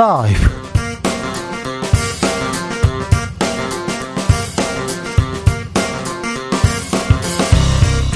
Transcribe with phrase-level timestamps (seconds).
[0.00, 0.40] 라이브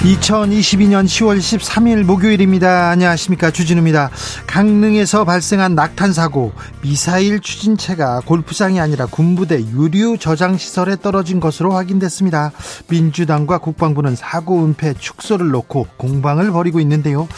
[0.04, 2.88] 2022년 10월 13일 목요일입니다.
[2.88, 3.50] 안녕하십니까.
[3.50, 4.10] 주진우입니다.
[4.46, 12.52] 강릉에서 발생한 낙탄 사고, 미사일 추진체가 골프장이 아니라 군부대 유류 저장 시설에 떨어진 것으로 확인됐습니다.
[12.88, 17.28] 민주당과 국방부는 사고 은폐 축소를 놓고 공방을 벌이고 있는데요.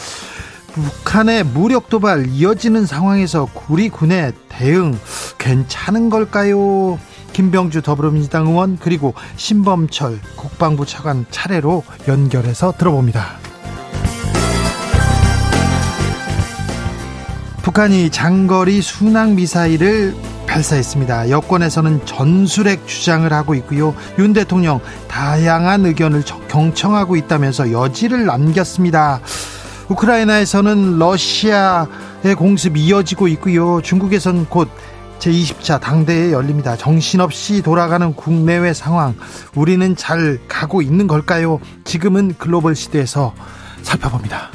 [0.83, 4.97] 북한의 무력 도발 이어지는 상황에서 우리 군의 대응
[5.37, 6.99] 괜찮은 걸까요?
[7.33, 13.37] 김병주 더불어민주당 의원 그리고 신범철 국방부 차관 차례로 연결해서 들어봅니다.
[17.63, 20.15] 북한이 장거리 순항 미사일을
[20.47, 21.29] 발사했습니다.
[21.29, 23.93] 여권에서는 전술핵 주장을 하고 있고요.
[24.17, 29.19] 윤 대통령 다양한 의견을 경청하고 있다면서 여지를 남겼습니다.
[29.89, 33.81] 우크라이나에서는 러시아의 공습이 이어지고 있고요.
[33.81, 34.69] 중국에선 곧
[35.19, 36.75] 제20차 당대에 열립니다.
[36.75, 39.15] 정신없이 돌아가는 국내외 상황,
[39.55, 41.59] 우리는 잘 가고 있는 걸까요?
[41.85, 43.33] 지금은 글로벌 시대에서
[43.81, 44.51] 살펴봅니다.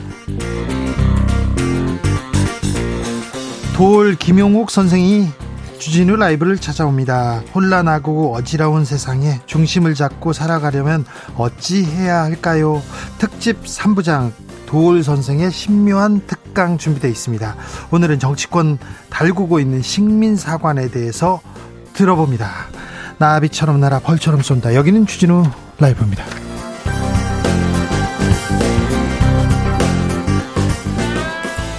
[3.74, 5.28] 돌 김용욱 선생이
[5.78, 7.42] 주진우 라이브를 찾아옵니다.
[7.52, 11.04] 혼란하고 어지러운 세상에 중심을 잡고 살아가려면
[11.36, 12.80] 어찌 해야 할까요?
[13.18, 14.30] 특집 3부장
[14.72, 17.56] 도울 선생의 신묘한 특강 준비되어 있습니다.
[17.90, 18.78] 오늘은 정치권
[19.10, 21.42] 달구고 있는 식민 사관에 대해서
[21.92, 22.50] 들어봅니다.
[23.18, 24.74] 나비처럼 날아 벌처럼 쏜다.
[24.74, 25.44] 여기는 주진우
[25.78, 26.24] 라이브입니다.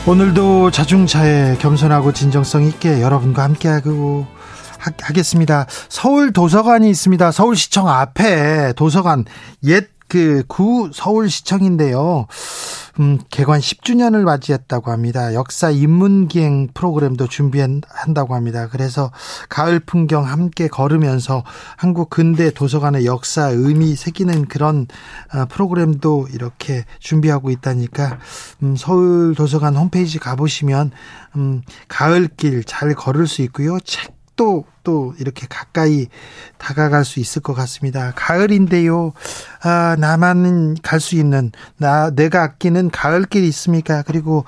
[0.06, 4.28] 오늘도 자중차에 겸손하고 진정성 있게 여러분과 함께하고
[5.02, 5.66] 하겠습니다.
[5.90, 7.32] 서울 도서관이 있습니다.
[7.32, 9.26] 서울시청 앞에 도서관
[9.64, 12.28] 옛 그구 서울시청인데요.
[13.00, 15.34] 음, 개관 10주년을 맞이했다고 합니다.
[15.34, 18.68] 역사 인문기행 프로그램도 준비한다고 합니다.
[18.70, 19.12] 그래서
[19.50, 21.44] 가을 풍경 함께 걸으면서
[21.76, 24.86] 한국 근대 도서관의 역사 의미 새기는 그런
[25.34, 28.20] 어, 프로그램도 이렇게 준비하고 있다니까
[28.62, 30.92] 음, 서울 도서관 홈페이지 가보시면
[31.38, 33.80] 음, 가을길 잘 걸을 수 있고요.
[33.80, 36.08] 책 또, 또, 이렇게 가까이
[36.58, 38.12] 다가갈 수 있을 것 같습니다.
[38.16, 39.14] 가을인데요.
[39.62, 44.04] 아, 나만 갈 수 있는, 나, 내가 아끼는 가을길이 있습니까?
[44.04, 44.46] 그리고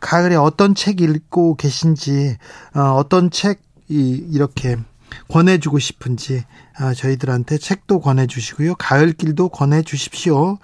[0.00, 2.36] 가을에 어떤 책 읽고 계신지,
[2.74, 4.76] 어, 어떤 책 이 이렇게
[5.28, 6.44] 권해주고 싶은지
[6.80, 8.76] 아, 저희들한테 책도 권해주시고요.
[8.76, 10.58] 가을길도 권해주십시오.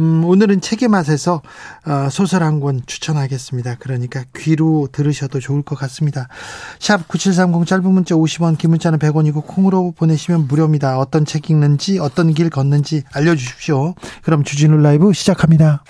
[0.00, 1.42] 음, 오늘은 책의 맛에서
[1.86, 3.76] 어, 소설 한 권 추천하겠습니다.
[3.78, 6.26] 그러니까 귀로 들으셔도 좋을 것 같습니다.
[6.80, 10.98] 샵 9730 짧은 문자 50원 긴 문자는 100원이고 콩으로 보내시면 무료입니다.
[10.98, 13.94] 어떤 책 읽는지 어떤 길 걷는지 알려주십시오.
[14.22, 15.84] 그럼 주진우 라이브 시작합니다.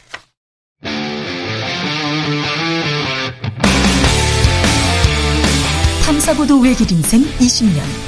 [6.04, 8.07] 탐사보도 외길 인생 20년.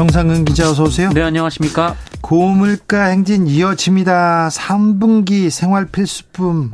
[0.00, 1.10] 정상근 기자 어서 오세요.
[1.10, 1.94] 네, 안녕하십니까?
[2.22, 4.48] 고물가 행진 이어집니다.
[4.48, 6.72] 3분기 생활 필수품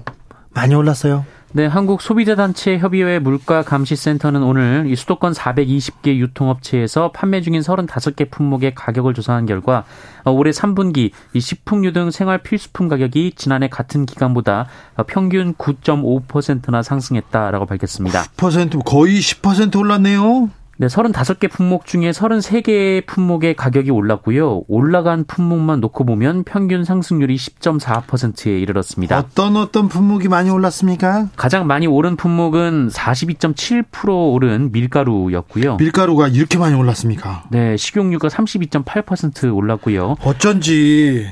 [0.50, 1.26] 많이 올랐어요.
[1.50, 8.76] 네, 한국 소비자단체 협의회 물가 감시센터는 오늘 이 수도권 420개 유통업체에서 판매 중인 35개 품목의
[8.76, 9.82] 가격을 조사한 결과
[10.22, 14.68] 어, 올해 3분기 이 식품류 등 생활 필수품 가격이 지난해 같은 기간보다
[15.08, 18.22] 평균 9.5%나 상승했다라고 밝혔습니다.
[18.36, 20.48] 10% 거의 10% 올랐네요.
[20.78, 24.64] 네, 35개 품목 중에 33개 품목의 가격이 올랐고요.
[24.68, 29.18] 올라간 품목만 놓고 보면 평균 상승률이 10.4%에 이르렀습니다.
[29.18, 31.28] 어떤 어떤 품목이 많이 올랐습니까?
[31.34, 35.76] 가장 많이 오른 품목은 42.7% 오른 밀가루였고요.
[35.76, 37.44] 밀가루가 이렇게 많이 올랐습니까?
[37.50, 40.16] 네, 식용유가 32.8% 올랐고요.
[40.24, 41.26] 어쩐지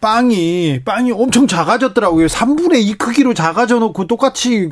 [0.00, 2.26] 빵이 빵이 엄청 작아졌더라고요.
[2.26, 4.70] 3분의 2 크기로 작아져 놓고 똑같이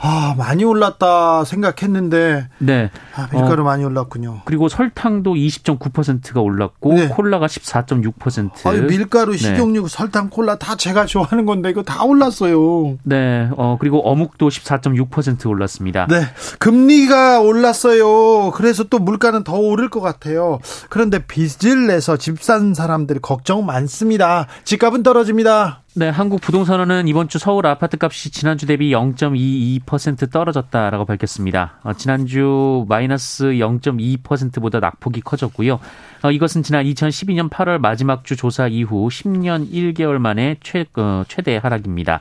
[0.00, 2.48] 아, 많이 올랐다 생각했는데.
[2.58, 2.90] 네.
[3.14, 4.42] 아, 밀가루 어, 많이 올랐군요.
[4.44, 7.08] 그리고 설탕도 20.9%가 올랐고, 네.
[7.08, 8.66] 콜라가 14.6%.
[8.66, 9.38] 아니, 밀가루, 네.
[9.38, 9.88] 식용유, 네.
[9.88, 12.98] 설탕, 콜라 다 제가 좋아하는 건데, 이거 다 올랐어요.
[13.02, 13.48] 네.
[13.56, 16.06] 어, 그리고 어묵도 14.6% 올랐습니다.
[16.08, 16.22] 네.
[16.58, 18.50] 금리가 올랐어요.
[18.52, 20.58] 그래서 또 물가는 더 오를 것 같아요.
[20.88, 24.46] 그런데 빚을 내서 집 산 사람들이 걱정 많습니다.
[24.64, 25.82] 집값은 떨어집니다.
[25.98, 31.80] 네, 한국 부동산원은 이번 주 서울 아파트 값이 지난주 대비 0.22% 떨어졌다라고 밝혔습니다.
[31.82, 35.80] 어, 지난주 마이너스 0.2%보다 낙폭이 커졌고요.
[36.22, 41.56] 어, 이것은 지난 2012년 8월 마지막 주 조사 이후 10년 1개월 만에 최, 어, 최대
[41.56, 42.20] 하락입니다.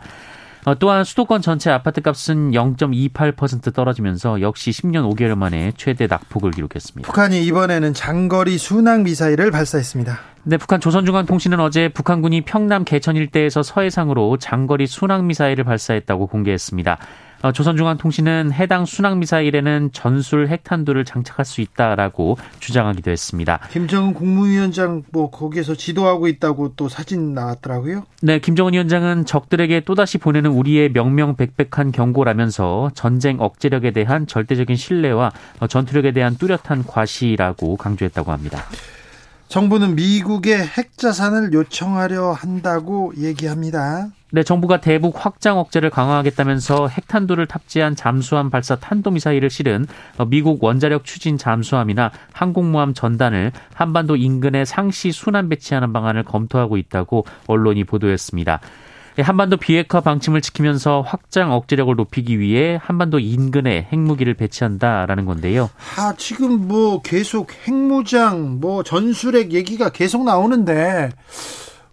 [0.67, 7.07] 어, 또한 수도권 전체 아파트 값은 0.28% 떨어지면서 역시 10년 5개월 만에 최대 낙폭을 기록했습니다.
[7.07, 10.19] 북한이 이번에는 장거리 순항 미사일을 발사했습니다.
[10.43, 16.97] 네, 북한 조선중앙통신은 어제 북한군이 평남 개천 일대에서 서해상으로 장거리 순항 미사일을 발사했다고 공개했습니다.
[17.41, 23.59] 어, 조선중앙통신은 해당 순항미사일에는 전술 핵탄두를 장착할 수 있다라고 주장하기도 했습니다.
[23.71, 28.03] 김정은 국무위원장 뭐 거기에서 지도하고 있다고 또 사진 나왔더라고요.
[28.21, 35.31] 네, 김정은 위원장은 적들에게 또다시 보내는 우리의 명명백백한 경고라면서 전쟁 억제력에 대한 절대적인 신뢰와
[35.69, 38.63] 전투력에 대한 뚜렷한 과시라고 강조했다고 합니다.
[39.47, 44.09] 정부는 미국의 핵자산을 요청하려 한다고 얘기합니다.
[44.29, 49.87] 네, 정부가 대북 확장 억제를 강화하겠다면서 핵탄두를 탑재한 잠수함 발사 탄도미사일을 실은
[50.27, 57.85] 미국 원자력 추진 잠수함이나 항공모함 전단을 한반도 인근에 상시 순환 배치하는 방안을 검토하고 있다고 언론이
[57.85, 58.59] 보도했습니다.
[59.19, 65.69] 예, 한반도 비핵화 방침을 지키면서 확장 억제력을 높이기 위해 한반도 인근에 핵무기를 배치한다라는 건데요.
[65.97, 71.09] 아, 지금 뭐 계속 핵무장, 뭐 전술핵 얘기가 계속 나오는데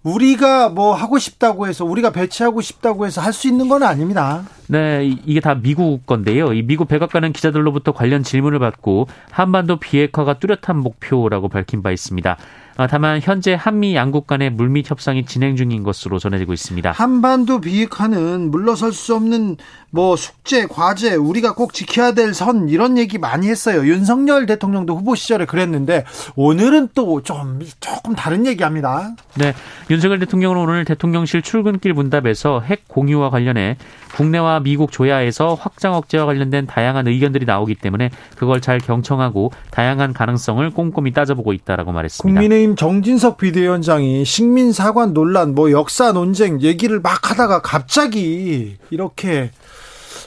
[0.05, 4.45] 우리가 뭐 하고 싶다고 해서 우리가 배치하고 싶다고 해서 할 수 있는 건 아닙니다.
[4.69, 6.53] 네, 이게 다 미국 건데요.
[6.53, 12.37] 이 미국 백악관은 기자들로부터 관련 질문을 받고 한반도 비핵화가 뚜렷한 목표라고 밝힌 바 있습니다.
[12.77, 16.91] 아, 다만 현재 한미 양국 간의 물밑 협상이 진행 중인 것으로 전해지고 있습니다.
[16.91, 19.57] 한반도 비핵화는 물러설 수 없는
[19.91, 23.87] 뭐 숙제, 과제, 우리가 꼭 지켜야 될 선 이런 얘기 많이 했어요.
[23.87, 26.05] 윤석열 대통령도 후보 시절에 그랬는데
[26.35, 29.15] 오늘은 또 좀 조금 다른 얘기합니다.
[29.35, 29.55] 네,
[29.89, 33.77] 윤석열 대통령은 오늘 대통령실 출근길 문답에서 핵 공유와 관련해
[34.17, 40.69] 국내와 미국 조야에서 확장 억제와 관련된 다양한 의견들이 나오기 때문에 그걸 잘 경청하고 다양한 가능성을
[40.71, 42.41] 꼼꼼히 따져보고 있다라고 말했습니다.
[42.41, 49.51] 국민의 힘 정진석 비대위원장이 식민 사관 논란, 뭐 역사 논쟁 얘기를 막 하다가 갑자기 이렇게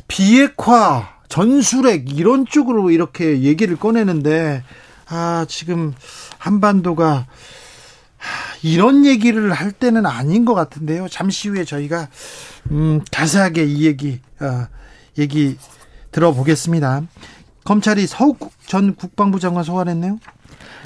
[0.08, 4.64] 비핵화, 전술핵 이런 쪽으로 이렇게 얘기를 꺼내는데
[5.10, 5.96] 아 지금
[6.38, 7.26] 한반도가
[8.62, 11.08] 이런 얘기를 할 때는 아닌 것 같은데요.
[11.10, 12.08] 잠시 후에 저희가
[12.70, 14.68] 음, 자세하게 이 얘기 어,
[15.18, 15.58] 얘기
[16.12, 17.02] 들어보겠습니다.
[17.64, 20.20] 검찰이 서욱 전 국방부 장관 소환했네요.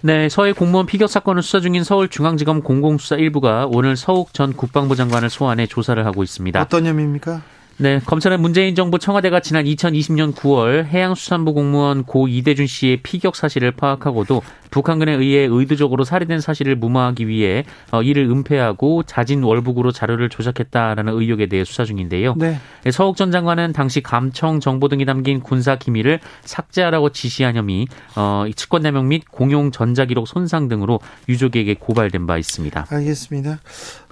[0.03, 5.29] 네, 서해 공무원 피격 사건을 수사 중인 서울중앙지검 공공수사 1부가 오늘 서욱 전 국방부 장관을
[5.29, 6.59] 소환해 조사를 하고 있습니다.
[6.59, 7.41] 어떤 혐의입니까?
[7.81, 13.71] 네, 검찰은 문재인 정부 청와대가 지난 2020년 9월 해양수산부 공무원 고 이대준 씨의 피격 사실을
[13.71, 21.13] 파악하고도 북한군에 의해 의도적으로 살해된 사실을 무마하기 위해 어, 이를 은폐하고 자진 월북으로 자료를 조작했다라는
[21.13, 22.35] 의혹에 대해 수사 중인데요.
[22.37, 22.59] 네.
[22.83, 28.45] 네 서욱 전 장관은 당시 감청 정보 등이 담긴 군사 기밀을 삭제하라고 지시한 혐의, 어,
[28.55, 32.85] 측권 남용 및 공용 전자기록 손상 등으로 유족에게 고발된 바 있습니다.
[32.89, 33.59] 알겠습니다.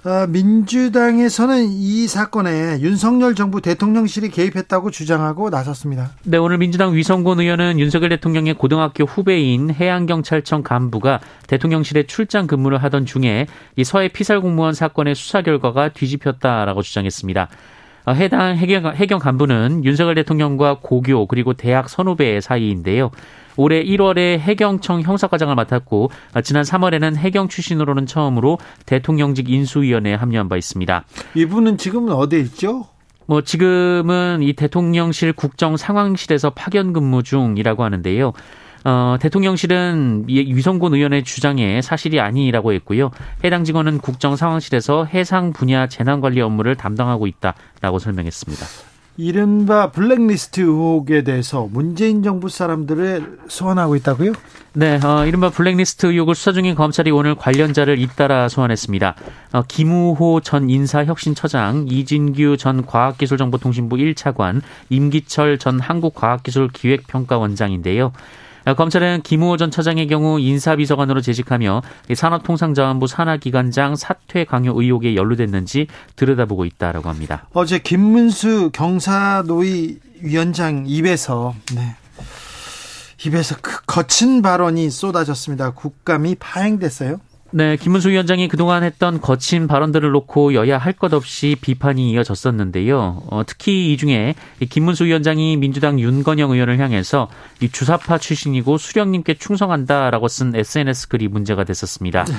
[0.02, 6.12] 어, 민주당에서는 이 사건에 윤석열 정부 대통령실이 개입했다고 주장하고 나섰습니다.
[6.24, 13.04] 네, 오늘 민주당 위성곤 의원은 윤석열 대통령의 고등학교 후배인 해양경찰청 간부가 대통령실에 출장 근무를 하던
[13.04, 17.48] 중에 이 서해 피살 공무원 사건의 수사 결과가 뒤집혔다라고 주장했습니다.
[18.06, 23.10] 어, 해당 해경, 해경 간부는 윤석열 대통령과 고교 그리고 대학 선후배 사이인데요.
[23.60, 26.10] 올해 1월에 해경청 형사과장을 맡았고
[26.42, 31.04] 지난 3월에는 해경 출신으로는 처음으로 대통령직 인수위원회에 합류한 바 있습니다.
[31.34, 32.86] 이분은 지금은 어디에 있죠?
[33.26, 38.32] 뭐 지금은 이 대통령실 국정 상황실에서 파견 근무 중이라고 하는데요.
[38.84, 43.10] 어, 대통령실은 위성곤 의원의 주장에 사실이 아니라고 했고요.
[43.44, 48.89] 해당 직원은 국정 상황실에서 해상 분야 재난 관리 업무를 담당하고 있다라고 설명했습니다.
[49.20, 54.32] 이른바 블랙리스트 의혹에 대해서 문재인 정부 사람들을 소환하고 있다고요?
[54.72, 59.14] 네, 어, 이른바 블랙리스트 의혹을 수사 중인 검찰이 오늘 관련자를 잇따라 소환했습니다.
[59.52, 68.12] 어, 김우호 전 인사혁신처장, 이진규 전 과학기술정보통신부 1차관, 임기철 전 한국과학기술기획평가원장인데요.
[68.66, 71.82] 어, 검찰은 김우호 전 차장의 경우 인사비서관으로 재직하며
[72.14, 75.86] 산업통상자원부 산하기관장 사퇴 강요 의혹에 연루됐는지
[76.16, 77.46] 들여다보고 있다라고 합니다.
[77.52, 81.96] 어제 김문수 경사노위 위원장 입에서 네.
[83.26, 85.70] 입에서 그 거친 발언이 쏟아졌습니다.
[85.72, 87.20] 국감이 파행됐어요.
[87.52, 93.22] 네, 김문수 위원장이 그동안 했던 거친 발언들을 놓고 여야 할 것 없이 비판이 이어졌었는데요.
[93.30, 94.34] 어, 특히 이 중에
[94.68, 97.28] 김문수 위원장이 민주당 윤건영 의원을 향해서
[97.60, 102.24] 이 주사파 출신이고 수령님께 충성한다라고 쓴 SNS 글이 문제가 됐었습니다.
[102.24, 102.34] 네.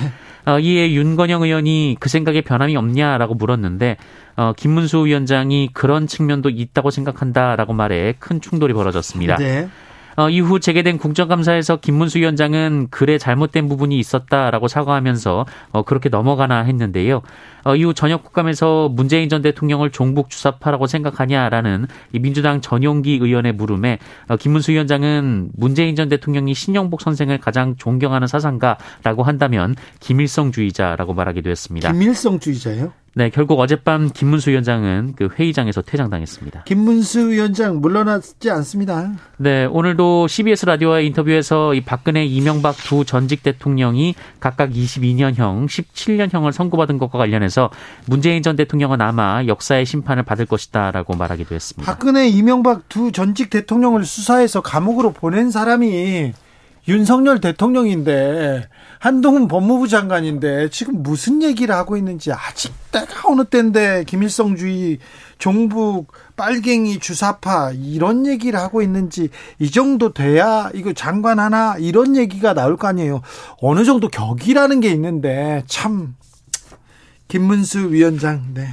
[0.46, 3.96] 어, 이에 윤건영 의원이 그 생각에 변함이 없냐라고 물었는데
[4.36, 9.36] 어, 김문수 위원장이 그런 측면도 있다고 생각한다라고 말해 큰 충돌이 벌어졌습니다.
[9.36, 9.68] 네.
[10.16, 17.22] 어, 이후 재개된 국정감사에서 김문수 위원장은 글에 잘못된 부분이 있었다라고 사과하면서 어, 그렇게 넘어가나 했는데요.
[17.64, 23.98] 어, 이후 저녁 국감에서 문재인 전 대통령을 종북 주사파라고 생각하냐라는 이 민주당 전용기 의원의 물음에
[24.28, 31.92] 어, 김문수 위원장은 문재인 전 대통령이 신영복 선생을 가장 존경하는 사상가라고 한다면 김일성주의자라고 말하기도 했습니다.
[31.92, 32.92] 김일성주의자요?
[33.14, 36.64] 네, 결국 어젯밤 김문수 위원장은 그 회의장에서 퇴장당했습니다.
[36.64, 39.12] 김문수 위원장 물러났지 않습니다.
[39.36, 46.96] 네, 오늘도 CBS 라디오와의 인터뷰에서 이 박근혜, 이명박 두 전직 대통령이 각각 22년형, 17년형을 선고받은
[46.96, 47.68] 것과 관련해서
[48.06, 51.92] 문재인 전 대통령은 아마 역사의 심판을 받을 것이다라고 말하기도 했습니다.
[51.92, 56.32] 박근혜, 이명박 두 전직 대통령을 수사해서 감옥으로 보낸 사람이
[56.88, 64.98] 윤석열 대통령인데 한동훈 법무부 장관인데 지금 무슨 얘기를 하고 있는지 아직 때가 어느 때인데 김일성주의
[65.38, 72.54] 종북 빨갱이 주사파 이런 얘기를 하고 있는지 이 정도 돼야 이거 장관 하나 이런 얘기가
[72.54, 73.22] 나올 거 아니에요.
[73.60, 76.16] 어느 정도 격이라는 게 있는데 참
[77.28, 78.68] 김문수 위원장 네.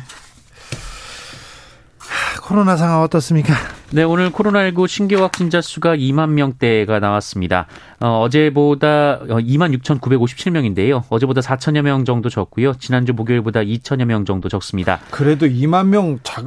[2.43, 3.53] 코로나 상황 어떻습니까?
[3.91, 7.67] 네, 오늘 코로나19 신규 확진자 수가 2만 명대가 나왔습니다.
[7.99, 11.03] 어, 어제보다 2만 어, 6,957명인데요.
[11.09, 12.73] 어제보다 4천여 명 정도 적고요.
[12.75, 14.99] 지난주 목요일보다 2천여 명 정도 적습니다.
[15.11, 16.45] 그래도 2만 명 작,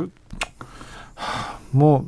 [1.70, 2.04] 뭐,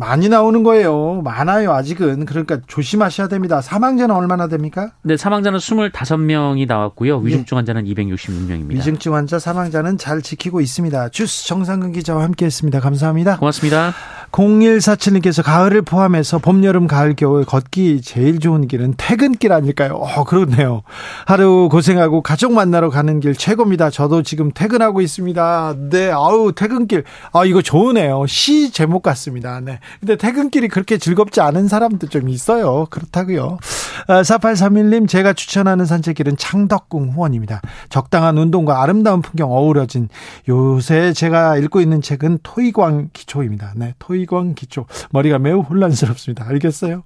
[0.00, 1.20] 많이 나오는 거예요.
[1.22, 2.24] 많아요, 아직은.
[2.24, 3.60] 그러니까 조심하셔야 됩니다.
[3.60, 4.92] 사망자는 얼마나 됩니까?
[5.02, 7.18] 네, 사망자는 25명이 나왔고요.
[7.18, 8.70] 위중증 환자는 266명입니다.
[8.70, 11.10] 위중증 환자 사망자는 잘 지키고 있습니다.
[11.10, 12.80] 주스 정상근 기자와 함께 했습니다.
[12.80, 13.36] 감사합니다.
[13.38, 13.92] 고맙습니다.
[14.32, 19.94] 0147님께서 가을을 포함해서 봄, 여름, 가을, 겨울 걷기 제일 좋은 길은 퇴근길 아닐까요?
[19.94, 20.82] 어, 그렇네요.
[21.26, 23.90] 하루 고생하고 가족 만나러 가는 길 최고입니다.
[23.90, 25.74] 저도 지금 퇴근하고 있습니다.
[25.90, 27.04] 네, 아우, 퇴근길.
[27.32, 28.26] 아, 이거 좋으네요.
[28.26, 29.60] 시 제목 같습니다.
[29.60, 29.80] 네.
[29.98, 32.86] 근데 퇴근길이 그렇게 즐겁지 않은 사람도 좀 있어요.
[32.90, 33.58] 그렇다고요.
[34.06, 37.60] 아, 4831님, 제가 추천하는 산책길은 창덕궁 후원입니다.
[37.88, 40.08] 적당한 운동과 아름다운 풍경 어우러진
[40.48, 43.72] 요새 제가 읽고 있는 책은 토이광 기초입니다.
[43.76, 44.86] 네, 토이 의광 기초.
[45.10, 46.46] 머리가 매우 혼란스럽습니다.
[46.48, 47.02] 알겠어요?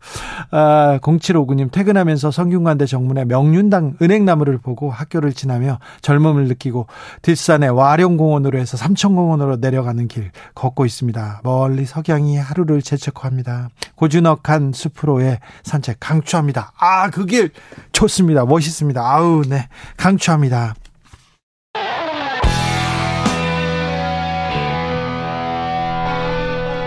[0.53, 6.87] 아, 0759님, 퇴근하면서 성균관대 정문에 명륜당 은행나무를 보고 학교를 지나며 젊음을 느끼고
[7.23, 11.41] 뒷산에 와룡공원으로 해서 삼천공원으로 내려가는 길 걷고 있습니다.
[11.43, 13.71] 멀리 석양이 하루를 재촉합니다.
[13.97, 16.73] 고즈넉한 숲으로의 산책 강추합니다.
[16.79, 17.51] 아, 그 길
[17.93, 18.45] 좋습니다.
[18.45, 19.01] 멋있습니다.
[19.01, 19.67] 아우, 네.
[19.97, 20.75] 강추합니다.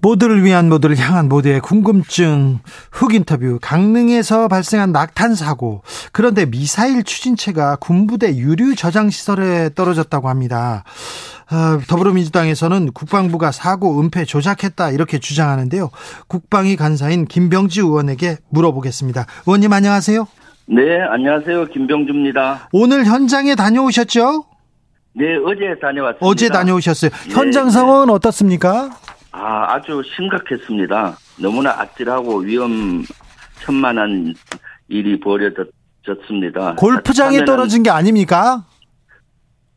[0.00, 2.60] 모두를 위한 모두를 향한 모두의 궁금증
[2.92, 10.84] 훅 인터뷰 강릉에서 발생한 낙탄 사고 그런데 미사일 추진체가 군부대 유류 저장 시설에 떨어졌다고 합니다.
[11.50, 15.90] 어, 더불어민주당에서는 국방부가 사고 은폐 조작했다 이렇게 주장하는데요.
[16.28, 19.26] 국방위 간사인 김병지 의원에게 물어보겠습니다.
[19.46, 20.28] 의원님 안녕하세요.
[20.66, 21.66] 네, 안녕하세요.
[21.66, 22.68] 김병주입니다.
[22.72, 24.44] 오늘 현장에 다녀오셨죠?
[25.14, 26.26] 네, 어제 다녀왔습니다.
[26.26, 27.10] 어제 다녀오셨어요.
[27.30, 28.12] 현장 네, 상황은 네.
[28.12, 28.90] 어떻습니까?
[29.32, 31.16] 아, 아주 심각했습니다.
[31.40, 34.34] 너무나 아찔하고 위험천만한
[34.88, 36.74] 일이 벌어졌습니다.
[36.76, 38.64] 골프장에 떨어진 게 아닙니까?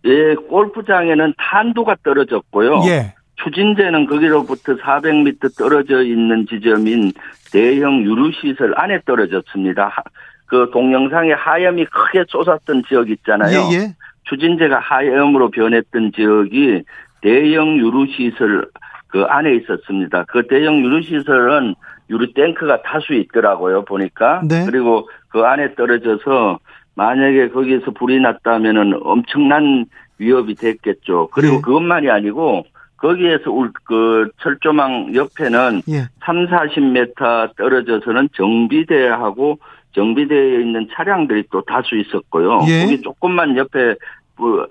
[0.05, 2.83] 예, 골프장에는 탄도가 떨어졌고요.
[2.87, 3.13] 예.
[3.43, 7.11] 추진제는 거기로부터 400m 떨어져 있는 지점인
[7.51, 10.03] 대형 유류시설 안에 떨어졌습니다.
[10.45, 13.69] 그 동영상에 하염이 크게 쏟았던 지역 있잖아요.
[13.71, 13.95] 예, 예.
[14.25, 16.83] 추진제가 하염으로 변했던 지역이
[17.21, 18.67] 대형 유류시설
[19.11, 20.25] 그 안에 있었습니다.
[20.29, 21.75] 그 대형 유류시설은
[22.09, 24.41] 유류 탱크가 다수 있더라고요, 보니까.
[24.47, 24.65] 네.
[24.65, 26.59] 그리고 그 안에 떨어져서
[26.95, 29.85] 만약에 거기에서 불이 났다면은 엄청난
[30.17, 31.29] 위협이 됐겠죠.
[31.31, 31.61] 그리고 네.
[31.61, 32.65] 그것만이 아니고
[32.97, 33.51] 거기에서
[33.83, 36.07] 그 철조망 옆에는 예.
[36.23, 39.57] 3, 40m 떨어져서는 정비대하고
[39.93, 42.61] 정비대에 있는 차량들이 또 다수 있었고요.
[42.67, 42.83] 예.
[42.83, 43.95] 거기 조금만 옆에
[44.37, 44.67] 그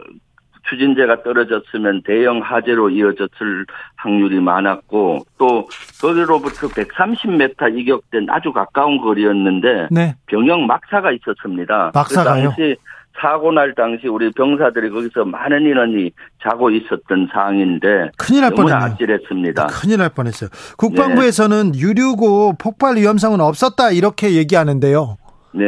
[0.68, 5.68] 추진제가 떨어졌으면 대형 화재로 이어졌을 확률이 많았고 또
[6.00, 10.14] 거기로부터 130m 이격된 아주 가까운 거리였는데 네.
[10.26, 11.92] 병영 막사가 있었습니다.
[11.94, 12.54] 막사가요?
[12.56, 12.74] 그
[13.20, 16.10] 사고 날 당시 우리 병사들이 거기서 많은 인원이
[16.42, 18.92] 자고 있었던 상황인데 큰일 날 뻔했네요.
[18.92, 19.66] 아찔했습니다.
[19.66, 20.48] 큰일 날 뻔했어요.
[20.78, 21.78] 국방부에서는 네.
[21.78, 25.16] 유류고 폭발 위험성은 없었다 이렇게 얘기하는데요.
[25.52, 25.64] 네.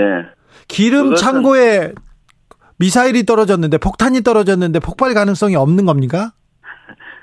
[0.69, 1.93] 기름 창고에
[2.83, 6.33] 미사일이 떨어졌는데 폭탄이 떨어졌는데 폭발 가능성이 없는 겁니까?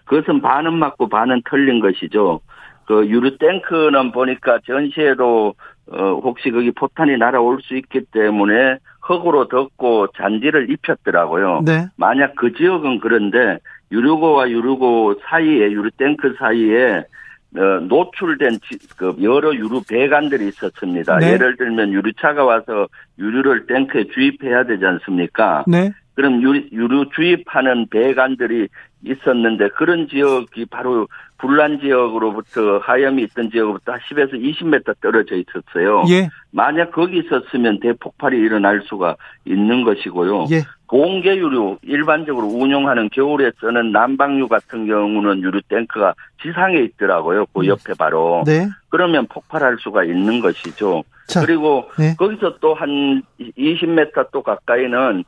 [0.06, 2.39] 그것은 반은 맞고 반은 틀린 것이죠.
[2.86, 5.54] 그 유류 탱크는 보니까 전시회로
[5.92, 11.63] 어 혹시 거기 포탄이 날아올 수 있기 때문에 흙으로 덮고 잔디를 입혔더라고요.
[11.66, 11.88] 네.
[11.98, 13.60] 만약 그 지역은 그런데
[13.92, 17.04] 유류고와 유류고 사이에 유류 탱크 사이에 어,
[17.51, 18.60] 노출된
[18.98, 21.18] 그 여러 유류 배관들이 있었습니다.
[21.18, 21.34] 네.
[21.34, 22.88] 예를 들면 유류차가 와서
[23.18, 25.63] 유류를 탱크에 주입해야 되지 않습니까?
[25.68, 25.91] 네.
[26.13, 28.68] 그럼 유류, 유류 주입하는 배관들이
[29.03, 36.03] 있었는데 그런 지역이 바로 불난 지역으로부터 하염이 있던 지역으로부터 10에서 20m 떨어져 있었어요.
[36.10, 36.29] 예.
[36.51, 39.15] 만약 거기 있었으면 대폭발이 일어날 수가
[39.46, 40.48] 있는 것이고요.
[40.51, 40.63] 예.
[40.86, 47.46] 공개 유류 일반적으로 운용하는 겨울에 쓰는 난방유 같은 경우는 유류 탱크가 지상에 있더라고요.
[47.53, 47.65] 그 음.
[47.68, 48.44] 옆에 바로.
[48.46, 48.68] 네.
[48.89, 51.03] 그러면 폭발할 수가 있는 것이죠.
[51.27, 52.15] 자, 그리고 네.
[52.18, 55.24] 거기서 또 한 20m 또 가까이는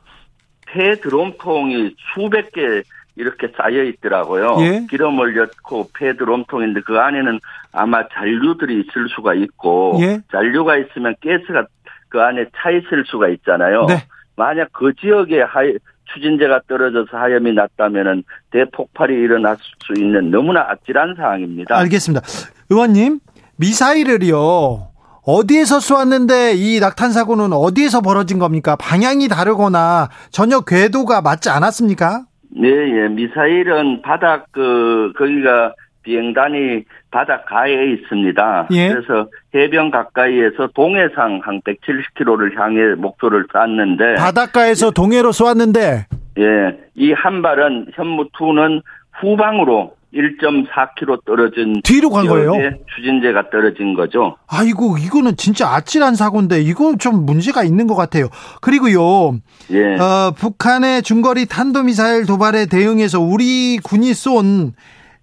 [0.66, 2.82] 폐 드럼통이 수백 개
[3.16, 4.56] 이렇게 쌓여 있더라고요.
[4.60, 4.86] 예?
[4.88, 7.40] 기름을 넣고 폐 드럼통인데 그 안에는
[7.72, 10.20] 아마 잔류들이 있을 수가 있고 예?
[10.30, 11.66] 잔류가 있으면 가스가
[12.08, 13.86] 그 안에 차 있을 수가 있잖아요.
[13.86, 14.04] 네.
[14.36, 15.74] 만약 그 지역에 하이,
[16.12, 21.76] 추진제가 떨어져서 하염이 났다면은 대폭발이 일어날 수 있는 너무나 아찔한 상황입니다.
[21.78, 22.24] 알겠습니다.
[22.70, 23.20] 의원님,
[23.56, 24.88] 미사일을요.
[25.24, 28.76] 어디에서 쏘았는데 이 낙탄 사고는 어디에서 벌어진 겁니까?
[28.76, 32.24] 방향이 다르거나 전혀 궤도가 맞지 않았습니까?
[32.54, 33.08] 네, 예.
[33.08, 38.68] 미사일은 바닥 그 거기가 비행단이 바닷가에 있습니다.
[38.72, 38.88] 예.
[38.88, 46.06] 그래서 해변 가까이에서 동해상 한 170km를 향해 목표를 쐈는데 바닷가에서 동해로 쏘았는데
[46.38, 48.82] 예, 이 한 발은 현무2는
[49.20, 52.52] 후방으로 1.4km 떨어진 뒤로 간 거예요.
[52.96, 54.36] 추진제가 떨어진 거죠.
[54.46, 58.28] 아이고 이거는 진짜 아찔한 사고인데 이거 좀 문제가 있는 것 같아요.
[58.60, 59.38] 그리고요,
[59.70, 59.96] 예.
[59.98, 64.72] 어, 북한의 중거리 탄도미사일 도발에 대응해서 우리 군이 쏜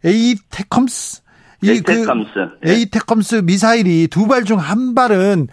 [0.03, 1.21] 에이테컴스
[1.63, 2.31] 에이테컴스
[2.63, 5.47] 그 에이테컴스 미사일이 두 발 중 한 발은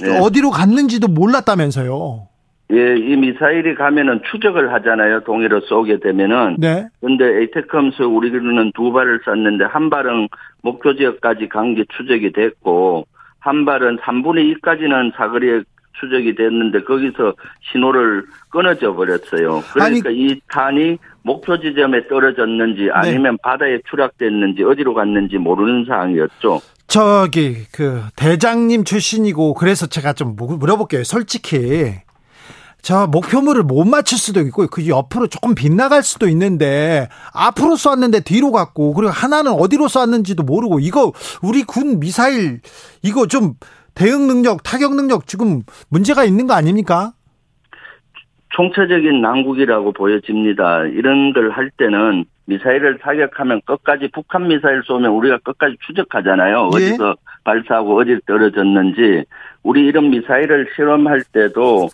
[0.00, 0.18] 네.
[0.18, 2.28] 어디로 갔는지도 몰랐다면서요.
[2.72, 5.20] 예, 이 미사일이 가면은 추적을 하잖아요.
[5.24, 6.56] 동해로 쏘게 되면은.
[6.58, 6.86] 네.
[7.00, 10.28] 근데 에이테컴스 우리는 두 발을 쐈는데 한 발은
[10.62, 13.06] 목표 지역까지 간 게 추적이 됐고
[13.40, 15.62] 한 발은 3분의 2까지는 사거리에
[16.00, 17.34] 추적이 됐는데 거기서
[17.70, 19.62] 신호를 끊어져 버렸어요.
[19.72, 22.90] 그러니까 아니, 이 탄이 목표 지점에 떨어졌는지 네.
[22.92, 23.38] 아니면 네.
[23.42, 26.60] 바다에 추락됐는지 어디로 갔는지 모르는 상황이었죠.
[26.86, 31.04] 저기 그 대장님 출신이고 그래서 제가 좀 물어볼게요.
[31.04, 31.92] 솔직히
[32.82, 38.50] 저 목표물을 못 맞출 수도 있고 그 옆으로 조금 빗나갈 수도 있는데 앞으로 쐈는데 뒤로
[38.50, 42.60] 갔고 그리고 하나는 어디로 쐈는지도 모르고 이거 우리 군 미사일
[43.02, 43.54] 이거 좀
[43.94, 47.12] 대응 능력 타격 능력 지금 문제가 있는 거 아닙니까?
[48.54, 50.84] 총체적인 난국이라고 보여집니다.
[50.86, 56.70] 이런 걸 할 때는 미사일을 타격하면 끝까지 북한 미사일 쏘면 우리가 끝까지 추적하잖아요.
[56.74, 56.76] 예?
[56.76, 57.14] 어디서
[57.44, 59.24] 발사하고 어디 떨어졌는지
[59.62, 61.88] 우리 이런 미사일을 실험할 때도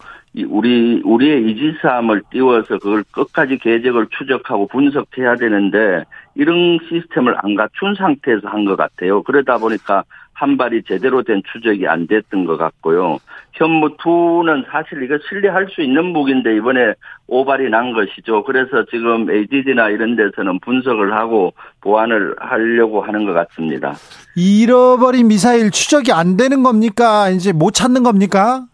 [0.44, 8.48] 우리 우리의 이지스함을 띄워서 그걸 끝까지 계획을 추적하고 분석해야 되는데 이런 시스템을 안 갖춘 상태에서
[8.48, 9.22] 한 것 같아요.
[9.22, 13.18] 그러다 보니까 한 발이 제대로 된 추적이 안 됐던 것 같고요.
[13.56, 16.94] 현무2는 사실 이거 신뢰할 수 있는 무기인데 이번에
[17.26, 18.44] 오발이 난 것이죠.
[18.44, 23.94] 그래서 지금 ADD나 이런 데서는 분석을 하고 보완을 하려고 하는 것 같습니다.
[24.36, 27.30] 잃어버린 미사일 추적이 안 되는 겁니까?
[27.30, 28.66] 이제 못 찾는 겁니까?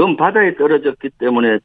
[0.00, 1.58] 그건 바다에 떨어졌기 때문에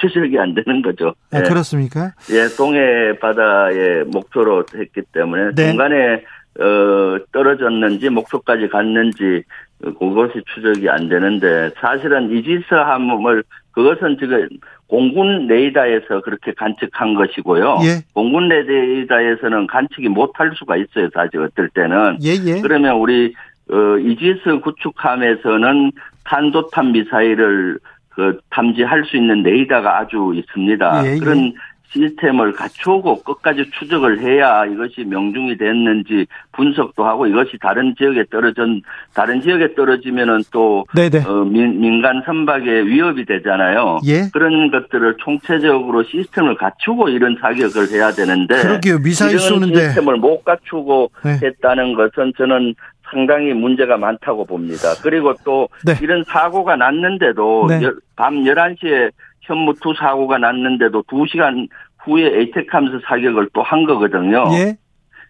[0.00, 1.14] 추적이 안 되는 거죠.
[1.30, 2.14] 아, 그렇습니까?
[2.32, 5.68] 예, 동해 바다에 목표로 했기 때문에 네.
[5.68, 6.24] 중간에
[6.58, 9.44] 어, 떨어졌는지 목표까지 갔는지
[9.80, 14.48] 그것이 추적이 안 되는데 사실은 이지스 함을 그것은 지금
[14.88, 17.78] 공군 레이더에서 그렇게 관측한 것이고요.
[17.84, 18.02] 예.
[18.14, 21.08] 공군 레이더에서는 관측이 못할 수가 있어요.
[21.14, 22.18] 사실 어떨 때는.
[22.24, 22.60] 예, 예.
[22.62, 23.32] 그러면 우리
[23.70, 25.92] 어, 이지스 구축함에서는
[26.26, 27.78] 탄도탄 미사일을
[28.10, 31.06] 그 탐지할 수 있는 레이더가 아주 있습니다.
[31.06, 31.18] 예, 예.
[31.18, 31.52] 그런
[31.92, 38.82] 시스템을 갖추고 끝까지 추적을 해야 이것이 명중이 됐는지 분석도 하고 이것이 다른 지역에 떨어진
[39.14, 40.84] 다른 지역에 떨어지면은 또
[41.26, 44.00] 어, 민, 민간 선박에 위협이 되잖아요.
[44.06, 44.28] 예?
[44.32, 48.98] 그런 것들을 총체적으로 시스템을 갖추고 이런 사격을 해야 되는데 그러게요.
[48.98, 51.38] 미사일 쏘는데 시스템을 못 갖추고 네.
[51.42, 52.74] 했다는 것은 저는
[53.10, 54.94] 상당히 문제가 많다고 봅니다.
[55.02, 55.94] 그리고 또 네.
[56.02, 57.80] 이런 사고가 났는데도 네.
[58.16, 59.10] 밤 11시에
[59.42, 61.68] 현무투 사고가 났는데도 2시간
[62.04, 64.48] 후에 에이텍하면서 사격을 또 한 거거든요.
[64.52, 64.76] 예.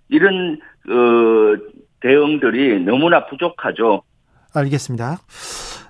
[0.09, 0.59] 이런
[0.89, 1.57] 어,
[2.01, 4.03] 대응들이 너무나 부족하죠.
[4.55, 5.19] 알겠습니다.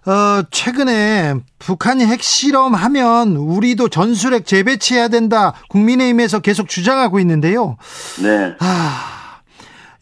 [0.07, 5.53] 어, 최근에 북한이 핵실험하면 우리도 전술핵 재배치해야 된다.
[5.69, 7.77] 국민의힘에서 계속 주장하고 있는데요.
[8.23, 8.55] 네.
[8.61, 9.16] 아,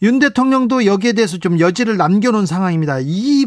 [0.05, 2.99] 윤 대통령도 여기에 대해서 좀 여지를 남겨놓은 상황입니다.
[3.01, 3.45] 이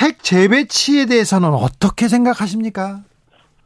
[0.00, 3.00] 핵 재배치에 대해서는 어떻게 생각하십니까?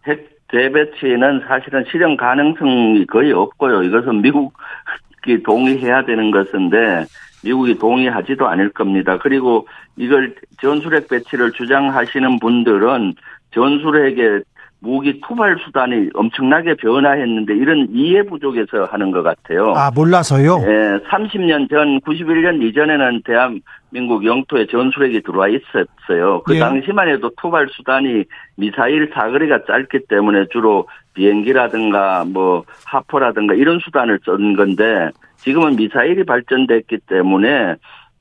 [0.07, 3.85] 핵 재배치는 사실은 실현 가능성이 거의 없고요.
[3.85, 7.07] 이것은 미국이 동의해야 되는 것인데
[7.45, 9.19] 미국이 동의하지도 않을 겁니다.
[9.19, 13.15] 그리고 이걸 전술핵 배치를 주장하시는 분들은
[13.55, 14.43] 전술핵의
[14.81, 19.73] 무기 투발 수단이 엄청나게 변화했는데 이런 이해 부족에서 하는 것 같아요.
[19.75, 20.59] 아 몰라서요?
[20.63, 26.43] 예, 30년 전 91년 이전에는 대한민국 영토에 전술핵이 들어와 있었어요.
[26.45, 26.61] 그 예.
[26.61, 28.25] 당시만 해도 투발 수단이
[28.57, 36.99] 미사일 사거리가 짧기 때문에 주로 비행기라든가 뭐 하포라든가 이런 수단을 쓴 건데 지금은 미사일이 발전됐기
[37.09, 37.77] 때문에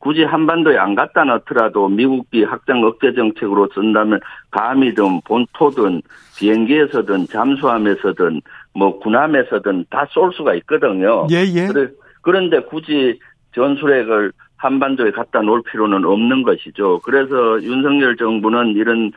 [0.05, 4.19] 굳이 한반도에 안 갖다 놓더라도 미국이 확장 억제 정책으로 쓴다면
[4.51, 6.03] 감이든 본토든
[6.37, 8.39] 비행기에서든 잠수함에서든
[8.75, 11.25] 뭐 군함에서든 다 쏠 수가 있거든요.
[11.31, 11.67] 예, 예.
[12.21, 13.19] 그런데 굳이
[13.55, 16.99] 전술핵을 한반도에 갖다 놓을 필요는 없는 것이죠.
[17.03, 19.11] 그래서 윤석열 정부는 이런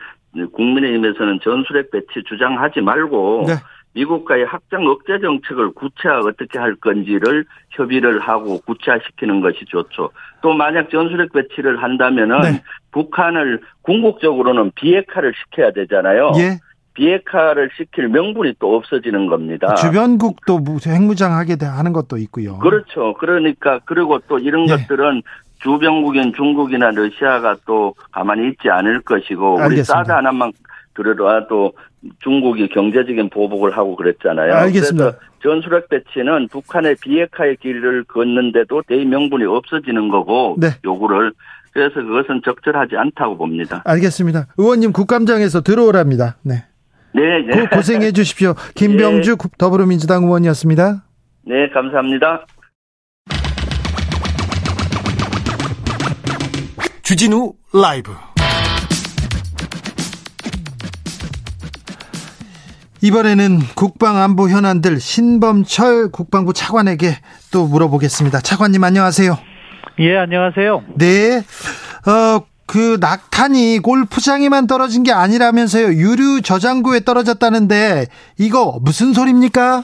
[0.53, 3.53] 국민의힘에서는 전술핵 배치 주장하지 말고 네.
[3.93, 10.11] 미국과의 확장 억제 정책을 구체화 어떻게 할 건지를 협의를 하고 구체화시키는 것이 좋죠.
[10.41, 12.63] 또 만약 전술핵 배치를 한다면은 네.
[12.91, 16.31] 북한을 궁극적으로는 비핵화를 시켜야 되잖아요.
[16.37, 16.59] 예.
[16.93, 19.73] 비핵화를 시킬 명분이 또 없어지는 겁니다.
[19.75, 22.59] 주변국도 핵무장하게 하는 것도 있고요.
[22.59, 23.13] 그렇죠.
[23.13, 24.75] 그러니까 그리고 또 이런 예.
[24.75, 25.21] 것들은
[25.61, 29.67] 주변국인 중국이나 러시아가 또 가만히 있지 않을 것이고 알겠습니다.
[29.67, 30.51] 우리 사드 하나만
[30.93, 31.73] 들어도
[32.23, 34.53] 중국이 경제적인 보복을 하고 그랬잖아요.
[34.53, 35.11] 알겠습니다.
[35.11, 40.69] 그래서 전술핵 배치는 북한의 비핵화의 길을 걷는데도 대의 명분이 없어지는 거고 네.
[40.83, 41.33] 요구를
[41.73, 43.83] 그래서 그것은 적절하지 않다고 봅니다.
[43.85, 44.47] 알겠습니다.
[44.57, 46.37] 의원님 국감장에서 들어오랍니다.
[46.43, 46.65] 네.
[47.13, 47.65] 네, 네.
[47.67, 48.53] 고생해 주십시오.
[48.75, 49.49] 김병주 네.
[49.57, 51.03] 더불어민주당 의원이었습니다.
[51.45, 52.45] 네, 감사합니다.
[57.03, 58.11] 주진우 라이브
[63.01, 67.13] 이번에는 국방안보 현안들 신범철 국방부 차관에게
[67.51, 68.41] 또 물어보겠습니다.
[68.41, 69.37] 차관님 안녕하세요.
[69.99, 70.83] 예, 안녕하세요.
[70.95, 71.37] 네.
[71.37, 75.87] 어, 그 낙탄이 골프장에만 떨어진 게 아니라면서요.
[75.93, 78.05] 유류 저장고에 떨어졌다는데
[78.37, 79.83] 이거 무슨 소리입니까?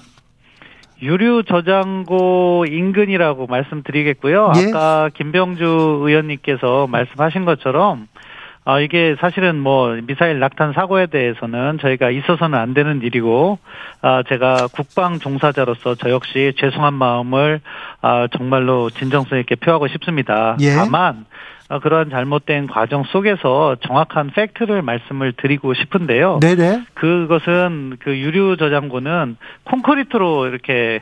[1.01, 4.54] 유류 저장고 인근이라고 말씀드리겠고요.
[4.58, 4.67] 예?
[4.69, 5.63] 아까 김병주
[6.06, 8.08] 의원님께서 말씀하신 것처럼
[8.67, 13.60] 아, 이게 사실은 뭐 미사일 낙탄 사고에 대해서는 저희가 있어서는 안 되는 일이고,
[14.01, 17.62] 아, 제가 국방 종사자로서 저 역시 죄송한 마음을
[18.01, 20.58] 아, 정말로 진정성 있게 표하고 싶습니다.
[20.62, 20.71] 예.
[20.71, 21.25] 다만,
[21.69, 26.39] 아, 그러한 잘못된 과정 속에서 정확한 팩트를 말씀을 드리고 싶은데요.
[26.41, 26.86] 네네.
[26.95, 31.01] 그것은 그 유류 저장고는 콘크리트로 이렇게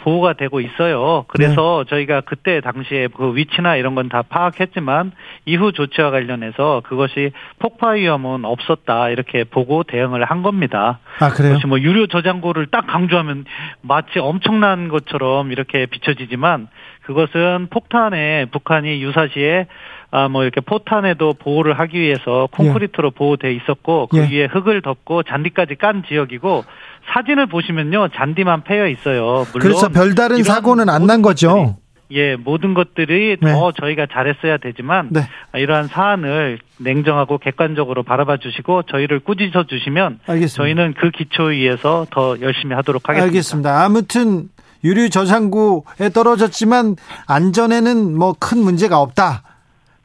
[0.00, 1.24] 보호가 되고 있어요.
[1.28, 1.90] 그래서 네.
[1.90, 5.12] 저희가 그때 당시에 그 위치나 이런 건 다 파악했지만
[5.44, 10.98] 이후 조치와 관련해서 그것이 폭파 위험은 없었다 이렇게 보고 대응을 한 겁니다.
[11.20, 11.50] 아 그래요?
[11.52, 13.44] 그것이 뭐 유료 저장고를 딱 강조하면
[13.82, 16.68] 마치 엄청난 것처럼 이렇게 비춰지지만
[17.02, 19.66] 그것은 폭탄에 북한이 유사시에
[20.10, 23.18] 아, 뭐 이렇게 포탄에도 보호를 하기 위해서 콘크리트로 예.
[23.18, 24.22] 보호돼 있었고 그 예.
[24.30, 26.64] 위에 흙을 덮고 잔디까지 깐 지역이고
[27.12, 29.46] 사진을 보시면요 잔디만 패여 있어요.
[29.52, 31.76] 물론 그래서 별다른 사고는 안 난 거죠.
[32.10, 33.52] 예, 모든 것들이 네.
[33.52, 35.28] 더 저희가 잘했어야 되지만 네.
[35.54, 40.56] 이러한 사안을 냉정하고 객관적으로 바라봐 주시고 저희를 꾸짖어 주시면 알겠습니다.
[40.62, 43.26] 저희는 그 기초에 의해서 더 열심히 하도록 하겠습니다.
[43.26, 43.84] 알겠습니다.
[43.84, 44.48] 아무튼
[44.84, 49.42] 유류 저장고에 떨어졌지만 안전에는 뭐 큰 문제가 없다.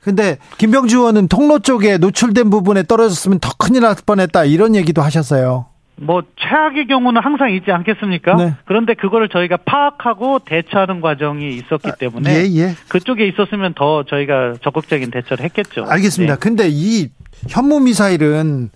[0.02, 5.68] 근데 김병주 의원은 통로 쪽에 노출된 부분에 떨어졌으면 더 큰일 날 뻔했다 이런 얘기도 하셨어요.
[5.96, 8.36] 뭐 최악의 경우는 항상 있지 않겠습니까?
[8.36, 8.56] 네.
[8.66, 12.76] 그런데 그거를 저희가 파악하고 대처하는 과정이 있었기 아, 때문에 아, 예, 예.
[12.90, 15.86] 그쪽에 있었으면 더 저희가 적극적인 대처를 했겠죠.
[15.88, 16.36] 알겠습니다.
[16.36, 16.40] 네.
[16.40, 17.10] 근데 이
[17.50, 18.70] 현무 미사일은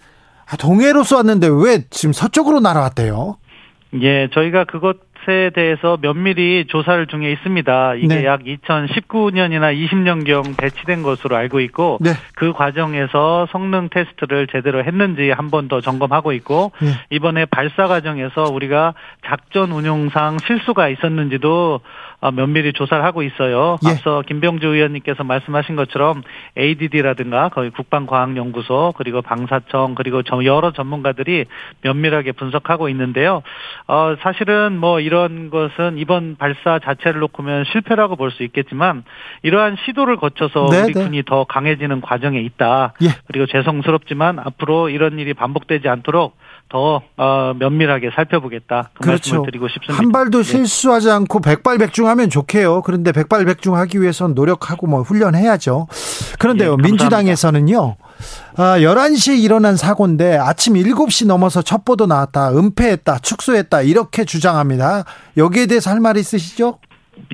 [0.59, 3.37] 동해로 쏘았는데 왜 지금 서쪽으로 날아왔대요?
[4.01, 7.95] 예, 저희가 그것 에 대해서 면밀히 조사를 중에 있습니다.
[7.95, 8.25] 이게 네.
[8.25, 12.11] 약 2019년이나 20년경 배치된 것으로 알고 있고 네.
[12.35, 16.87] 그 과정에서 성능 테스트를 제대로 했는지 한 번 더 점검하고 있고 네.
[17.09, 18.93] 이번에 발사 과정에서 우리가
[19.25, 21.81] 작전 운용상 실수가 있었는지도
[22.19, 23.77] 어, 면밀히 조사를 하고 있어요.
[23.85, 23.91] 예.
[23.91, 26.23] 앞서 김병주 의원님께서 말씀하신 것처럼
[26.57, 31.45] ADD라든가 거의 국방과학연구소 그리고 방사청 그리고 여러 전문가들이
[31.83, 33.43] 면밀하게 분석하고 있는데요.
[33.87, 35.16] 어, 사실은 뭐 이런
[35.49, 39.03] 것은 이번 발사 자체를 놓고 면 실패라고 볼 수 있겠지만
[39.41, 41.03] 이러한 시도를 거쳐서 네, 우리 네.
[41.03, 42.93] 군이 더 강해지는 과정에 있다.
[43.03, 43.07] 예.
[43.27, 46.35] 그리고 죄송스럽지만 앞으로 이런 일이 반복되지 않도록
[46.69, 48.89] 더 어, 면밀하게 살펴보겠다.
[48.93, 49.35] 그 그렇죠.
[49.35, 49.93] 말씀을 드리고 싶습니다.
[49.93, 50.43] 한 발도 네.
[50.43, 52.81] 실수하지 않고 백발백중하면 좋게요.
[52.81, 55.87] 그런데 백발백중하기 위해선 노력하고 뭐 훈련해야죠.
[56.39, 57.95] 그런데요, 예, 민주당에서는요.
[58.57, 62.51] 아, 11시에 일어난 사고인데 아침 7시 넘어서 첩보도 나왔다.
[62.51, 63.19] 은폐했다.
[63.19, 63.81] 축소했다.
[63.83, 65.05] 이렇게 주장합니다.
[65.37, 66.79] 여기에 대해서 할말 있으시죠?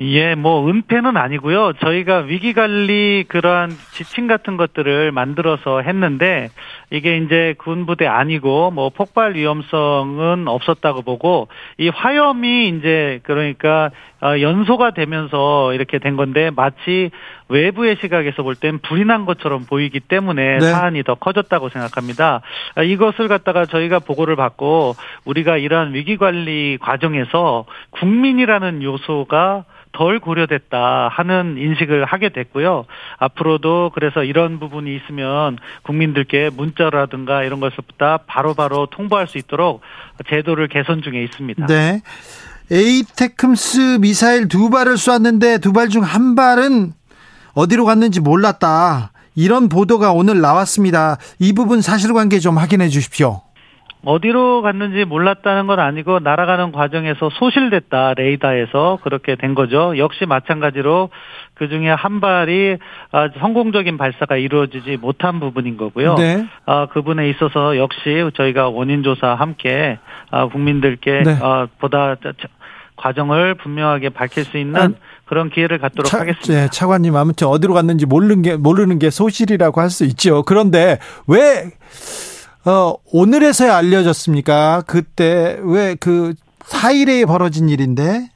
[0.00, 1.74] 예, 뭐 은폐는 아니고요.
[1.74, 6.50] 저희가 위기 관리 그러한 지침 같은 것들을 만들어서 했는데
[6.90, 14.92] 이게 이제 군부대 아니고 뭐 폭발 위험성은 없었다고 보고 이 화염이 이제 그러니까 어, 연소가
[14.92, 17.10] 되면서 이렇게 된 건데 마치
[17.48, 20.60] 외부의 시각에서 볼 땐 불이 난 것처럼 보이기 때문에 네.
[20.60, 22.40] 사안이 더 커졌다고 생각합니다.
[22.74, 24.94] 아, 이것을 갖다가 저희가 보고를 받고
[25.24, 29.64] 우리가 이러한 위기 관리 과정에서 국민이라는 요소가
[29.94, 32.84] 덜 고려됐다 하는 인식을 하게 됐고요.
[33.18, 39.80] 앞으로도 그래서 이런 부분이 있으면 국민들께 문자라든가 이런 것부터 바로바로 통보할 수 있도록
[40.28, 41.66] 제도를 개선 중에 있습니다.
[41.66, 42.02] 네.
[42.70, 46.92] 에이테크스 미사일 두 발을 쐈는데 두 발 중 한 발은
[47.54, 49.12] 어디로 갔는지 몰랐다.
[49.36, 51.18] 이런 보도가 오늘 나왔습니다.
[51.38, 53.42] 이 부분 사실관계 좀 확인해 주십시오.
[54.04, 59.96] 어디로 갔는지 몰랐다는 건 아니고 날아가는 과정에서 소실됐다 레이더에서 그렇게 된 거죠.
[59.98, 61.10] 역시 마찬가지로
[61.54, 62.76] 그 중에 한 발이
[63.12, 66.14] 아, 성공적인 발사가 이루어지지 못한 부분인 거고요.
[66.16, 66.46] 네.
[66.66, 69.98] 아, 그분에 있어서 역시 저희가 원인 조사 함께
[70.30, 71.38] 아, 국민들께 네.
[71.78, 72.16] 보다
[72.96, 74.88] 과정을 분명하게 밝힐 수 있는 아,
[75.24, 76.62] 그런 기회를 갖도록 차, 하겠습니다.
[76.62, 80.42] 네, 차관님 아무튼 어디로 갔는지 모르는 게 모르는 게 소실이라고 할 수 있죠.
[80.42, 81.70] 그런데 왜
[82.66, 84.82] 어, 오늘에서야 알려졌습니까?
[84.86, 88.28] 그때 왜 그 4일에 벌어진 일인데?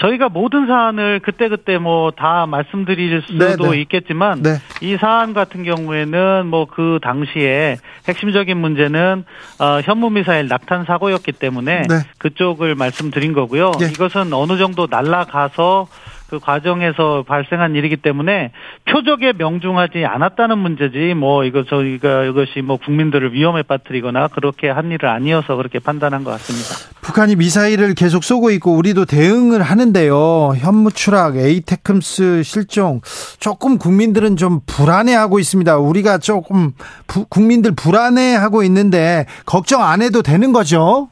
[0.00, 3.70] 저희가 모든 사안을 그때그때 뭐 다 말씀드릴 수도 네네.
[3.70, 3.80] 네.
[3.80, 4.50] 있겠지만 네.
[4.80, 9.24] 이 사안 같은 경우에는 뭐 그 당시에 핵심적인 문제는
[9.58, 11.94] 어, 현무 미사일 낙탄 사고였기 때문에 네.
[12.18, 13.72] 그쪽을 말씀드린 거고요.
[13.80, 13.86] 네.
[13.90, 15.88] 이것은 어느 정도 날라가서
[16.28, 18.52] 그 과정에서 발생한 일이기 때문에
[18.90, 25.08] 표적에 명중하지 않았다는 문제지 뭐 이거 저희가 이것이 뭐 국민들을 위험에 빠뜨리거나 그렇게 한 일은
[25.08, 26.74] 아니어서 그렇게 판단한 것 같습니다.
[27.00, 30.52] 북한이 미사일을 계속 쏘고 있고 우리도 대응을 하는데요.
[30.58, 33.00] 현무 추락, 에이테크스 실종
[33.40, 35.78] 조금 국민들은 좀 불안해하고 있습니다.
[35.78, 36.72] 우리가 조금
[37.06, 41.08] 부, 국민들 불안해하고 있는데 걱정 안 해도 되는 거죠?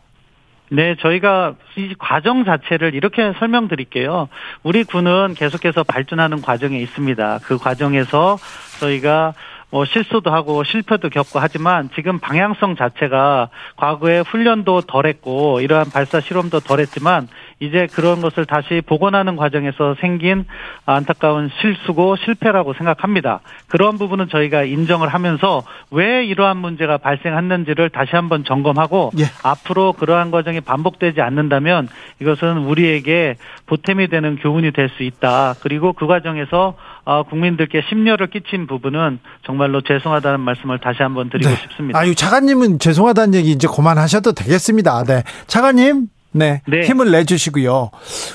[0.70, 4.28] 네, 저희가 이 과정 자체를 이렇게 설명드릴게요.
[4.64, 7.40] 우리 군은 계속해서 발전하는 과정에 있습니다.
[7.44, 8.36] 그 과정에서
[8.80, 9.34] 저희가
[9.70, 16.60] 뭐 실수도 하고 실패도 겪고 하지만 지금 방향성 자체가 과거에 훈련도 덜했고 이러한 발사 실험도
[16.60, 20.44] 덜했지만 이제 그런 것을 다시 복원하는 과정에서 생긴
[20.84, 23.40] 안타까운 실수고 실패라고 생각합니다.
[23.66, 29.24] 그런 부분은 저희가 인정을 하면서 왜 이러한 문제가 발생했는지를 다시 한번 점검하고 예.
[29.42, 31.88] 앞으로 그러한 과정이 반복되지 않는다면
[32.20, 35.54] 이것은 우리에게 보탬이 되는 교훈이 될 수 있다.
[35.60, 41.56] 그리고 그 과정에서 어, 국민들께 심려를 끼친 부분은 정말로 죄송하다는 말씀을 다시 한번 드리고 네.
[41.56, 41.98] 싶습니다.
[41.98, 45.04] 아유, 차관님은 죄송하다는 얘기 이제 그만하셔도 되겠습니다.
[45.04, 45.22] 네.
[45.46, 46.82] 차관님, 네, 네.
[46.82, 47.90] 힘을 내 주시고요.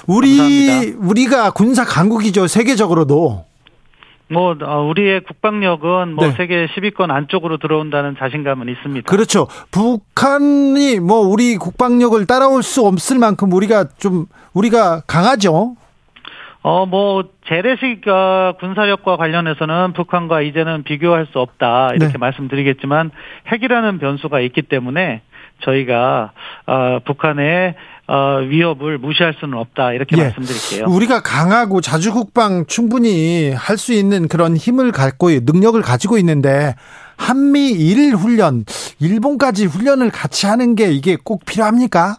[0.07, 1.07] 우리 감사합니다.
[1.07, 3.45] 우리가 군사 강국이죠 세계적으로도.
[4.31, 6.33] 뭐 어, 우리의 국방력은 뭐 네.
[6.37, 9.09] 세계 10위권 안쪽으로 들어온다는 자신감은 있습니다.
[9.09, 9.47] 그렇죠.
[9.71, 15.75] 북한이 뭐 우리 국방력을 따라올 수 없을 만큼 우리가 좀 우리가 강하죠.
[16.63, 21.89] 어, 뭐, 재래식 어, 군사력과 관련해서는 북한과 이제는 비교할 수 없다.
[21.95, 22.17] 이렇게 네.
[22.19, 23.09] 말씀드리겠지만,
[23.51, 25.21] 핵이라는 변수가 있기 때문에
[25.63, 26.31] 저희가,
[26.67, 27.75] 어, 북한의
[28.07, 30.23] 어, 위협을 무시할 수는 없다 이렇게 예.
[30.23, 30.93] 말씀드릴게요.
[30.93, 36.75] 우리가 강하고 자주국방 충분히 할 수 있는 그런 힘을 갖고 능력을 가지고 있는데
[37.17, 38.65] 한미 일 훈련,
[38.99, 42.17] 일본까지 훈련을 같이 하는 게 이게 꼭 필요합니까?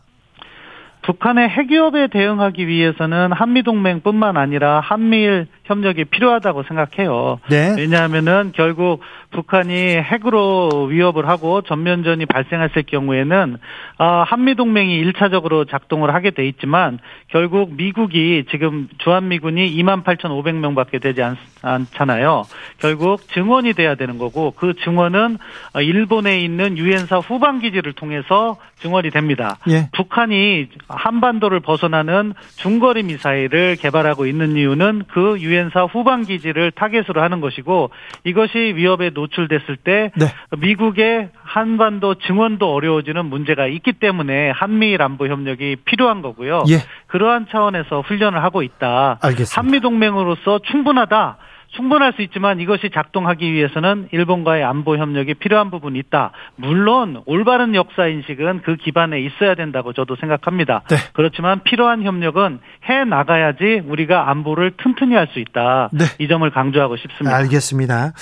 [1.03, 7.41] 북한의 핵위협에 대응하기 위해서는 한미동맹뿐만 아니라 한미일 협력이 필요하다고 생각해요.
[7.49, 7.75] 네.
[7.77, 13.57] 왜냐하면은 결국 북한이 핵으로 위협을 하고 전면전이 발생했을 경우에는
[13.99, 21.01] 아, 한미 동맹이 일차적으로 작동을 하게 돼 있지만 결국 미국이 지금 주한 미군이 2만 8,500명밖에
[21.01, 22.45] 되지 않, 않잖아요.
[22.79, 25.39] 결국 증원이 돼야 되는 거고 그 증원은
[25.83, 29.59] 일본에 있는 유엔사 후방 기지를 통해서 증원이 됩니다.
[29.69, 29.89] 예.
[29.93, 37.41] 북한이 한반도를 벗어나는 중거리 미사일을 개발하고 있는 이유는 그 유엔 사 후방 기지를 타겟으로 하는
[37.41, 37.91] 것이고
[38.25, 40.27] 이것이 위협에 노출됐을 때 네.
[40.59, 46.65] 미국의 한반도 증원도 어려워지는 문제가 있기 때문에 한미일 안보 협력이 필요한 거고요.
[46.69, 46.77] 예.
[47.07, 49.19] 그러한 차원에서 훈련을 하고 있다.
[49.23, 49.61] 알겠습니다.
[49.61, 51.39] 한미 동맹으로서 충분하다.
[51.75, 56.33] 충분할 수 있지만 이것이 작동하기 위해서는 일본과의 안보 협력이 필요한 부분이 있다.
[56.57, 60.83] 물론 올바른 역사 인식은 그 기반에 있어야 된다고 저도 생각합니다.
[60.89, 60.97] 네.
[61.15, 65.89] 그렇지만 필요한 협력은 해 나가야지 우리가 안보를 튼튼히 할 수 있다.
[65.93, 66.05] 네.
[66.19, 67.35] 이 점을 강조하고 싶습니다.
[67.37, 68.13] 알겠습니다.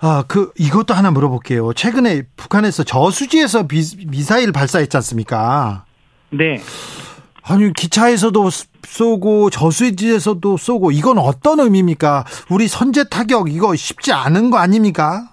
[0.00, 1.72] 아, 그 이것도 하나 물어볼게요.
[1.72, 5.84] 최근에 북한에서 저수지에서 미, 미사일 발사했지 않습니까?
[6.30, 6.60] 네.
[7.44, 8.50] 아니 기차에서도
[8.84, 12.24] 쏘고 저수지에서도 쏘고 이건 어떤 의미입니까?
[12.50, 15.28] 우리 선제 타격 이거 쉽지 않은 거 아닙니까?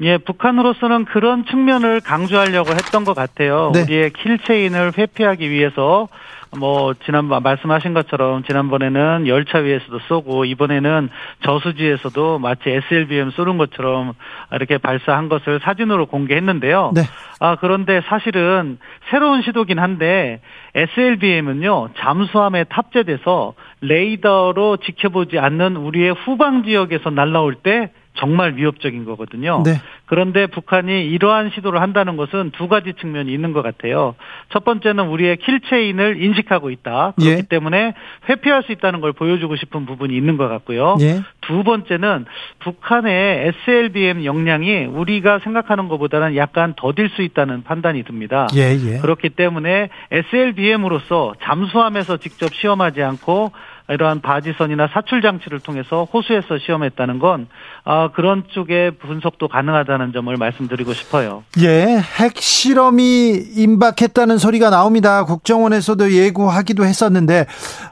[0.00, 3.70] 예, 북한으로서는 그런 측면을 강조하려고 했던 것 같아요.
[3.72, 3.82] 네.
[3.82, 6.08] 우리의 킬체인을 회피하기 위해서
[6.58, 11.08] 뭐 지난번 말씀하신 것처럼 지난번에는 열차 위에서도 쏘고 이번에는
[11.42, 14.14] 저수지에서도 마치 SLBM 쏘는 것처럼
[14.52, 16.92] 이렇게 발사한 것을 사진으로 공개했는데요.
[16.94, 17.02] 네.
[17.40, 18.78] 아 그런데 사실은
[19.10, 20.40] 새로운 시도긴 한데
[20.74, 29.62] SLBM은요 잠수함에 탑재돼서 레이더로 지켜보지 않는 우리의 후방 지역에서 날라올 때 정말 위협적인 거거든요.
[29.64, 29.80] 네.
[30.06, 34.14] 그런데 북한이 이러한 시도를 한다는 것은 두 가지 측면이 있는 것 같아요.
[34.50, 37.14] 첫 번째는 우리의 킬체인을 인식하고 있다.
[37.16, 37.42] 그렇기 예.
[37.48, 37.94] 때문에
[38.28, 40.96] 회피할 수 있다는 걸 보여주고 싶은 부분이 있는 것 같고요.
[41.00, 41.22] 예.
[41.40, 42.26] 두 번째는
[42.60, 48.46] 북한의 SLBM 역량이 우리가 생각하는 것보다는 약간 더딜 수 있다는 판단이 듭니다.
[48.54, 48.98] 예, 예.
[48.98, 53.52] 그렇기 때문에 SLBM으로서 잠수함에서 직접 시험하지 않고
[53.88, 57.46] 이러한 바지선이나 사출 장치를 통해서 호수에서 시험했다는 건
[57.84, 61.44] 아, 그런 쪽의 분석도 가능하다는 점을 말씀드리고 싶어요.
[61.60, 65.24] 예, 핵 실험이 임박했다는 소리가 나옵니다.
[65.24, 67.46] 국정원에서도 예고하기도 했었는데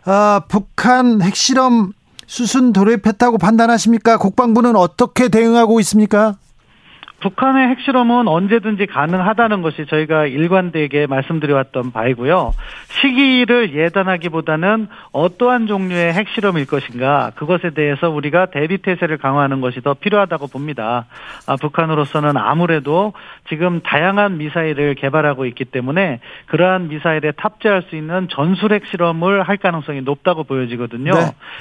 [0.05, 1.93] 아, 북한 핵 실험
[2.27, 4.17] 수순 돌입했다고 판단하십니까?
[4.17, 6.35] 국방부는 어떻게 대응하고 있습니까?
[7.25, 12.53] 북한의 핵실험은 언제든지 가능하다는 것이 저희가 일관되게 말씀드려왔던 바이고요.
[13.01, 20.49] 시기를 예단하기보다는 어떠한 종류의 핵실험일 것인가 그것에 대해서 우리가 대비 태세를 강화하는 것이 더 필요하다고
[20.49, 21.07] 봅니다.
[21.47, 23.15] 아, 북한으로서는 아무래도
[23.49, 29.57] 지금 다양한 미사일을 개발하고 있기 때문에 그러한 미사일에 탑재할 수 있는 전술 핵 실험을 할
[29.57, 31.11] 가능성이 높다고 보여지거든요.
[31.11, 31.21] 네.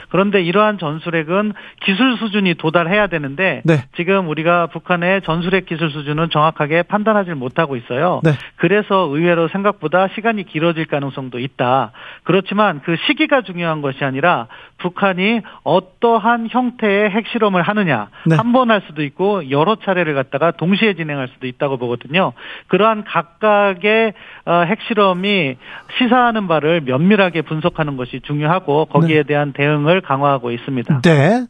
[0.09, 3.85] 그런데 이러한 전술핵은 기술 수준이 도달해야 되는데 네.
[3.95, 8.21] 지금 우리가 북한의 전술 수렉 기술 수준은 정확하게 판단하지 못하고 있어요.
[8.23, 8.31] 네.
[8.55, 11.91] 그래서 의외로 생각보다 시간이 길어질 가능성도 있다.
[12.23, 14.47] 그렇지만 그 시기가 중요한 것이 아니라
[14.79, 18.35] 북한이 어떠한 형태의 핵실험을 하느냐 네.
[18.35, 22.33] 한번 할 수도 있고 여러 차례를 갖다가 동시에 진행할 수도 있다고 보거든요.
[22.67, 24.13] 그러한 각각의
[24.45, 25.57] 어, 핵실험이
[25.97, 29.23] 시사하는 바를 면밀하게 분석하는 것이 중요하고 거기에 네.
[29.23, 31.01] 대한 대응을 강화하고 있습니다.
[31.01, 31.45] 네.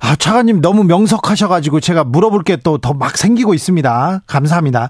[0.00, 4.22] 아, 차관님 너무 명석하셔가지고 제가 물어볼 게 또 더 막 생기고 있습니다.
[4.26, 4.88] 감사합니다.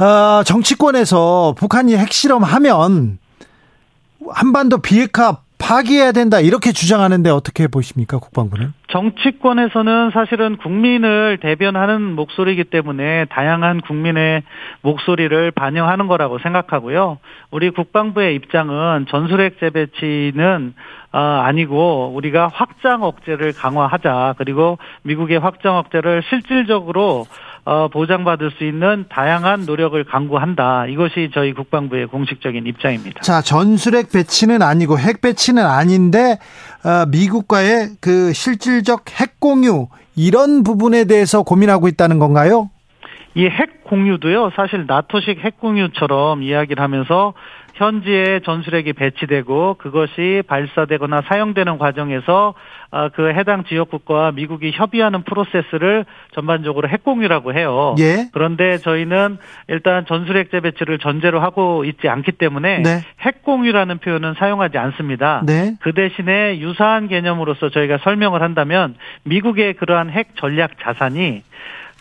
[0.00, 3.18] 어, 정치권에서 북한이 핵실험하면
[4.30, 8.72] 한반도 비핵화 파기해야 된다 이렇게 주장하는데 어떻게 보십니까 국방부는?
[8.90, 14.42] 정치권에서는 사실은 국민을 대변하는 목소리이기 때문에 다양한 국민의
[14.82, 17.18] 목소리를 반영하는 거라고 생각하고요.
[17.50, 20.74] 우리 국방부의 입장은 전술핵 재배치는
[21.12, 27.26] 어, 아니고 우리가 확장 억제를 강화하자 그리고 미국의 확장 억제를 실질적으로
[27.68, 30.86] 어, 보장받을 수 있는 다양한 노력을 강구한다.
[30.86, 33.20] 이것이 저희 국방부의 공식적인 입장입니다.
[33.20, 36.38] 자, 전술핵 배치는 아니고 핵 배치는 아닌데
[36.82, 42.70] 어, 미국과의 그 실질적 핵 공유 이런 부분에 대해서 고민하고 있다는 건가요?
[43.34, 47.34] 이 핵 공유도요, 사실 나토식 핵 공유처럼 이야기를 하면서
[47.74, 52.77] 현지에 전술핵이 배치되고 그것이 발사되거나 사용되는 과정에서 아,
[53.14, 57.94] 그 해당 지역국과 미국이 협의하는 프로세스를 전반적으로 핵공유라고 해요.
[57.98, 58.28] 예.
[58.32, 63.00] 그런데 저희는 일단 전술핵 재배치를 전제로 하고 있지 않기 때문에 네.
[63.20, 65.42] 핵공유라는 표현은 사용하지 않습니다.
[65.46, 65.76] 네.
[65.80, 71.42] 그 대신에 유사한 개념으로서 저희가 설명을 한다면 미국의 그러한 핵 전략 자산이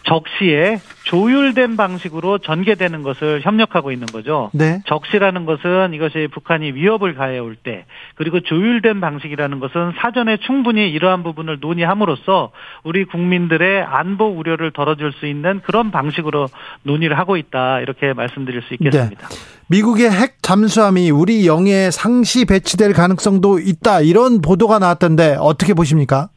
[0.03, 4.49] 적시에 조율된 방식으로 전개되는 것을 협력하고 있는 거죠.
[4.53, 4.81] 네.
[4.85, 11.23] 적시라는 것은 이것이 북한이 위협을 가해 올 때, 그리고 조율된 방식이라는 것은 사전에 충분히 이러한
[11.23, 12.51] 부분을 논의함으로써
[12.83, 16.47] 우리 국민들의 안보 우려를 덜어줄 수 있는 그런 방식으로
[16.83, 19.27] 논의를 하고 있다 이렇게 말씀드릴 수 있겠습니다.
[19.27, 19.35] 네.
[19.69, 26.29] 미국의 핵 잠수함이 우리 영해에 상시 배치될 가능성도 있다 이런 보도가 나왔던데 어떻게 보십니까?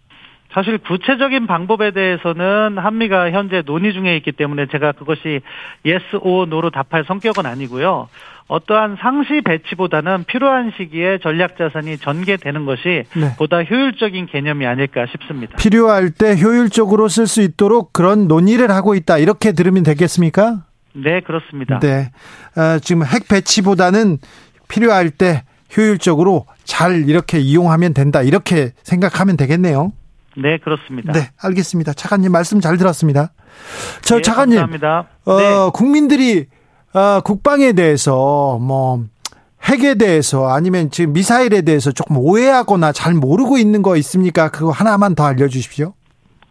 [0.52, 5.40] 사실 구체적인 방법에 대해서는 한미가 현재 논의 중에 있기 때문에 제가 그것이
[5.86, 8.08] yes or no로 답할 성격은 아니고요.
[8.48, 13.36] 어떠한 상시 배치보다는 필요한 시기에 전략 자산이 전개되는 것이 네.
[13.38, 15.56] 보다 효율적인 개념이 아닐까 싶습니다.
[15.56, 19.18] 필요할 때 효율적으로 쓸 수 있도록 그런 논의를 하고 있다.
[19.18, 20.64] 이렇게 들으면 되겠습니까?
[20.94, 21.78] 네, 그렇습니다.
[21.78, 22.10] 네.
[22.56, 24.18] 어, 지금 핵 배치보다는
[24.66, 25.44] 필요할 때
[25.76, 28.20] 효율적으로 잘 이렇게 이용하면 된다.
[28.22, 29.92] 이렇게 생각하면 되겠네요.
[30.42, 31.12] 네, 그렇습니다.
[31.12, 31.92] 네, 알겠습니다.
[31.92, 33.32] 차관님 말씀 잘 들었습니다.
[34.02, 35.08] 저 네, 차관님, 감사합니다.
[35.24, 35.70] 어, 네.
[35.72, 36.46] 국민들이
[36.92, 39.04] 어, 국방에 대해서 뭐
[39.64, 44.50] 핵에 대해서 아니면 지금 미사일에 대해서 조금 오해하거나 잘 모르고 있는 거 있습니까?
[44.50, 45.92] 그거 하나만 더 알려주십시오.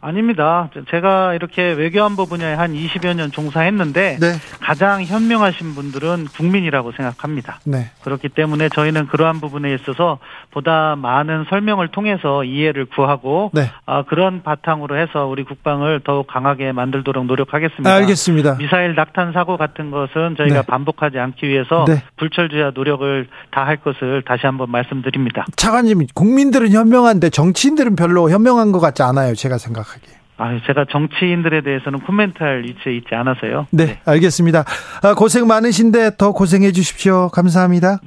[0.02, 0.70] 아닙니다.
[0.90, 4.34] 제가 이렇게 외교안보 분야에 한 20여 년 종사했는데 네.
[4.62, 7.60] 가장 현명하신 분들은 국민이라고 생각합니다.
[7.66, 7.92] 네.
[8.04, 10.20] 그렇기 때문에 저희는 그러한 부분에 있어서
[10.52, 13.70] 보다 많은 설명을 통해서 이해를 구하고 네.
[13.86, 17.94] 어, 그런 바탕으로 해서 우리 국방을 더욱 강하게 만들도록 노력하겠습니다.
[17.94, 18.56] 알겠습니다.
[18.56, 20.66] 미사일 낙탄 사고 같은 것은 저희가 네.
[20.66, 22.02] 반복하지 않기 위해서 네.
[22.16, 25.46] 불철주야 노력을 다할 것을 다시 한번 말씀드립니다.
[25.58, 29.36] 차관님, 국민들은 현명한데 정치인들은 별로 현명한 것 같지 않아요.
[29.36, 29.89] 제가 생각.
[29.90, 30.20] 정확하게.
[30.38, 33.68] 아, 제가 정치인들에 대해서는 코멘트할 위치에 있지 않아서요.
[33.72, 34.00] 네, 네.
[34.06, 34.64] 알겠습니다.
[35.04, 37.30] 아, 고생 많으신데 더 고생해 주십시오.
[37.30, 38.00] 감사합니다.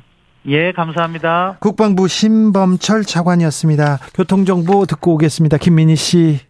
[0.47, 1.59] 예, 감사합니다.
[1.61, 3.99] 국방부 신범철 차관이었습니다.
[4.15, 5.59] 교통정보 듣고 오겠습니다.
[5.59, 6.41] 김민희 씨.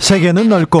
[0.00, 0.80] 세계는 넓고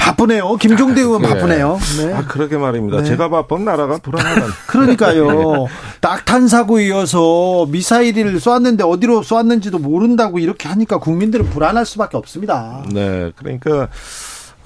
[0.00, 0.56] 바쁘네요.
[0.56, 1.78] 김종대 의원 아, 바쁘네요.
[1.98, 2.12] 네.
[2.14, 2.98] 아, 그러게 말입니다.
[3.02, 3.04] 네.
[3.04, 4.46] 제가 바쁜 나라가 불안하다.
[4.66, 5.66] 그러니까요.
[6.00, 12.82] 낙탄 사고 이어서 미사일을 쏘았는데 어디로 쏘았는지도 모른다고 이렇게 하니까 국민들은 불안할 수밖에 없습니다.
[12.92, 13.30] 네.
[13.36, 13.88] 그러니까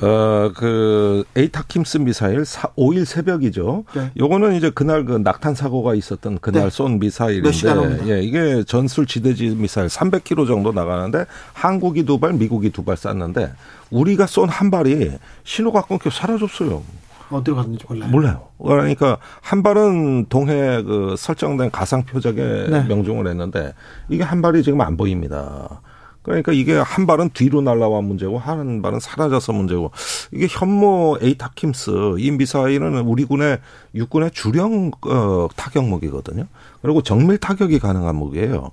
[0.03, 3.85] 어, 그, 에이타킴스 미사일 4, 5일 새벽이죠.
[3.95, 4.11] 네.
[4.19, 6.71] 요거는 이제 그날 그 낙탄 사고가 있었던 그날 네.
[6.71, 12.83] 쏜 미사일인데, 예, 이게 전술 지대지 미사일 300km 정도 나가는데 한국이 두 발, 미국이 두
[12.85, 13.53] 발 쐈는데
[13.95, 15.13] 우리가 쏜 한 발이
[15.45, 16.83] 신호가 끊겨 사라졌어요.
[17.31, 18.11] 어디로 갔는지 몰라요.
[18.11, 18.49] 몰라요.
[18.59, 22.85] 그러니까 한 발은 동해 그 설정된 가상 표적에 네.
[22.85, 23.73] 명중을 했는데
[24.09, 25.81] 이게 한 발이 지금 안 보입니다.
[26.23, 29.91] 그러니까 이게 한 발은 뒤로 날라와 문제고 한 발은 사라져서 문제고
[30.33, 33.59] 이게 현모 에이타킴스 이 미사일은 우리 군의
[33.95, 36.47] 육군의 주령 어, 타격 무기거든요.
[36.83, 38.71] 그리고 정밀 타격이 가능한 무기예요.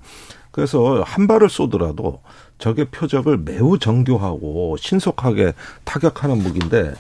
[0.52, 2.22] 그래서 한 발을 쏘더라도
[2.62, 5.54] 적의 표적을 매우 정교하고 신속하게
[5.84, 6.94] 타격하는 무기인데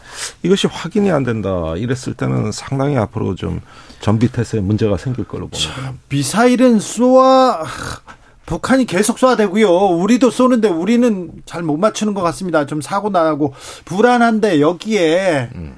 [0.44, 3.62] 이것이 확인이 안 된다 이랬을 때는 상당히 앞으로 좀
[4.02, 5.94] 전비 태세에 문제가 생길 걸로 봅니다.
[6.10, 7.64] 미사일은 쏘아
[8.48, 9.70] 북한이 계속 쏴야 되고요.
[10.02, 12.66] 우리도 쏘는데 우리는 잘 못 맞추는 것 같습니다.
[12.66, 13.54] 좀 사고 나고
[13.86, 15.76] 불안한데 여기에 음.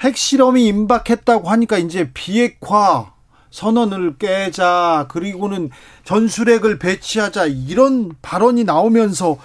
[0.00, 3.12] 핵실험이 임박했다고 하니까 이제 비핵화
[3.56, 5.70] 선언을 깨자 그리고는
[6.04, 9.38] 전술핵을 배치하자 이런 발언이 나오면서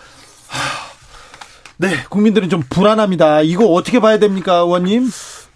[0.47, 0.59] 하,
[1.77, 3.41] 네 국민들은 좀 불안합니다.
[3.41, 5.09] 이거 어떻게 봐야 됩니까, 의원님?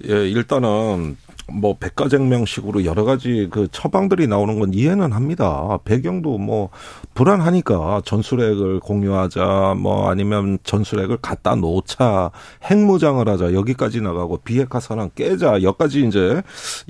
[0.07, 1.17] 예, 일단은
[1.51, 5.77] 뭐 백가쟁명식으로 여러 가지 그 처방들이 나오는 건 이해는 합니다.
[5.85, 6.69] 배경도 뭐
[7.13, 12.31] 불안하니까 전술핵을 공유하자 뭐 아니면 전술핵을 갖다 놓자
[12.63, 16.41] 핵무장을 하자 여기까지 나가고 비핵화 선언 깨자 여기까지 이제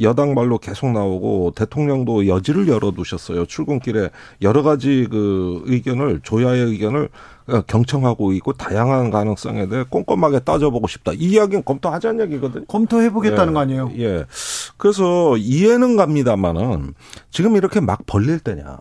[0.01, 3.45] 여당 말로 계속 나오고 대통령도 여지를 열어두셨어요.
[3.45, 4.09] 출근길에
[4.41, 7.09] 여러 가지 그 의견을 조야의 의견을 어,
[7.67, 11.11] 경청하고 있고 다양한 가능성에 대해 꼼꼼하게 따져보고 싶다.
[11.13, 12.65] 이 이야기는 검토하자는 얘기거든요.
[12.65, 13.91] 검토해보겠다는 예, 거 아니에요?
[13.97, 14.25] 예.
[14.77, 16.93] 그래서 이해는 갑니다만은
[17.29, 18.77] 지금 이렇게 막 벌릴 때냐.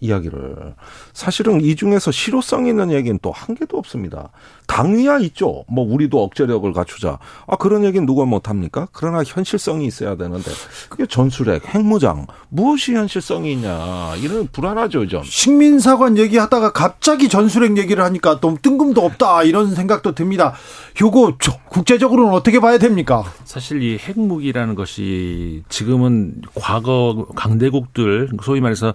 [0.00, 0.74] 이야기를.
[1.12, 4.30] 사실은 이 중에서 실효성 있는 얘기는 또 한 개도 없습니다.
[4.66, 5.64] 당위야 있죠.
[5.68, 7.18] 뭐 우리도 억제력을 갖추자.
[7.46, 8.88] 아 그런 얘기는 누가 못 합니까?
[8.92, 10.50] 그러나 현실성이 있어야 되는데
[10.88, 15.22] 그게 전술핵, 핵무장 무엇이 현실성이 있냐 이런 불안하죠 좀.
[15.22, 20.54] 식민사관 얘기하다가 갑자기 전술핵 얘기를 하니까 또 뜬금도 없다 이런 생각도 듭니다.
[21.00, 21.38] 요거
[21.68, 23.24] 국제적으로는 어떻게 봐야 됩니까?
[23.44, 28.92] 사실 이 핵무기라는 것이 지금은 과거 강대국들 소위 말해서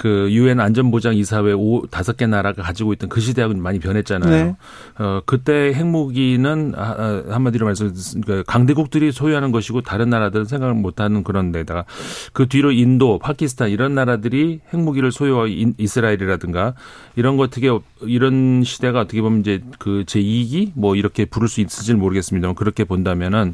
[0.00, 4.30] 그 유엔 안전보장 이사회 오 다섯 개 나라가 가지고 있던 그 시대하고는 많이 변했잖아요.
[4.30, 4.56] 네.
[4.98, 7.90] 어 그때 핵무기는 아, 아, 한마디로 말해서
[8.24, 11.84] 그 강대국들이 소유하는 것이고 다른 나라들은 생각을 못하는 그런 데다가
[12.32, 16.72] 그 뒤로 인도, 파키스탄 이런 나라들이 핵무기를 소유하고 이스라엘이라든가
[17.16, 17.68] 이런 거 어떻게
[18.00, 23.52] 이런 시대가 어떻게 보면 이제 그 제2기 뭐 이렇게 부를 수 있을지 모르겠습니다만 그렇게 본다면은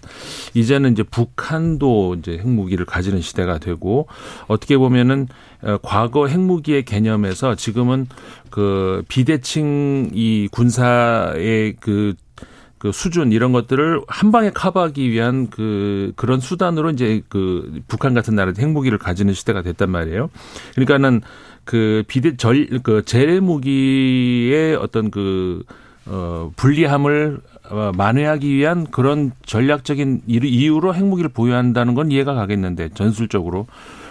[0.54, 4.06] 이제는 이제 북한도 이제 핵무기를 가지는 시대가 되고
[4.46, 8.06] 어떻게 보면은 어, 과거 핵무기의 개념에서 지금은
[8.50, 12.14] 그 비대칭 이 군사의 그,
[12.78, 18.34] 그 수준 이런 것들을 한 방에 커버하기 위한 그 그런 수단으로 이제 그 북한 같은
[18.34, 20.30] 나라들 핵무기를 가지는 시대가 됐단 말이에요.
[20.74, 21.22] 그러니까는
[21.64, 25.64] 그 비대 절그 재래 무기의 어떤 그
[26.06, 27.40] 어, 불리함을
[27.70, 33.66] 어, 만회하기 위한 그런 전략적인 이유로 핵무기를 보유한다는 건 이해가 가겠는데 전술적으로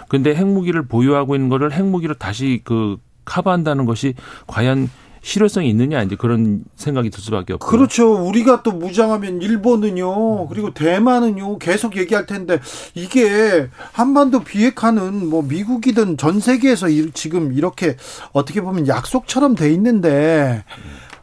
[0.08, 4.14] 근데 핵무기를 보유하고 있는 거를 핵무기로 다시 그 커버한다는 것이
[4.46, 4.88] 과연
[5.26, 8.14] 실효성이 있느냐 이제 그런 생각이 들 수밖에 없고 그렇죠.
[8.28, 10.46] 우리가 또 무장하면 일본은요.
[10.46, 11.58] 그리고 대만은요.
[11.58, 12.60] 계속 얘기할 텐데
[12.94, 17.96] 이게 한반도 비핵화는 뭐 미국이든 전 세계에서 지금 이렇게
[18.32, 20.62] 어떻게 보면 약속처럼 돼 있는데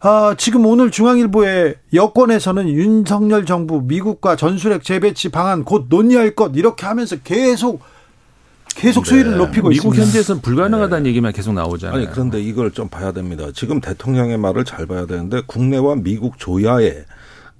[0.01, 6.85] 아, 지금 오늘 중앙일보의 여권에서는 윤석열 정부 미국과 전술핵 재배치 방안 곧 논의할 것 이렇게
[6.85, 7.79] 하면서 계속
[8.75, 9.37] 계속 수위를 네.
[9.37, 10.03] 높이고 미국 있습니다.
[10.03, 11.09] 현지에서는 불가능하다는 네.
[11.09, 11.97] 얘기만 계속 나오잖아요.
[11.97, 13.47] 아니 그런데 이걸 좀 봐야 됩니다.
[13.53, 17.05] 지금 대통령의 말을 잘 봐야 되는데 국내와 미국 조야에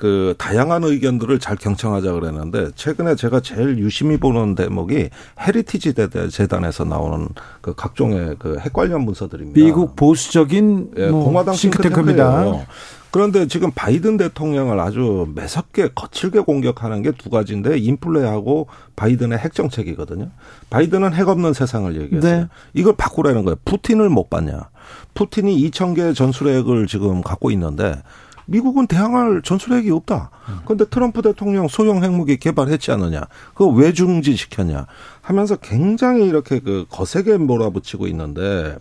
[0.04, 5.08] 그 다양한 의견들을 잘 경청하자 그랬는데 최근에 제가 제일 유심히 보는 대목이
[5.40, 5.94] 헤리티지
[6.30, 7.30] 재단에서 나오는
[7.62, 9.58] 그 각종의 그 핵 관련 문서들입니다.
[9.58, 12.66] 미국 보수적인 예, 뭐 공화당 싱크탱크입니다.
[13.12, 20.32] 그런데 지금 바이든 대통령을 아주 매섭게 거칠게 공격하는 게 두 가지인데 인플레하고 바이든의 핵 정책이거든요.
[20.70, 22.40] 바이든은 핵 없는 세상을 얘기했어요.
[22.42, 22.48] 네.
[22.74, 23.56] 이걸 바꾸라는 거예요.
[23.64, 24.68] 푸틴을 못 봤냐.
[25.14, 28.02] 푸틴이 2천 개 전술핵을 지금 갖고 있는데
[28.46, 30.30] 미국은 대항할 전술핵이 없다.
[30.66, 33.22] 그런데 트럼프 대통령 소형 핵무기 개발했지 않느냐.
[33.54, 34.88] 그거 왜 중지시켰냐.
[35.22, 38.78] 하면서 굉장히 이렇게 그 거세게 몰아붙이고 있는데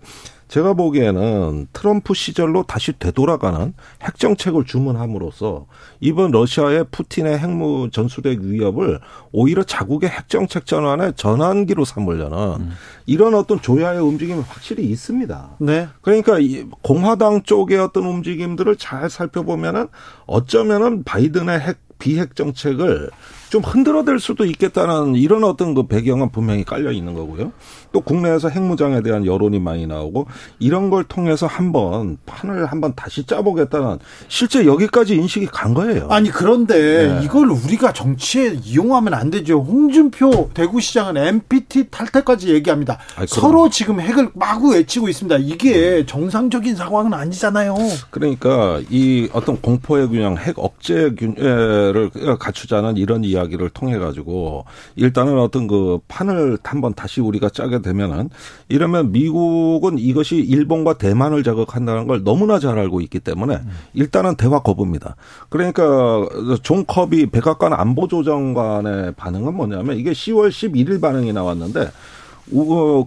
[0.53, 3.73] 제가 보기에는 트럼프 시절로 다시 되돌아가는
[4.03, 5.65] 핵 정책을 주문함으로써
[6.01, 9.01] 이번 러시아의 푸틴의 핵무 전술핵 위협을
[9.33, 12.73] 오히려 자국의 핵 정책 전환의 전환기로 삼으려는 음.
[13.07, 15.57] 이런 어떤 조야의 움직임이 확실히 있습니다.
[15.61, 15.89] 네.
[16.03, 19.89] 그러니까 이 공화당 쪽의 어떤 움직임들을 잘 살펴보면은
[20.27, 23.11] 어쩌면은 바이든의 핵 비핵 정책을
[23.49, 27.53] 좀 흔들어댈 수도 있겠다는 이런 어떤 그 배경은 분명히 깔려 있는 거고요.
[27.93, 30.27] 또 국내에서 핵무장에 대한 여론이 많이 나오고
[30.59, 36.09] 이런 걸 통해서 한번 판을 한번 다시 짜보겠다는 실제 여기까지 인식이 간 거예요.
[36.11, 37.21] 아니 그런데 네.
[37.25, 39.61] 이걸 우리가 정치에 이용하면 안 되죠.
[39.61, 42.99] 홍준표 대구시장은 MPT 탈퇴까지 얘기합니다.
[43.17, 45.37] 아니, 서로 지금 핵을 마구 외치고 있습니다.
[45.39, 47.77] 이게 정상적인 상황은 아니잖아요.
[48.11, 54.65] 그러니까 이 어떤 공포의 균형, 핵 억제 균형을 갖추자는 이런 이야기를 통해 가지고
[54.97, 58.31] 일단은 어떤 그 판을 한번 다시 우리가 짜게 되면은
[58.69, 63.61] 이러면 미국은 이것이 일본과 대만을 자극한다는 걸 너무나 잘 알고 있기 때문에
[63.93, 65.17] 일단은 대화 거부입니다.
[65.49, 66.27] 그러니까
[66.63, 71.91] 존 커비 백악관 안보조정관의 반응은 뭐냐면 이게 10월 11일 반응이 나왔는데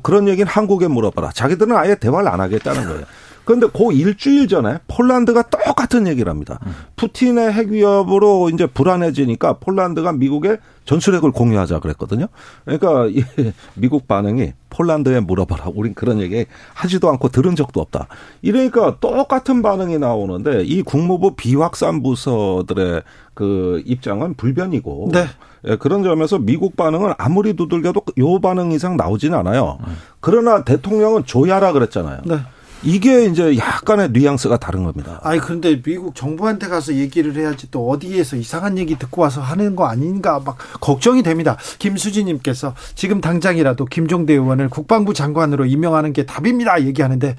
[0.04, 1.32] 그런 얘기는 한국에 물어봐라.
[1.32, 3.04] 자기들은 아예 대화를 안 하겠다는 거예요.
[3.46, 6.60] 그런데 그 일주일 전에 폴란드가 똑같은 얘기를 합니다.
[6.96, 12.28] 푸틴의 핵 위협으로 이제 불안해지니까 폴란드가 미국에 전술핵을 공유하자 그랬거든요.
[12.64, 13.24] 그러니까 이
[13.76, 15.72] 미국 반응이 폴란드에 물어봐라.
[15.74, 18.08] 우린 그런 얘기 하지도 않고 들은 적도 없다.
[18.41, 25.26] 이러니까 똑같은 반응이 나오는데 이 국무부 비확산 부서들의 그 입장은 불변이고 네.
[25.68, 29.80] 예, 그런 점에서 미국 반응은 아무리 두들겨도 요 반응 이상 나오지는 않아요.
[30.20, 32.22] 그러나 대통령은 조야라 그랬잖아요.
[32.26, 32.39] 네.
[32.86, 35.20] 이게 이제 약간의 뉘앙스가 다른 겁니다.
[35.24, 39.86] 아니 그런데 미국 정부한테 가서 얘기를 해야지 또 어디에서 이상한 얘기 듣고 와서 하는 거
[39.86, 41.58] 아닌가 막 걱정이 됩니다.
[41.80, 46.82] 김수진님께서 지금 당장이라도 김종대 의원을 국방부 장관으로 임명하는 게 답입니다.
[46.84, 47.36] 얘기하는데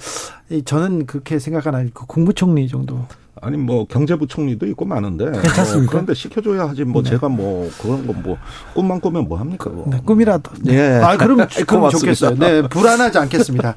[0.64, 3.06] 저는 그렇게 생각 안 하고 국무총리 정도.
[3.42, 5.76] 아니 뭐 경제부 총리도 있고 많은데 괜찮습니까?
[5.76, 7.10] 뭐 그런데 시켜줘야 하지 뭐 네.
[7.10, 8.38] 제가 뭐 그런 거뭐
[8.72, 9.68] 꿈만 꾸면 뭐 합니까?
[9.68, 9.84] 뭐.
[9.88, 10.52] 네, 꿈이라도.
[10.62, 11.00] 네.
[11.02, 12.36] 아 그럼 그럼 좋겠어요.
[12.38, 13.74] 네 불안하지 않겠습니다.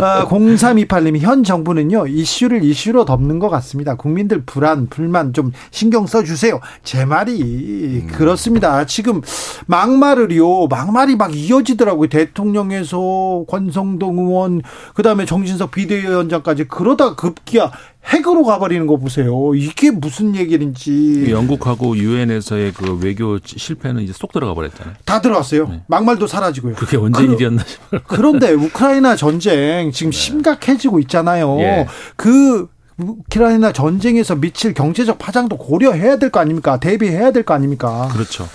[0.00, 3.96] 아, 0328님이 현 정부는요 이슈를 이슈로 덮는 것 같습니다.
[3.96, 6.60] 국민들 불안 불만 좀 신경 써주세요.
[6.82, 8.06] 제 말이 음.
[8.10, 8.86] 그렇습니다.
[8.86, 9.20] 지금
[9.66, 12.08] 막말을요 막말이 막 이어지더라고요.
[12.08, 14.62] 대통령에서 권성동 의원
[14.94, 17.72] 그다음에 정진석 비대위 원장까지 그러다 급기야
[18.06, 19.54] 핵으로 가버리는 거 보세요.
[19.54, 21.26] 이게 무슨 얘기인지.
[21.30, 24.94] 영국하고 유엔에서의 그 외교 실패는 이제 쏙 들어가 버렸잖아요.
[25.04, 25.68] 다 들어갔어요.
[25.68, 25.82] 네.
[25.86, 26.74] 막말도 사라지고요.
[26.74, 28.00] 그게 언제 그, 일이었나 싶어요.
[28.06, 30.18] 그런데 우크라이나 전쟁 지금 네.
[30.18, 31.58] 심각해지고 있잖아요.
[31.60, 31.86] 예.
[32.16, 32.68] 그
[33.02, 36.78] 우크라이나 전쟁에서 미칠 경제적 파장도 고려해야 될 거 아닙니까?
[36.80, 38.08] 대비해야 될 거 아닙니까?
[38.12, 38.48] 그렇죠.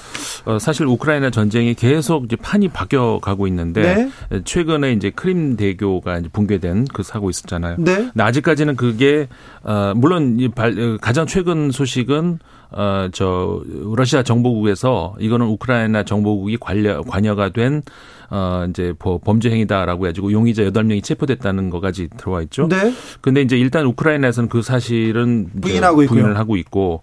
[0.45, 4.41] 어, 사실 우크라이나 전쟁이 계속 이제 판이 바뀌어 가고 있는데 네.
[4.45, 7.75] 최근에 이제 크림 대교가 이제 붕괴된 그 사고 있었잖아요.
[7.79, 7.95] 네.
[7.95, 9.27] 근데 아직까지는 그게
[9.63, 12.39] 어 물론 어, 가장 최근 소식은
[12.71, 13.61] 어, 저,
[13.95, 17.81] 러시아 정보국에서 이거는 우크라이나 정보국이 관여, 관여가 된,
[18.29, 18.93] 어, 이제
[19.23, 22.67] 범죄 행위다라고 해가지고 용의자 8명이 체포됐다는 거까지 들어와 있죠.
[22.67, 22.93] 네.
[23.21, 26.21] 근데 이제 일단 우크라이나에서는 그 사실은 부인하고 있고요.
[26.21, 27.01] 부인을 하고 있고,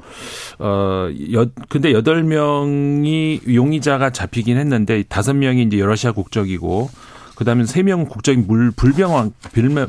[0.58, 6.90] 어, 여, 근데 8명이 용의자가 잡히긴 했는데 5명이 이제 러시아 국적이고
[7.34, 9.32] 그다음에 3명 국적이 물 불명확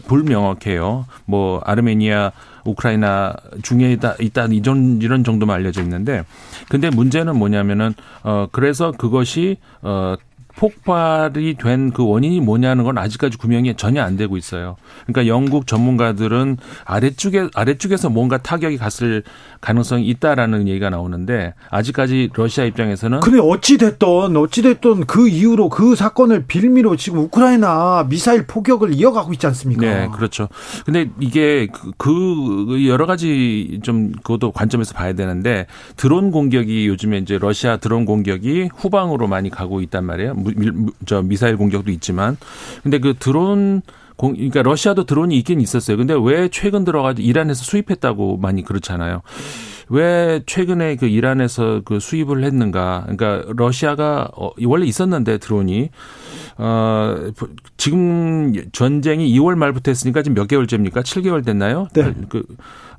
[0.08, 1.06] 불명확해요.
[1.26, 2.32] 뭐 아르메니아
[2.66, 6.24] 우크라이나 중에 있다, 있다 이런 이런 정도만 알려져 있는데
[6.70, 7.94] 근데 문제는 뭐냐면은
[8.24, 10.16] 어 그래서 그것이 어
[10.56, 14.76] 폭발이 된 그 원인이 뭐냐는 건 아직까지 구명이 전혀 안 되고 있어요.
[15.06, 19.24] 그러니까 영국 전문가들은 아래쪽에 아래쪽에서 뭔가 타격이 갔을
[19.66, 25.96] 가능성이 있다라는 얘기가 나오는데 아직까지 러시아 입장에서는 근데 어찌 됐던 어찌 됐던 그 이후로 그
[25.96, 29.82] 사건을 빌미로 지금 우크라이나 미사일 포격을 이어가고 있지 않습니까?
[29.82, 30.50] 네, 그렇죠.
[30.86, 37.40] 근데 이게 그, 그 여러 가지 좀 그것도 관점에서 봐야 되는데 드론 공격이 요즘에 이제
[37.40, 40.36] 러시아 드론 공격이 후방으로 많이 가고 있단 말이에요.
[41.08, 42.38] 저 미사일 공격도 있지만
[42.84, 43.82] 근데 그 드론
[44.16, 45.98] 공, 그러니까 러시아도 드론이 있긴 있었어요.
[45.98, 49.22] 근데 왜 최근 들어가지고 이란에서 수입했다고 많이 그렇잖아요.
[49.90, 53.06] 왜 최근에 그 이란에서 그 수입을 했는가?
[53.08, 55.90] 그러니까 러시아가 어, 원래 있었는데 드론이
[56.58, 57.16] 어
[57.78, 61.02] 지금 전쟁이 2월 말부터 했으니까 지금 몇 개월째입니까?
[61.02, 61.88] 7개월 됐나요?
[61.94, 62.14] 네.
[62.30, 62.44] 그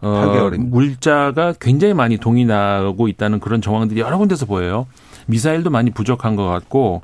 [0.01, 4.87] 어, 물자가 굉장히 많이 동이 나고 있다는 그런 정황들이 여러 군데서 보여요.
[5.27, 7.03] 미사일도 많이 부족한 것 같고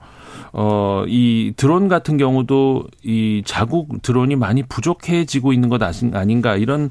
[0.55, 6.91] 어, 이 드론 같은 경우도 이 자국 드론이 많이 부족해지고 있는 것 아닌가 이런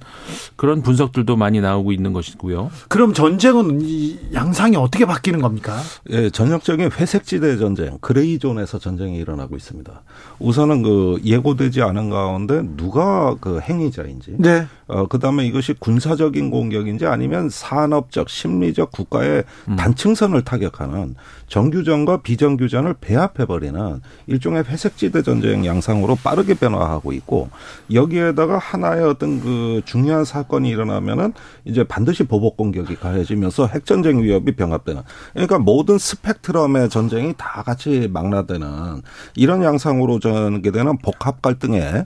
[0.58, 2.72] 그런 분석들도 많이 나오고 있는 것이고요.
[2.90, 5.80] 그럼 전쟁은 이 양상이 어떻게 바뀌는 겁니까?
[6.10, 10.04] 예, 전형적인 회색지대 전쟁, 그레이존에서 전쟁이 일어나고 있습니다.
[10.40, 14.66] 우선은 그 예고되지 않은 가운데 누가 그 행위자인지, 네.
[14.88, 19.76] 어, 그 다음에 이것이 군사적인 공격인지 아니면 산업적, 심리적 국가의 음.
[19.78, 21.16] 단층선을 타격하는
[21.48, 27.50] 정규전과 비정규전을 배합해 버리는 일종의 회색지대 전쟁 양상으로 빠르게 변화하고 있고
[27.92, 31.34] 여기에다가 하나의 어떤 그 중요한 사건이 일어나면은
[31.66, 35.02] 이제 반드시 보복 공격이 가해지면서 핵 전쟁 위협이 병합되는
[35.34, 39.02] 그러니까 모든 스펙트럼의 전쟁이 다 같이 망라되는
[39.36, 42.06] 이런 양상으로 전개되는 복합 갈등의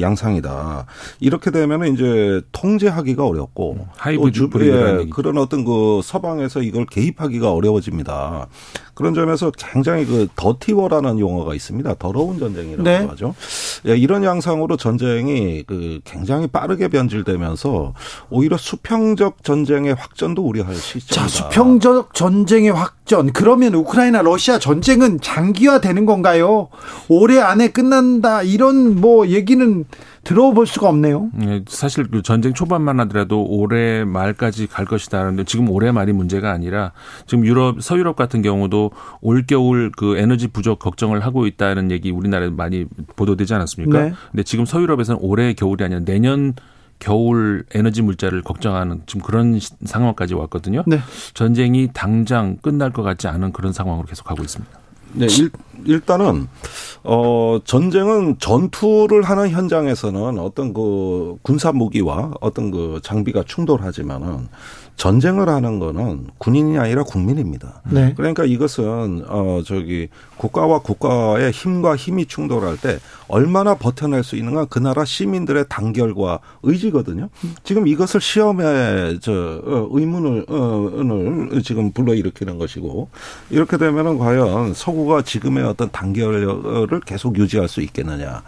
[0.00, 0.86] 양상이다.
[1.20, 8.48] 이렇게 되면은 이제 통제하기가 어렵고 하이브리드 예, 그런 어떤 그 서방에서 이걸 개입하기가 어려워집니다.
[9.00, 11.94] 그런 점에서 굉장히 그 dirty war라는 용어가 있습니다.
[11.94, 12.96] 더러운 전쟁이라고 네.
[13.06, 13.34] 하죠.
[13.86, 17.94] 예, 이런 양상으로 전쟁이 그 굉장히 빠르게 변질되면서
[18.28, 21.14] 오히려 수평적 전쟁의 확전도 우려할 수 있습니다.
[21.14, 23.32] 자, 수평적 전쟁의 확전.
[23.32, 26.68] 그러면 우크라이나 러시아 전쟁은 장기화되는 건가요?
[27.08, 29.84] 올해 안에 끝난다 이런 뭐 얘기는
[30.24, 31.30] 들어볼 수가 없네요.
[31.32, 35.18] 네, 사실 그 전쟁 초반만 하더라도 올해 말까지 갈 것이다.
[35.20, 36.92] 그런데 지금 올해 말이 문제가 아니라
[37.26, 38.90] 지금 유럽, 서유럽 같은 경우도
[39.22, 44.02] 올 겨울 그 에너지 부족 걱정을 하고 있다는 얘기 우리나라에 많이 보도되지 않았습니까?
[44.02, 44.12] 네.
[44.30, 46.54] 근데 지금 서유럽에서는 올해 겨울이 아니라 내년
[46.98, 50.84] 겨울 에너지 물자를 걱정하는 지금 그런 상황까지 왔거든요.
[50.86, 51.00] 네.
[51.32, 54.79] 전쟁이 당장 끝날 것 같지 않은 그런 상황으로 계속 가고 있습니다.
[55.12, 55.50] 네, 일,
[55.84, 56.48] 일단은
[57.02, 64.48] 어 전쟁은 전투를 하는 현장에서는 어떤 그 군사 무기와 어떤 그 장비가 충돌하지만은
[65.00, 67.80] 전쟁을 하는 거는 군인이 아니라 국민입니다.
[67.90, 68.12] 네.
[68.18, 74.78] 그러니까 이것은 어 저기 국가와 국가의 힘과 힘이 충돌할 때 얼마나 버텨낼 수 있는가 그
[74.78, 77.30] 나라 시민들의 단결과 의지거든요.
[77.64, 83.08] 지금 이것을 시험에 저 어, 의문을 어을 지금 불러일으키는 것이고
[83.48, 88.42] 이렇게 되면은 과연 서구가 지금의 어떤 단결을 계속 유지할 수 있겠느냐.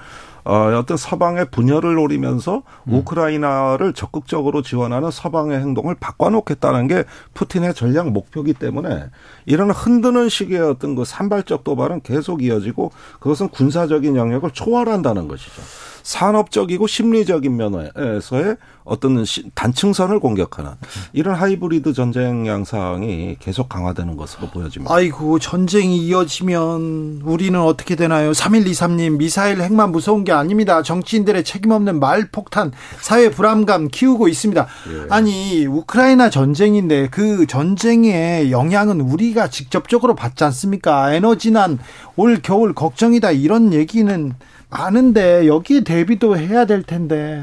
[0.45, 2.95] 어, 어떤 서방의 분열을 노리면서 음.
[2.95, 9.07] 우크라이나를 적극적으로 지원하는 서방의 행동을 바꿔놓겠다는 게 푸틴의 전략 목표기 때문에
[9.47, 12.91] 이런 흔드는 식의 어떤 그 산발적 도발은 계속 이어지고
[13.21, 15.63] 그것은 군사적인 영역을 초월한다는 것이죠.
[16.03, 19.25] 산업적이고 심리적인 면에서의 어떤
[19.55, 20.73] 단층선을 공격하는
[21.13, 24.93] 이런 하이브리드 전쟁 양상이 계속 강화되는 것으로 보여집니다.
[24.93, 28.33] 아이고 전쟁이 이어지면 우리는 어떻게 되나요?
[28.33, 30.83] 3123님 미사일 핵만 무서운 게 아닙니다.
[30.83, 34.67] 정치인들의 책임 없는 말 폭탄 사회 불안감 키우고 있습니다.
[34.91, 35.07] 예.
[35.11, 41.15] 아니 우크라이나 전쟁인데 그 전쟁의 영향은 우리가 직접적으로 받지 않습니까?
[41.15, 41.79] 에너지난
[42.17, 44.33] 올 겨울 걱정이다 이런 얘기는
[44.73, 47.43] 많은데 여기에 대비도 해야 될 텐데.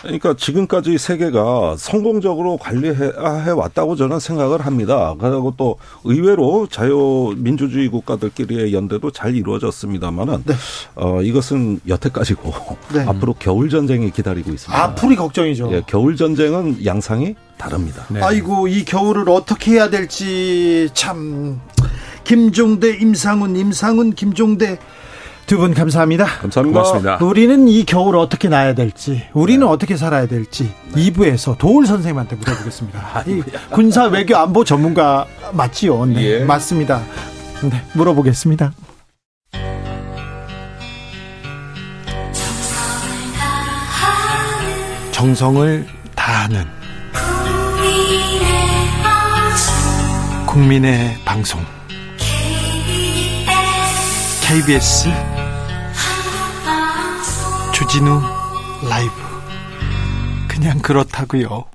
[0.00, 2.94] 그러니까 지금까지 세계가 성공적으로 관리해
[3.50, 5.16] 왔다고 저는 생각을 합니다.
[5.18, 10.54] 그리고 또 의외로 자유민주주의 국가들끼리의 연대도 잘 이루어졌습니다만은 네.
[10.94, 12.52] 어, 이것은 여태까지고
[12.94, 13.04] 네.
[13.08, 14.80] 앞으로 겨울 전쟁이 기다리고 있습니다.
[14.80, 15.70] 앞으로 걱정이죠.
[15.72, 18.04] 예, 겨울 전쟁은 양상이 다릅니다.
[18.08, 18.20] 네.
[18.22, 21.60] 아이고 이 겨울을 어떻게 해야 될지 참
[22.22, 24.78] 김종대, 임상훈, 임상훈, 김종대
[25.48, 26.26] 두 분 감사합니다.
[26.26, 26.82] 감사합니다.
[26.82, 27.18] 고맙습니다.
[27.24, 29.72] 우리는 이 겨울 어떻게 나야 될지, 우리는 네.
[29.72, 31.10] 어떻게 살아야 될지 네.
[31.10, 32.98] 2부에서 도울 선생님한테 물어보겠습니다.
[32.98, 36.04] 아, 이 군사 외교 안보 전문가 맞지요?
[36.04, 36.44] 네, 예.
[36.44, 37.02] 맞습니다.
[37.62, 38.72] 네, 물어보겠습니다.
[45.12, 46.64] 정성을 다하는
[50.46, 51.60] 국민의 방송
[54.42, 55.08] KBS
[57.78, 58.20] 주진우
[58.90, 59.12] 라이브
[60.48, 61.66] 그냥 그렇다고요.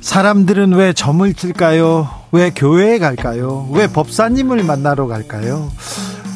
[0.00, 2.08] 사람들은 왜 점을 칠까요?
[2.30, 3.68] 왜 교회에 갈까요?
[3.72, 5.72] 왜 법사님을 만나러 갈까요?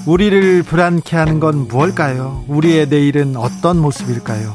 [0.04, 2.46] 우리를 불안케 하는 건 무엇일까요?
[2.48, 4.52] 우리의 내일은 어떤 모습일까요?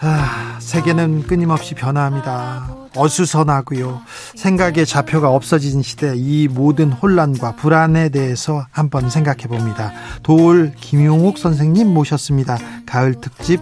[0.00, 2.79] 아, 세계는 끊임없이 변화합니다.
[2.94, 4.00] 어수선하고요.
[4.34, 9.92] 생각의 좌표가 없어진 시대 이 모든 혼란과 불안에 대해서 한번 생각해 봅니다.
[10.22, 12.58] 도울 김용욱 선생님 모셨습니다.
[12.86, 13.60] 가을 특집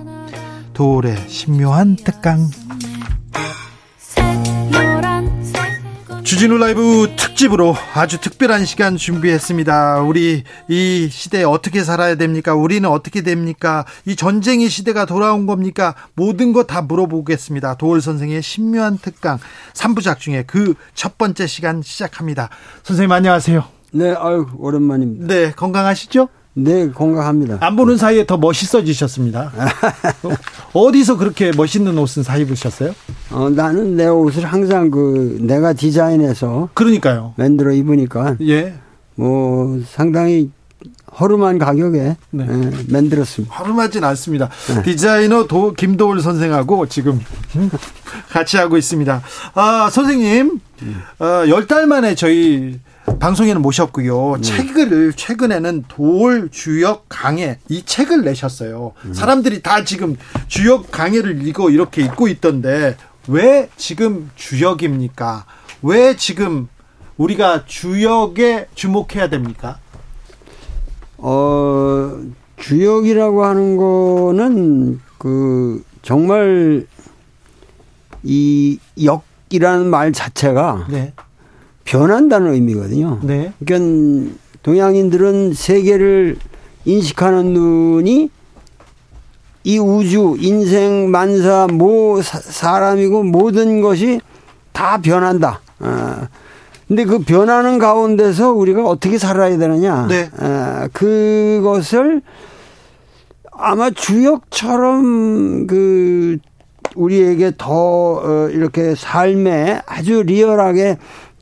[0.72, 2.48] 도울의 신묘한 특강.
[6.28, 10.02] 주진우 라이브 특집으로 아주 특별한 시간 준비했습니다.
[10.02, 12.54] 우리 이 시대에 어떻게 살아야 됩니까?
[12.54, 13.86] 우리는 어떻게 됩니까?
[14.04, 15.94] 이 전쟁의 시대가 돌아온 겁니까?
[16.14, 17.76] 모든 거 다 물어보겠습니다.
[17.76, 19.38] 도울 선생의 신묘한 특강
[19.72, 22.50] 3부작 중에 그 첫 번째 시간 시작합니다.
[22.82, 23.64] 선생님 안녕하세요.
[23.92, 25.26] 네, 아유 오랜만입니다.
[25.32, 26.28] 네, 건강하시죠?
[26.60, 27.58] 네, 건강합니다.
[27.60, 29.52] 안 보는 사이에 더 멋있어지셨습니다.
[30.74, 32.94] 어디서 그렇게 멋있는 옷은 사 입으셨어요?
[33.30, 37.34] 어, 나는 내 옷을 항상 그 내가 디자인해서 그러니까요.
[37.36, 38.74] 만들어 입으니까 예.
[39.14, 40.50] 뭐 상당히
[41.20, 42.46] 허름한 가격에 네.
[42.48, 43.54] 예, 만들었습니다.
[43.54, 44.48] 허름하진 않습니다.
[44.74, 44.82] 네.
[44.82, 47.20] 디자이너 도 김도울 선생하고 지금
[48.30, 49.22] 같이 하고 있습니다.
[49.54, 51.02] 아, 선생님, 음.
[51.20, 52.78] 어, 열달 만에 저희
[53.18, 54.36] 방송에는 모셨고요.
[54.36, 54.42] 네.
[54.42, 58.92] 책을 최근에는 돌 주역 강해 이 책을 내셨어요.
[59.04, 59.14] 음.
[59.14, 62.96] 사람들이 다 지금 주역 강해를 읽고 이렇게 읽고 있던데
[63.28, 65.44] 왜 지금 주역입니까?
[65.82, 66.68] 왜 지금
[67.16, 69.78] 우리가 주역에 주목해야 됩니까?
[71.18, 72.20] 어,
[72.56, 76.86] 주역이라고 하는 거는 그 정말
[78.22, 81.12] 이 역이라는 말 자체가 네.
[81.88, 83.18] 변한다는 의미거든요.
[83.22, 83.52] 네.
[83.64, 86.36] 그러니까 동양인들은 세계를
[86.84, 88.30] 인식하는 눈이
[89.64, 94.20] 이 우주, 인생, 만사, 뭐 사람이고 모든 것이
[94.72, 95.60] 다 변한다.
[95.80, 96.28] 아.
[96.86, 100.06] 근데 그 변하는 가운데서 우리가 어떻게 살아야 되느냐.
[100.08, 100.30] 네.
[100.38, 102.22] 아, 그것을
[103.52, 106.38] 아마 주역처럼 그
[106.94, 110.98] 우리에게 더 어, 이렇게 삶에 아주 리얼하게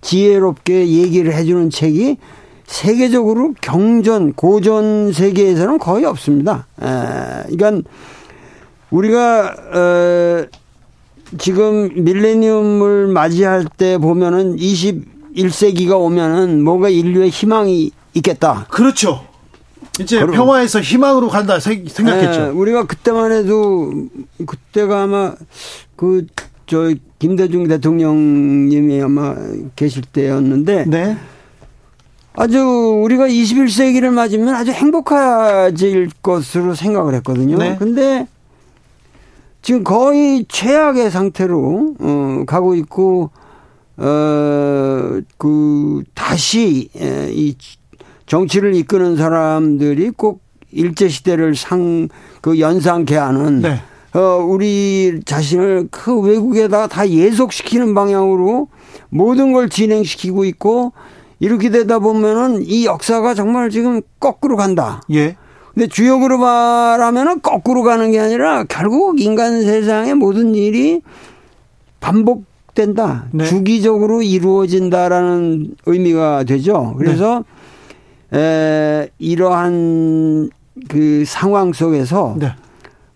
[0.06, 2.16] 지혜롭게 얘기를 해주는 책이
[2.64, 6.66] 세계적으로 경전, 고전 세계에서는 거의 없습니다.
[6.80, 7.90] 에, 그러니까
[8.90, 10.46] 우리가 어,
[11.38, 18.66] 지금 밀레니엄을 맞이할 때 보면은 21세기가 오면은 뭔가 인류의 희망이 있겠다.
[18.70, 19.26] 그렇죠.
[19.98, 22.42] 이제 평화에서 희망으로 간다 생각했죠.
[22.42, 23.92] 에, 우리가 그때만 해도
[24.46, 25.34] 그때가 아마
[25.96, 26.26] 그
[26.66, 29.34] 저 김대중 대통령님이 아마
[29.74, 31.16] 계실 때였는데 네.
[32.34, 32.60] 아주
[33.04, 37.56] 우리가 21세기를 맞으면 아주 행복해질 것으로 생각을 했거든요.
[37.56, 37.76] 네.
[37.78, 38.26] 근데
[39.62, 43.30] 지금 거의 최악의 상태로 어, 가고 있고
[43.96, 47.56] 어, 그, 다시, 이
[48.26, 52.08] 정치를 이끄는 사람들이 꼭 일제 시대를 상,
[52.42, 53.80] 그 연상케 하는, 네.
[54.16, 58.68] 어, 우리 자신을 그 외국에다 다 예속시키는 방향으로
[59.10, 60.92] 모든 걸 진행시키고 있고,
[61.38, 65.02] 이렇게 되다 보면은 이 역사가 정말 지금 거꾸로 간다.
[65.12, 65.36] 예.
[65.74, 71.02] 근데 주역으로 말하면은 거꾸로 가는 게 아니라 결국 인간 세상의 모든 일이
[72.00, 73.26] 반복된다.
[73.32, 73.44] 네.
[73.44, 76.94] 주기적으로 이루어진다라는 의미가 되죠.
[76.96, 77.44] 그래서
[78.30, 78.38] 네.
[78.38, 80.48] 에, 이러한
[80.88, 82.52] 그 상황 속에서 네.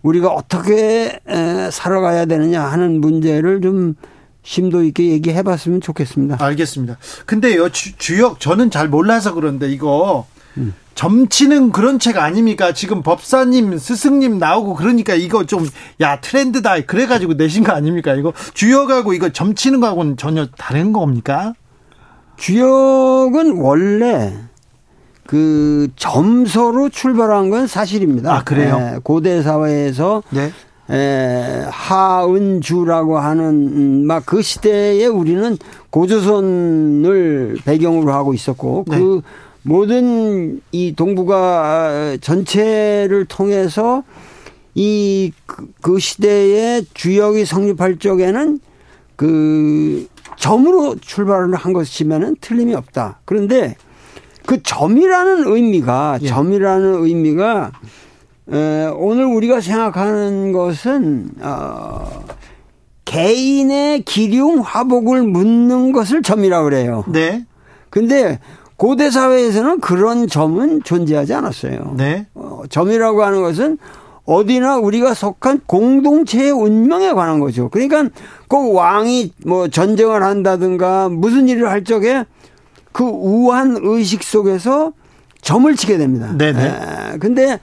[0.02, 3.94] 우리가 어떻게 에, 살아가야 되느냐 하는 문제를 좀
[4.42, 6.42] 심도 있게 얘기해 봤으면 좋겠습니다.
[6.44, 6.96] 알겠습니다.
[7.26, 10.26] 근데요, 주, 역 저는 잘 몰라서 그런데 이거
[10.56, 10.74] 음.
[10.94, 12.72] 점치는 그런 책 아닙니까?
[12.72, 15.66] 지금 법사님, 스승님 나오고 그러니까 이거 좀,
[16.00, 16.80] 야, 트렌드다.
[16.82, 18.14] 그래가지고 내신 거 아닙니까?
[18.14, 21.54] 이거 주역하고 이거 점치는 거하고는 전혀 다른 겁니까?
[22.36, 24.34] 주역은 원래
[25.30, 28.34] 그 점서로 출발한 건 사실입니다.
[28.34, 28.78] 아, 그래요?
[28.80, 30.50] 네, 고대 사회에서 네.
[30.90, 35.56] 에, 하은주라고 하는 음, 막그 시대에 우리는
[35.90, 38.98] 고조선을 배경으로 하고 있었고 네.
[38.98, 39.22] 그
[39.62, 44.02] 모든 이 동북아 전체를 통해서
[44.74, 45.30] 이
[45.80, 48.58] 그 시대의 주역이 성립할 적에는
[49.14, 53.20] 그 점으로 출발을 한 것이면은 틀림이 없다.
[53.24, 53.76] 그런데
[54.50, 56.26] 그 점이라는 의미가 예.
[56.26, 57.70] 점이라는 의미가
[58.52, 62.24] 에, 오늘 우리가 생각하는 것은 어,
[63.04, 67.04] 개인의 기륭 화복을 묻는 것을 점이라 그래요.
[67.06, 67.46] 네.
[67.90, 68.40] 근데
[68.74, 71.94] 고대 사회에서는 그런 점은 존재하지 않았어요.
[71.96, 72.26] 네.
[72.34, 73.78] 어, 점이라고 하는 것은
[74.24, 77.68] 어디나 우리가 속한 공동체의 운명에 관한 거죠.
[77.68, 78.08] 그러니까
[78.48, 82.24] 꼭 왕이 뭐 전쟁을 한다든가 무슨 일을 할 적에
[82.92, 84.92] 그 우한 의식 속에서
[85.42, 86.34] 점을 치게 됩니다.
[86.36, 86.64] 네네.
[86.64, 87.60] 에, 근데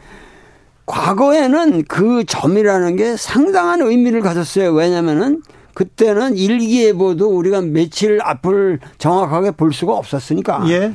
[0.85, 4.71] 과거에는 그 점이라는 게 상당한 의미를 가졌어요.
[4.71, 5.41] 왜냐면은
[5.73, 10.63] 그때는 일기예보도 우리가 며칠 앞을 정확하게 볼 수가 없었으니까.
[10.69, 10.93] 예.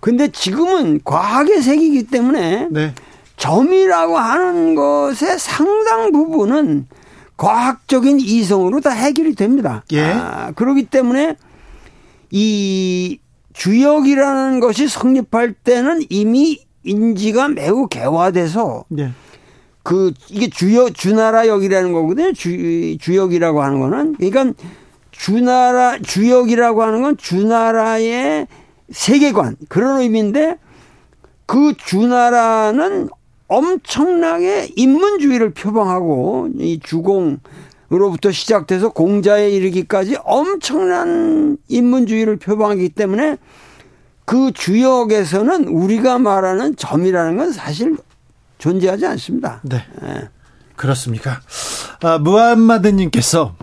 [0.00, 2.94] 근데 지금은 과학의 세계이기 때문에 네.
[3.36, 6.86] 점이라고 하는 것의 상당 부분은
[7.36, 9.84] 과학적인 이성으로 다 해결이 됩니다.
[9.92, 10.02] 예.
[10.02, 11.36] 아, 그렇기 때문에
[12.30, 13.18] 이
[13.56, 19.10] 주역이라는 것이 성립할 때는 이미 인지가 매우 개화돼서 예.
[19.82, 22.32] 그 이게 주역 주나라역이라는 거거든요.
[22.32, 24.52] 주 주역이라고 하는 거는 그러니까
[25.10, 28.46] 주나라 주역이라고 하는 건 주나라의
[28.90, 30.58] 세계관 그런 의미인데
[31.46, 33.08] 그 주나라는
[33.48, 37.38] 엄청나게 인문주의를 표방하고 이 주공으
[37.88, 43.36] 로부터 시작돼서 공자에 이르기까지 엄청난 인문주의를 표방하기 때문에
[44.24, 47.96] 그 주역에서는 우리가 말하는 점이라는 건 사실
[48.58, 49.60] 존재하지 않습니다.
[49.62, 49.82] 네.
[50.02, 50.28] 네.
[50.76, 51.40] 그렇습니까?
[52.02, 53.56] 아, 무함마드님께서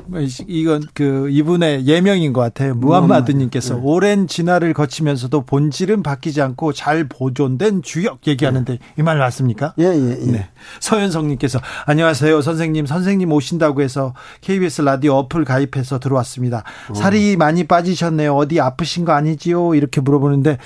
[0.47, 2.73] 이건 그 이분의 예명인 것 같아요.
[2.75, 3.81] 무함마드님께서 네.
[3.83, 8.79] 오랜 진화를 거치면서도 본질은 바뀌지 않고 잘 보존된 주역 얘기하는데 네.
[8.97, 9.75] 이말 맞습니까?
[9.79, 10.31] 예, 예, 예.
[10.31, 10.49] 네.
[10.79, 12.85] 서현성님께서 안녕하세요, 선생님.
[12.87, 16.63] 선생님 오신다고 해서 KBS 라디오 어플 가입해서 들어왔습니다.
[16.89, 16.93] 어.
[16.95, 18.35] 살이 많이 빠지셨네요.
[18.35, 19.75] 어디 아프신 거 아니지요?
[19.75, 20.57] 이렇게 물어보는데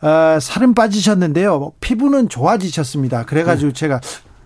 [0.00, 1.72] 아, 살은 빠지셨는데요.
[1.80, 3.24] 피부는 좋아지셨습니다.
[3.24, 3.74] 그래가지고 네.
[3.74, 4.00] 제가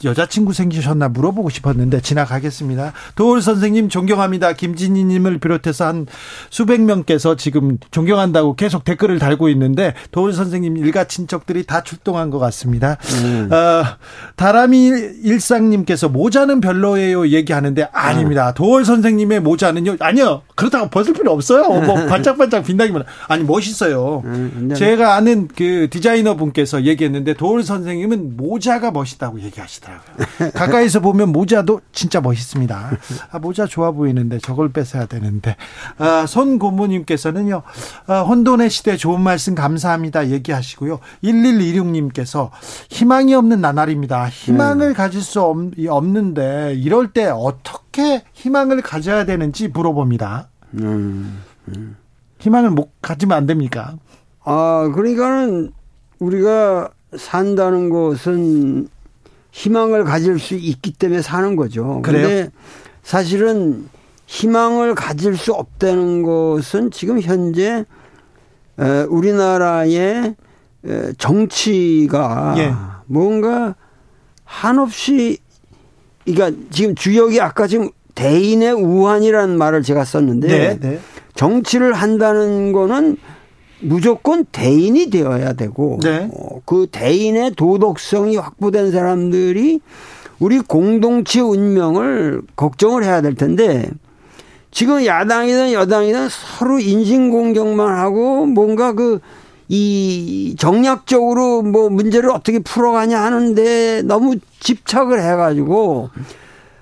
[0.04, 2.92] 여자친구 생기셨나 물어보고 싶었는데 지나가겠습니다.
[3.14, 4.52] 도울 선생님 존경합니다.
[4.54, 6.06] 김진희님을 비롯해서 한
[6.50, 12.38] 수백 명께서 지금 존경한다고 계속 댓글을 달고 있는데 도울 선생님 일가 친척들이 다 출동한 것
[12.38, 12.96] 같습니다.
[13.22, 13.50] 음.
[13.52, 13.84] 어,
[14.36, 14.90] 다람이
[15.22, 18.48] 일상님께서 모자는 별로예요 얘기하는데 아닙니다.
[18.50, 18.54] 음.
[18.54, 21.68] 도울 선생님의 모자는요 아니요 그렇다고 벗을 필요 없어요.
[21.82, 24.22] 뭐 반짝반짝 빛나기만 아니 멋있어요.
[24.24, 29.91] 음, 제가 아는 그 디자이너 분께서 얘기했는데 도울 선생님은 모자가 멋있다고 얘기하시더라고요.
[29.92, 30.50] 있더라고요.
[30.54, 32.90] 가까이서 보면 모자도 진짜 멋있습니다.
[33.30, 35.56] 아, 모자 좋아 보이는데 저걸 뺏어야 되는데.
[35.98, 37.62] 아, 손 고모님께서는요,
[38.06, 40.28] 아, 혼돈의 시대 좋은 말씀 감사합니다.
[40.28, 41.00] 얘기하시고요.
[41.24, 42.50] 1126님께서
[42.90, 44.28] 희망이 없는 나날입니다.
[44.28, 44.94] 희망을 네.
[44.94, 45.56] 가질 수 없,
[45.88, 50.48] 없는데 이럴 때 어떻게 희망을 가져야 되는지 물어봅니다.
[50.74, 51.96] 음, 음.
[52.38, 53.96] 희망을 못 가지면 안 됩니까?
[54.44, 55.72] 아, 그러니까는
[56.18, 58.88] 우리가 산다는 것은
[59.52, 62.00] 희망을 가질 수 있기 때문에 사는 거죠.
[62.02, 62.50] 그런데
[63.02, 63.88] 사실은
[64.26, 67.84] 희망을 가질 수 없다는 것은 지금 현재
[69.08, 70.34] 우리나라의
[71.18, 72.72] 정치가 예.
[73.06, 73.76] 뭔가
[74.44, 75.38] 한없이
[76.24, 81.00] 그러니까 지금 주역이 아까 지금 대인의 우환이라는 말을 제가 썼는데 네, 네.
[81.34, 83.16] 정치를 한다는 거는
[83.82, 86.30] 무조건 대인이 되어야 되고 네.
[86.32, 89.80] 어, 그 대인의 도덕성이 확보된 사람들이
[90.38, 93.88] 우리 공동체 운명을 걱정을 해야 될 텐데
[94.70, 99.20] 지금 야당이든 여당이든 서로 인신공격만 하고 뭔가 그
[99.74, 106.10] 이 정략적으로 뭐 문제를 어떻게 풀어가냐 하는데 너무 집착을 해가지고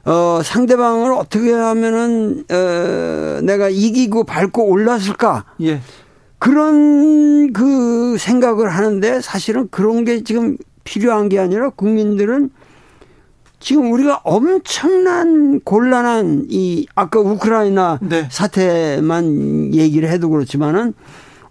[0.06, 5.44] 어 상대방을 어떻게 하면은 어 내가 이기고 밟고 올랐을까?
[5.62, 5.80] 예.
[6.40, 12.50] 그런 그 생각을 하는데 사실은 그런 게 지금 필요한 게 아니라 국민들은
[13.60, 18.26] 지금 우리가 엄청난 곤란한 이 아까 우크라이나 네.
[18.30, 20.94] 사태만 얘기를 해도 그렇지만은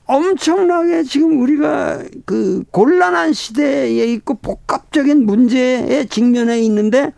[0.06, 7.14] 엄청나게 지금 우리가 그 곤란한 시대에 있고 복합적인 문제에 직면해 있는데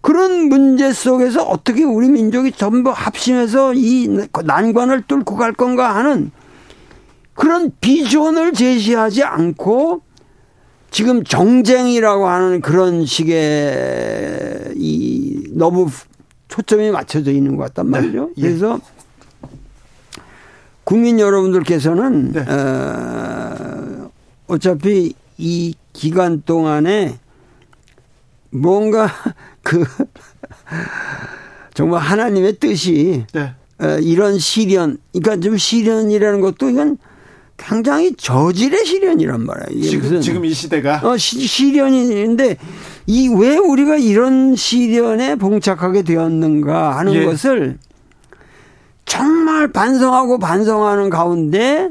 [0.00, 4.08] 그런 문제 속에서 어떻게 우리 민족이 전부 합심해서 이
[4.44, 6.32] 난관을 뚫고 갈 건가 하는
[7.34, 10.02] 그런 비전을 제시하지 않고
[10.90, 15.88] 지금 정쟁이라고 하는 그런 식의 이 너무
[16.48, 17.90] 초점이 맞춰져 있는 것 같단 네.
[17.90, 18.30] 말이죠.
[18.36, 18.42] 네.
[18.42, 18.78] 그래서
[20.84, 22.40] 국민 여러분들께서는 네.
[22.40, 24.10] 어,
[24.48, 27.18] 어차피 이 기간 동안에
[28.50, 29.08] 뭔가
[29.62, 29.84] 그
[31.72, 33.54] 정말 하나님의 뜻이 네.
[33.80, 36.98] 어, 이런 시련, 그러니까 좀 시련이라는 것도 이건
[37.62, 39.82] 굉장히 저질의 시련이란 말이에요.
[39.82, 41.00] 지금, 지금 이 시대가?
[41.04, 42.56] 어, 시, 시련인데,
[43.06, 47.24] 이, 왜 우리가 이런 시련에 봉착하게 되었는가 하는 예.
[47.24, 47.78] 것을
[49.04, 51.90] 정말 반성하고 반성하는 가운데,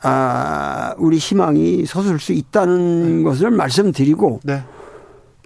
[0.00, 3.22] 아, 우리 희망이 솟을 수 있다는 네.
[3.24, 4.62] 것을 말씀드리고, 네.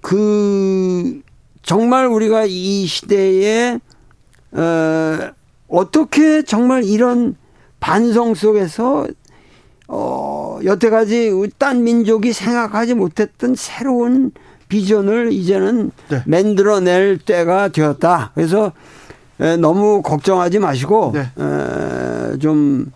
[0.02, 1.20] 그,
[1.62, 3.78] 정말 우리가 이 시대에,
[4.52, 5.18] 어,
[5.68, 7.36] 어떻게 정말 이런
[7.80, 9.06] 반성 속에서
[9.88, 14.32] 어, 여태까지 딴 민족이 생각하지 못했던 새로운
[14.68, 16.22] 비전을 이제는 네.
[16.26, 18.32] 만들어낼 때가 되었다.
[18.34, 18.72] 그래서
[19.60, 22.38] 너무 걱정하지 마시고 네.
[22.40, 22.90] 좀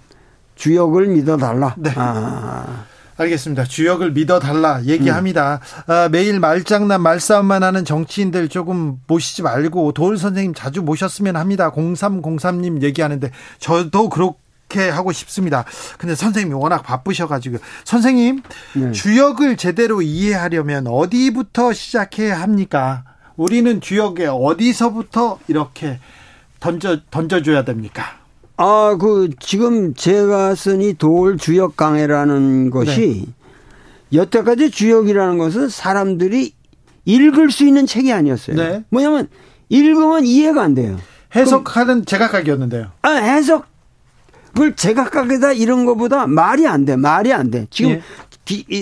[0.56, 1.74] 주역을 믿어달라.
[1.78, 1.92] 네.
[1.96, 2.86] 아.
[3.20, 3.64] 알겠습니다.
[3.64, 5.60] 주역을 믿어달라 얘기합니다.
[5.88, 5.92] 음.
[5.92, 11.70] 아, 매일 말장난 말싸움만 하는 정치인들 조금 모시지 말고 도울 선생님 자주 모셨으면 합니다.
[11.70, 14.38] 0303님 얘기하는데 저도 그렇고
[14.70, 15.64] 그렇게 하고 싶습니다.
[15.98, 18.42] 근데 선생님이 워낙 바쁘셔가지고 선생님
[18.76, 18.92] 네.
[18.92, 23.02] 주역을 제대로 이해하려면 어디부터 시작해야 합니까?
[23.36, 25.98] 우리는 주역에 어디서부터 이렇게
[26.60, 28.18] 던져 던져줘야 됩니까?
[28.56, 34.18] 아, 그 지금 제가 쓴이 도울 주역 강해라는 것이 네.
[34.18, 36.52] 여태까지 주역이라는 것은 사람들이
[37.06, 38.56] 읽을 수 있는 책이 아니었어요.
[38.56, 38.84] 네.
[38.90, 39.28] 뭐냐면
[39.68, 40.98] 읽으면 이해가 안 돼요.
[41.34, 42.90] 해석하는 제각각이었는데요.
[43.02, 43.69] 아, 해석
[44.52, 46.96] 그걸 제각각에다 이런 것보다 말이 안 돼.
[46.96, 47.66] 말이 안 돼.
[47.70, 48.02] 지금 예.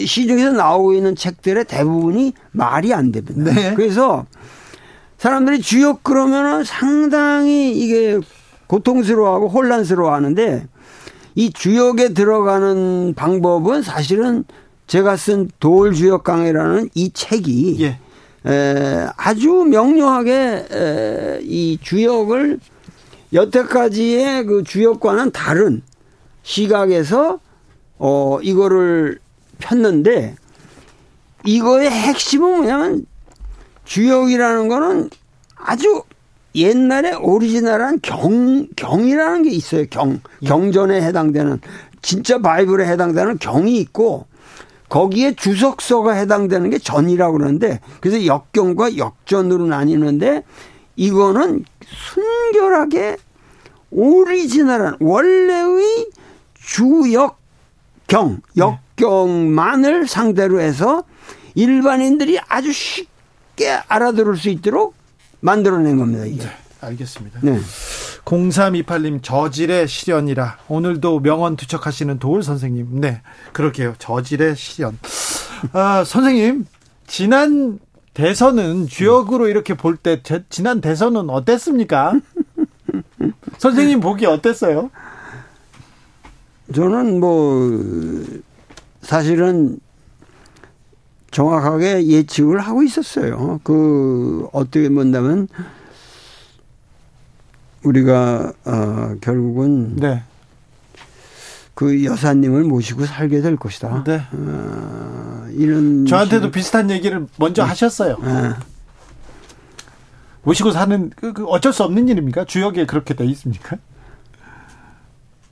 [0.06, 3.52] 시중에서 나오고 있는 책들의 대부분이 말이 안 됩니다.
[3.52, 3.74] 네.
[3.74, 4.26] 그래서
[5.18, 8.18] 사람들이 주역 그러면은 상당히 이게
[8.66, 10.66] 고통스러워하고 혼란스러워 하는데
[11.34, 14.44] 이 주역에 들어가는 방법은 사실은
[14.86, 17.98] 제가 쓴 도울 주역 강해라는 이 책이 예.
[18.50, 22.58] 에, 아주 명료하게 에, 이 주역을
[23.32, 25.82] 여태까지의 그 주역과는 다른
[26.42, 27.40] 시각에서
[27.98, 29.18] 어 이거를
[29.58, 30.36] 폈는데
[31.44, 33.06] 이거의 핵심은 뭐냐면
[33.84, 35.10] 주역이라는 거는
[35.56, 36.02] 아주
[36.54, 39.86] 옛날에 오리지널한 경, 경이라는 게 있어요.
[39.90, 40.20] 경.
[40.44, 41.60] 경전에 해당되는,
[42.02, 44.26] 진짜 바이블에 해당되는 경이 있고,
[44.88, 50.42] 거기에 주석서가 해당되는 게 전이라고 그러는데, 그래서 역경과 역전으로 나뉘는데,
[50.98, 53.16] 이거는 순결하게
[53.90, 56.10] 오리지널한 원래의
[56.60, 61.04] 주역경, 역경만을 상대로 해서
[61.54, 64.94] 일반인들이 아주 쉽게 알아들을 수 있도록
[65.40, 66.42] 만들어낸 겁니다, 이게.
[66.42, 67.40] 네, 알겠습니다.
[67.44, 67.60] 네.
[68.24, 70.58] 0328님, 저질의 시련이라.
[70.68, 73.00] 오늘도 명언 투척하시는 도울 선생님.
[73.00, 73.22] 네,
[73.52, 73.94] 그렇게요.
[73.98, 74.98] 저질의 시련.
[75.72, 76.66] 아, 선생님,
[77.06, 77.78] 지난
[78.14, 82.14] 대선은 주역으로 이렇게 볼 때 지난 대선은 어땠습니까?
[83.58, 84.90] 선생님 보기 어땠어요?
[86.74, 88.24] 저는 뭐
[89.02, 89.78] 사실은
[91.30, 93.60] 정확하게 예측을 하고 있었어요.
[93.64, 95.48] 그 어떻게 본다면
[97.84, 100.22] 우리가 어 결국은 네.
[101.78, 104.02] 그 여사님을 모시고 살게 될 것이다.
[104.02, 104.20] 네.
[104.32, 107.68] 어, 이런 저한테도 비슷한 얘기를 먼저 네.
[107.68, 108.16] 하셨어요.
[108.20, 108.50] 네.
[110.42, 112.46] 모시고 사는 그, 그 어쩔 수 없는 일입니까?
[112.46, 113.76] 주역에 그렇게 돼 있습니까?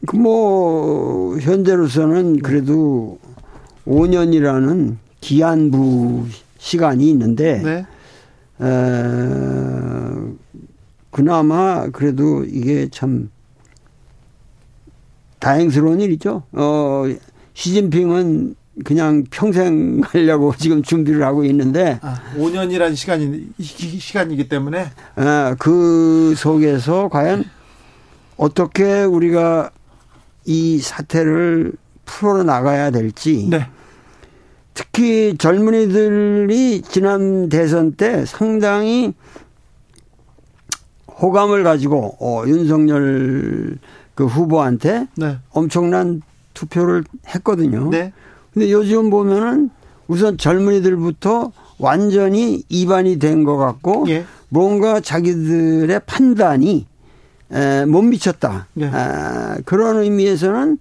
[0.05, 3.21] 그 뭐 현재로서는 그래도
[3.87, 6.27] 5년이라는 기한부
[6.59, 8.67] 시간이 있는데 네.
[8.67, 8.75] 에,
[11.13, 13.31] 그나마 그래도 이게 참
[15.47, 16.43] 다행스러운 일이죠.
[16.51, 17.05] 어,
[17.55, 26.35] 시진핑은 그냥 평생 가려고 지금 준비를 하고 있는데 아, 5년이라는 시간이 시간이기 때문에 아, 그
[26.37, 27.45] 속에서 과연
[28.37, 29.71] 어떻게 우리가
[30.47, 31.75] 이 사태를
[32.05, 33.69] 풀어 나가야 될지 네.
[34.75, 39.15] 특히 젊은이들이 지난 대선 때 상당히
[41.21, 43.79] 호감을 가지고 어, 윤석열
[44.17, 45.39] 그 후보한테 네.
[45.51, 46.23] 엄청난
[46.55, 47.91] 투표를 했거든요.
[47.91, 48.13] 네.
[48.53, 49.71] 근데 요즘 보면은
[50.09, 54.25] 우선 젊은이들부터 완전히 이반이 된 것 같고 예.
[54.49, 56.87] 뭔가 자기들의 판단이
[57.53, 58.67] 에, 못 미쳤다.
[58.81, 58.87] 예.
[58.87, 60.79] 아, 그런 의미에서는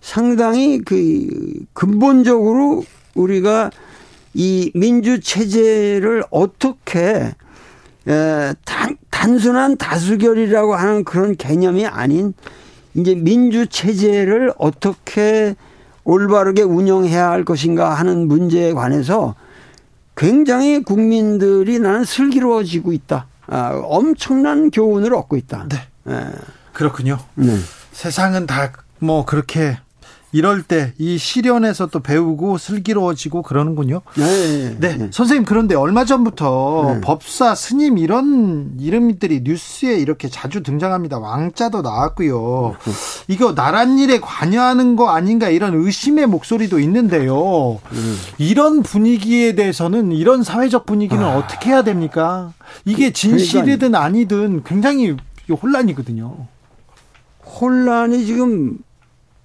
[0.00, 1.26] 상당히 그
[1.72, 2.84] 근본적으로
[3.16, 3.70] 우리가
[4.34, 7.34] 이 민주 체제를 어떻게
[8.06, 12.32] 에, 단, 단순한 다수결이라고 하는 그런 개념이 아닌
[12.98, 15.54] 이제 민주 체제를 어떻게
[16.04, 19.34] 올바르게 운영해야 할 것인가 하는 문제에 관해서
[20.16, 23.26] 굉장히 국민들이 나는 슬기로워지고 있다.
[23.46, 25.66] 아, 엄청난 교훈을 얻고 있다.
[25.68, 25.76] 네.
[26.04, 26.24] 네.
[26.72, 27.18] 그렇군요.
[27.34, 27.56] 네.
[27.92, 29.78] 세상은 다 뭐 그렇게
[30.32, 34.02] 이럴 때 이 시련에서 또 배우고 슬기로워지고 그러는군요.
[34.16, 34.96] 네, 네, 네.
[34.96, 35.08] 네.
[35.12, 37.00] 선생님 그런데 얼마 전부터 네.
[37.00, 41.18] 법사 스님 이런 이름들이 뉴스에 이렇게 자주 등장합니다.
[41.18, 42.76] 왕자도 나왔고요.
[43.28, 47.78] 이거 나란 일에 관여하는 거 아닌가 이런 의심의 목소리도 있는데요.
[48.38, 51.36] 이런 분위기에 대해서는 이런 사회적 분위기는 아.
[51.36, 52.52] 어떻게 해야 됩니까?
[52.84, 55.16] 이게 그, 진실이든 아니든 굉장히
[55.48, 56.46] 혼란이거든요.
[57.60, 58.78] 혼란이 지금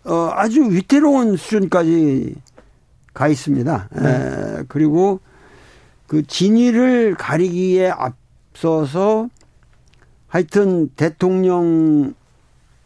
[0.05, 2.35] 어, 아주 위태로운 수준까지
[3.13, 3.89] 가 있습니다.
[4.01, 4.09] 네.
[4.09, 5.19] 에, 그리고
[6.07, 9.29] 그 진위를 가리기에 앞서서
[10.27, 12.13] 하여튼 대통령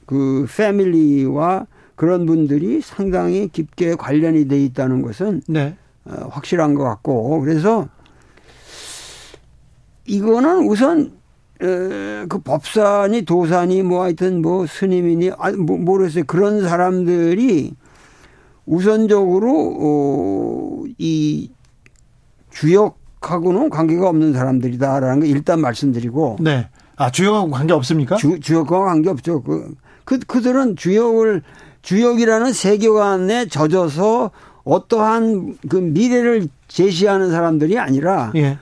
[0.06, 1.66] 그 패밀리와
[1.96, 5.76] 그런 분들이 상당히 깊게 관련이 돼 있다는 것은 네.
[6.06, 7.88] 어, 확실한 것 같고 그래서
[10.06, 11.18] 이거는 우선
[11.60, 17.74] 그 법사니 도사니 뭐 하여튼 뭐 스님이니 아 뭐, 모르겠어요 그런 사람들이
[18.66, 21.52] 우선적으로 어, 이
[22.52, 26.70] 주역하고는 관계가 없는 사람들이다라는 거 일단 말씀드리고 네.
[26.96, 28.18] 아 주역하고 관계 없습니까?
[28.18, 29.42] 주, 주역과 관계 없죠.
[29.44, 31.44] 그, 그 그들은 주역을
[31.82, 34.32] 주역이라는 세계관에 젖어서
[34.64, 38.58] 어떠한 그 미래를 제시하는 사람들이 아니라 예.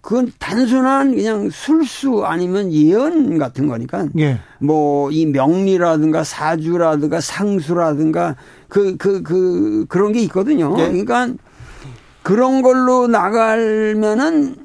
[0.00, 4.40] 그건 단순한 그냥 술수 아니면 예언 같은 거니까 예.
[4.60, 8.36] 뭐이 명리라든가 사주라든가 상수라든가
[8.68, 10.74] 그 그 그 그, 그, 런게 있거든요.
[10.78, 10.88] 예.
[10.88, 11.28] 그러니까
[12.22, 14.56] 그런 걸로 나가면은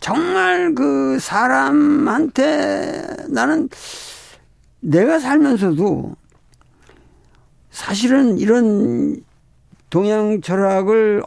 [0.00, 3.68] 정말 그 사람한테 나는
[4.80, 6.16] 내가 살면서도
[7.70, 9.22] 사실은 이런
[9.90, 11.22] 동양 철학을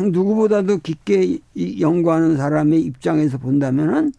[0.00, 1.38] 누구보다도 깊게
[1.80, 4.12] 연구하는 사람의 입장에서 본다면은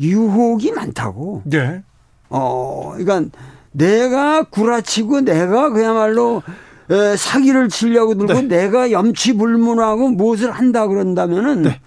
[0.00, 1.42] 유혹이 많다고.
[1.44, 1.82] 네.
[2.28, 3.30] 어, 그러니까
[3.72, 6.42] 내가 구라치고 내가 그야말로
[6.90, 8.42] 에, 사기를 치려고 들고 네.
[8.42, 11.80] 내가 염치불문하고 무엇을 한다 그런다면은 네.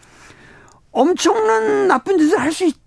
[0.91, 2.77] 엄청난 나쁜 짓을 할 수 있을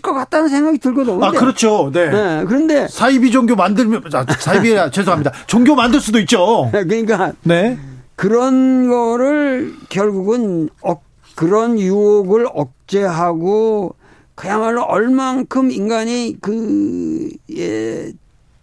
[0.00, 1.24] 것 같다는 생각이 들거든요.
[1.24, 1.90] 아, 그렇죠.
[1.92, 2.10] 네.
[2.10, 2.44] 네.
[2.46, 5.32] 그런데 사이비 종교 만들면 아, 사이비 죄송합니다.
[5.46, 6.70] 종교 만들 수도 있죠.
[6.72, 7.78] 그러니까 네.
[8.16, 11.02] 그런 거를 결국은 억,
[11.34, 13.94] 그런 유혹을 억제하고
[14.34, 18.12] 그야말로 얼만큼 인간이 그, 예,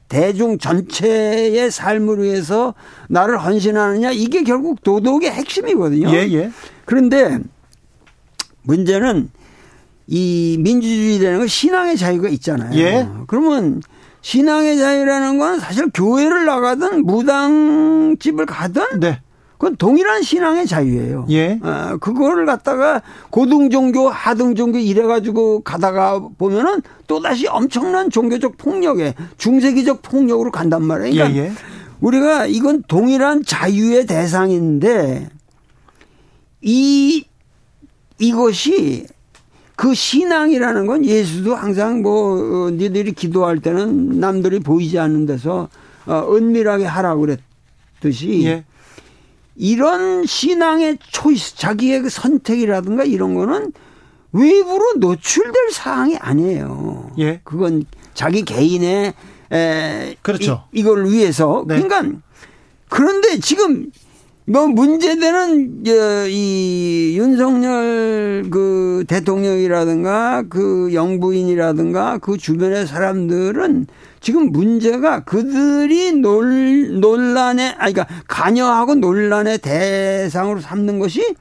[0.08, 2.74] 대중 전체의 삶을 위해서
[3.10, 6.10] 나를 헌신하느냐 이게 결국 도덕의 핵심이거든요.
[6.10, 6.52] 예, 예.
[6.86, 7.38] 그런데
[8.64, 9.30] 문제는
[10.12, 12.78] 이 민주주의라는 건 신앙의 자유가 있잖아요.
[12.80, 13.08] 예.
[13.28, 13.82] 그러면
[14.22, 19.22] 신앙의 자유라는 건 사실 교회를 나가든 무당집을 가든 네.
[19.60, 21.28] 그건 동일한 신앙의 자유예요.
[21.30, 21.60] 예.
[21.62, 28.58] 어, 그거를 갖다가 고등 종교, 하등 종교 이래 가지고 가다가 보면은 또 다시 엄청난 종교적
[28.58, 31.14] 폭력에 중세기적 폭력으로 간단 말이에요.
[31.14, 31.52] 그러니까 예, 예.
[32.02, 35.30] 우리가 이건 동일한 자유의 대상인데
[36.62, 37.26] 이
[38.18, 39.06] 이것이
[39.80, 45.70] 그 신앙이라는 건 예수도 항상 뭐 어, 니들이 기도할 때는 남들이 보이지 않는 데서
[46.06, 48.66] 어, 은밀하게 하라고 그랬듯이 예.
[49.56, 53.72] 이런 신앙의 초이스, 자기의 그 선택이라든가 이런 거는
[54.34, 57.12] 외부로 노출될 사항이 아니에요.
[57.20, 57.40] 예.
[57.46, 59.14] 그건 자기 개인의
[59.54, 60.66] 에, 그렇죠.
[60.74, 61.82] 이, 걸 위해서 네.
[61.82, 62.20] 그러니까
[62.90, 63.90] 그런데 지금
[64.50, 65.84] 뭐 문제되는
[66.28, 73.86] 이 윤석열 그 대통령이라든가 그 영부인이라든가 그 주변의 사람들은
[74.22, 81.36] 지금 문제가 그들이 논, 논란에 아니 그러니까 관여하고 논란의 대상으로 삼는 것이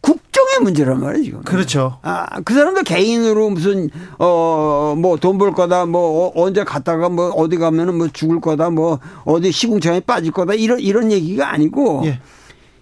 [0.00, 1.42] 국정의 문제란 말이에요, 지금.
[1.42, 1.98] 그렇죠.
[2.02, 7.28] 아, 그 사람들 개인으로 무슨, 어, 뭐 돈 벌 거다, 뭐 어, 언제 갔다가 뭐
[7.28, 12.02] 어디 가면은 뭐 죽을 거다, 뭐 어디 시궁창에 빠질 거다, 이런, 이런 얘기가 아니고.
[12.06, 12.18] 예.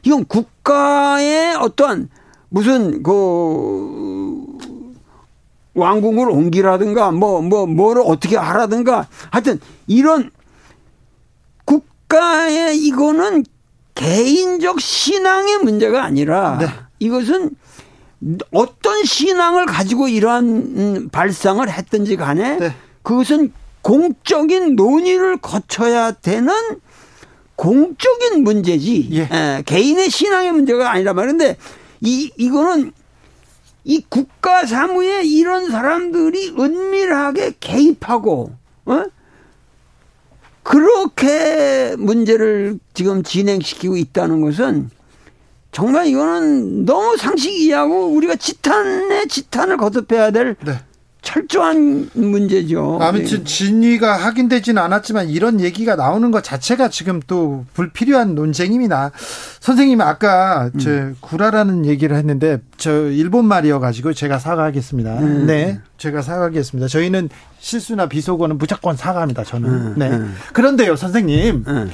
[0.09, 2.09] 이건 국가의 어떠한
[2.49, 4.43] 무슨 그
[5.75, 10.31] 왕궁을 옮기라든가 뭐, 뭐, 뭐를 어떻게 하라든가 하여튼 이런
[11.67, 13.45] 국가의 이거는
[13.95, 16.69] 개인적 신앙의 문제가 아니라 네.
[17.01, 17.51] 이것은
[18.53, 22.75] 어떤 신앙을 가지고 이러한 음, 발상을 했든지 간에 네.
[23.03, 23.53] 그것은
[23.83, 26.55] 공적인 논의를 거쳐야 되는
[27.59, 29.23] 공적인 문제지 예.
[29.23, 31.57] 에, 개인의 신앙의 문제가 아니란 말인데
[32.01, 32.93] 이 이거는
[33.83, 38.53] 이 국가 사무에 이런 사람들이 은밀하게 개입하고
[38.87, 39.05] 어?
[40.63, 44.91] 그렇게 문제를 지금 진행시키고 있다는 것은
[45.73, 50.79] 정말 이거는 너무 상식이하고 우리가 지탄에 지탄을 거듭해야 될 네.
[51.29, 52.99] 철저한 문제죠.
[53.03, 53.45] 아무튼 네.
[53.45, 59.11] 진위가 확인되지는 않았지만 이런 얘기가 나오는 것 자체가 지금 또 불필요한 논쟁입니다.
[59.61, 60.79] 선생님 아까 음.
[60.79, 65.19] 저 구라라는 얘기를 했는데 저 일본 말이어 가지고 제가 사과하겠습니다.
[65.19, 65.47] 음.
[65.47, 66.89] 네, 제가 사과하겠습니다.
[66.89, 67.29] 저희는
[67.59, 69.45] 실수나 비속어는 무조건 사과합니다.
[69.45, 69.69] 저는.
[69.69, 69.95] 음.
[69.99, 70.09] 네.
[70.09, 70.35] 음.
[70.55, 71.65] 그런데요, 선생님.
[71.69, 71.91] 음.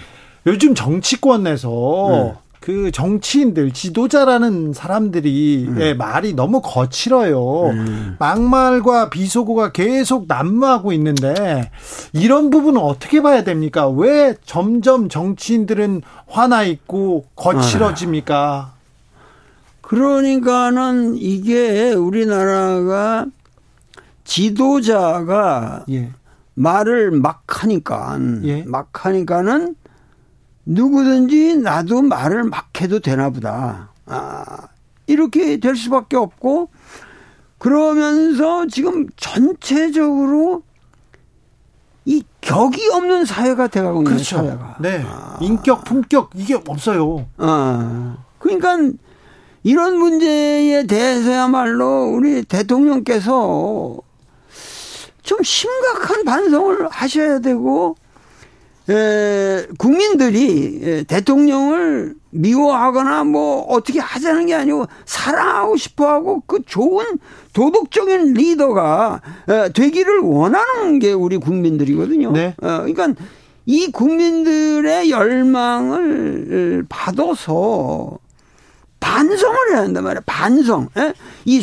[0.47, 2.44] 요즘 정치권에서 음.
[2.65, 5.77] 그 정치인들 지도자라는 사람들이 음.
[5.83, 7.67] 예, 말이 너무 거칠어요.
[7.69, 8.17] 음.
[8.19, 11.71] 막말과 비속어가 계속 난무하고 있는데
[12.15, 13.91] 이런 부분은 어떻게 봐야 됩니까?
[13.91, 18.71] 왜 점점 정치인들은 화나 있고 거칠어집니까?
[18.71, 18.73] 아.
[19.83, 23.27] 그러니까는 이게 우리나라가
[24.25, 26.13] 지도자가 예.
[26.55, 28.63] 말을 막 하니까 예.
[28.63, 29.75] 막 하니까는
[30.67, 33.91] 누구든지 나도 말을 막 해도 되나 보다.
[34.07, 34.69] 아,
[35.07, 36.71] 이렇게 될 수밖에 없고,
[37.59, 40.63] 그러면서 지금 전체적으로
[42.05, 44.37] 이 격이 없는 사회가 돼가고 있는 그렇죠.
[44.37, 44.77] 사회가.
[44.81, 45.03] 네.
[45.07, 45.39] 아.
[45.41, 47.27] 인격, 품격, 이게 없어요.
[47.39, 48.19] 아.
[48.39, 48.77] 그러니까
[49.63, 53.97] 이런 문제에 대해서야말로 우리 대통령께서
[55.23, 57.97] 좀 심각한 반성을 하셔야 되고,
[58.89, 67.19] 에, 국민들이 에, 대통령을 미워하거나 뭐 어떻게 하자는 게 아니고 사랑하고 싶어하고 그 좋은
[67.53, 72.33] 도덕적인 리더가 에, 되기를 원하는 게 우리 국민들이거든요.
[72.33, 72.55] 네.
[72.61, 73.15] 어, 그러니까
[73.67, 78.19] 이 국민들의 열망을 받아서
[79.01, 80.23] 반성을 해야 한단 말이야.
[80.27, 80.89] 반성.
[80.99, 81.13] 에?
[81.45, 81.63] 이,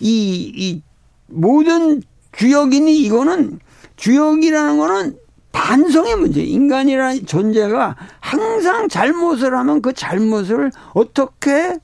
[0.00, 0.82] 이, 이
[1.26, 3.60] 모든 주역이니 이거는
[3.96, 5.21] 주역이라는 거는
[5.52, 6.42] 반성의 문제.
[6.42, 11.78] 인간이라는 존재가 항상 잘못을 하면 그 잘못을 어떻게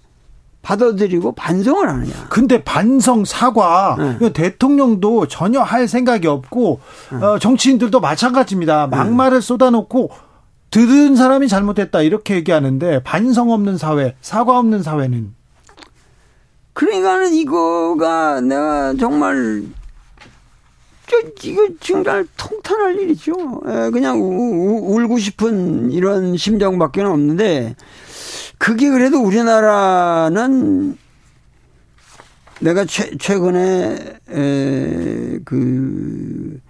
[0.63, 2.13] 받아들이고 반성을 하느냐.
[2.29, 4.33] 근데 반성, 사과, 네.
[4.33, 6.81] 대통령도 전혀 할 생각이 없고,
[7.13, 7.25] 네.
[7.25, 8.89] 어, 정치인들도 마찬가지입니다.
[8.91, 8.97] 네.
[8.97, 10.11] 막말을 쏟아놓고,
[10.71, 15.35] 들은 사람이 잘못했다, 이렇게 얘기하는데, 반성 없는 사회, 사과 없는 사회는.
[16.75, 19.78] 그러니까는 이거가 내가 정말 저,
[21.43, 23.33] 이거 정말 통탄할 일이죠.
[23.67, 27.77] 에, 그냥 우, 우, 울고 싶은 이런 심정밖에 없는데,
[28.59, 30.97] 그게 그래도 우리나라는
[32.61, 36.61] 내가 최, 최근에, 에, 그,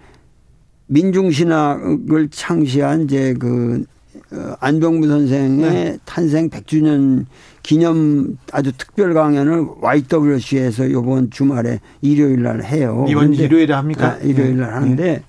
[0.86, 3.85] 민중신학을 창시한 이제 그,
[4.32, 5.98] 어, 안병무 선생의 네.
[6.05, 7.24] 탄생 100주년
[7.69, 13.05] 기념 아주 특별 강연을 YWC에서 요번 주말에 일요일 날 해요.
[13.07, 14.12] 이번 일요일에 합니까?
[14.12, 14.73] 아, 일요일 날 네.
[14.73, 15.23] 하는데 네.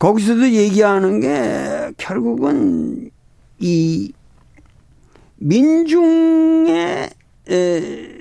[0.00, 3.08] 거기서도 얘기하는 게 결국은
[3.60, 4.12] 이
[5.36, 7.10] 민중의
[7.50, 8.18] 에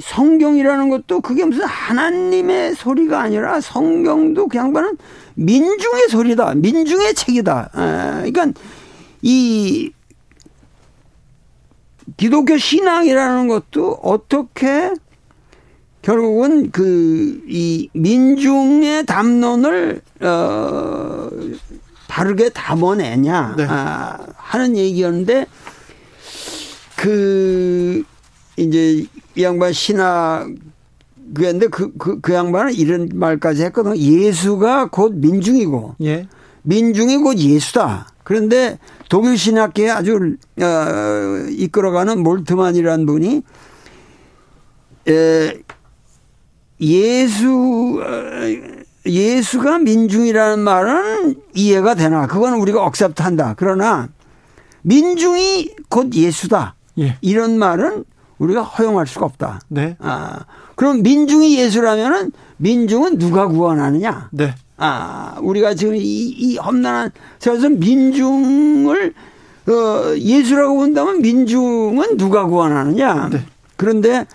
[0.00, 4.96] 성경이라는 것도 그게 무슨 하나님의 소리가 아니라 성경도 그 양반은
[5.34, 6.54] 민중의 소리다.
[6.54, 7.70] 민중의 책이다.
[7.74, 8.60] 에, 그러니까
[9.22, 9.90] 이
[12.16, 14.92] 기독교 신앙이라는 것도 어떻게
[16.02, 21.28] 결국은 그 이 민중의 담론을 어
[22.08, 23.66] 바르게 담아내냐 네.
[23.68, 25.46] 아, 하는 얘기였는데
[26.96, 28.02] 그
[28.56, 30.56] 이제 이 양반 신학을
[31.34, 33.96] 그런데 그, 그, 그 양반은 이런 말까지 했거든.
[33.98, 35.96] 예수가 곧 민중이고.
[36.04, 36.26] 예.
[36.62, 38.08] 민중이 곧 예수다.
[38.24, 38.78] 그런데
[39.12, 43.42] 독일 신학계에 아주, 어, 이끌어가는 몰트만이라는 분이,
[45.06, 45.60] 에,
[46.80, 52.26] 예수, 어, 예수가 민중이라는 말은 이해가 되나.
[52.26, 53.52] 그건 우리가 accept 한다.
[53.58, 54.08] 그러나
[54.80, 56.76] 민중이 곧 예수다.
[56.98, 57.18] 예.
[57.20, 58.04] 이런 말은
[58.38, 59.60] 우리가 허용할 수가 없다.
[59.68, 59.94] 네.
[60.00, 64.30] 아, 그럼 민중이 예수라면은 민중은 누가 구원하느냐?
[64.32, 64.54] 네.
[64.84, 69.14] 아, 우리가 지금 이, 이 험난한 그래서 민중을
[69.68, 73.28] 어, 예수라고 본다면 민중은 누가 구원하느냐?
[73.28, 73.44] 네.
[73.76, 74.26] 그런데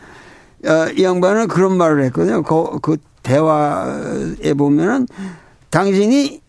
[0.65, 2.43] 어, 이 양반은 그런 말을 했거든요.
[2.43, 5.05] 그, 그 대화에 보면은
[5.69, 6.41] 당신이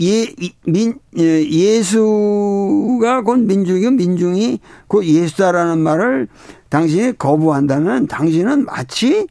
[0.00, 0.26] 예,
[0.64, 4.58] 민, 예, 예수가 곧 민중이고 민중이
[4.88, 6.26] 곧 예수다라는 말을
[6.70, 9.28] 당신이 거부한다면 당신은 마치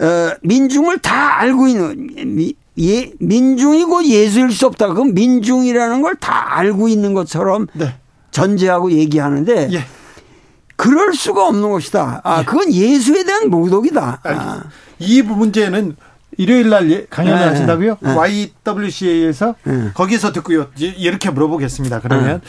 [0.00, 2.06] 어, 민중을 다 알고 있는
[2.36, 4.88] 미, 예, 민중이 곧 예수일 수 없다.
[4.88, 7.94] 그럼 민중이라는 걸 다 알고 있는 것처럼 네.
[8.30, 9.84] 전제하고 얘기하는데 예.
[10.76, 12.20] 그럴 수가 없는 것이다.
[12.22, 12.44] 아, 예.
[12.44, 14.20] 그건 예수에 대한 모독이다.
[14.22, 14.62] 아.
[15.00, 15.96] 이 문제는
[16.36, 17.44] 일요일 날 예, 강연을 네.
[17.48, 17.96] 하신다고요?
[18.00, 18.14] 네.
[18.66, 19.90] YWCA에서 네.
[19.94, 20.68] 거기서 듣고요.
[20.78, 22.00] 이렇게 물어보겠습니다.
[22.00, 22.48] 그러면 네.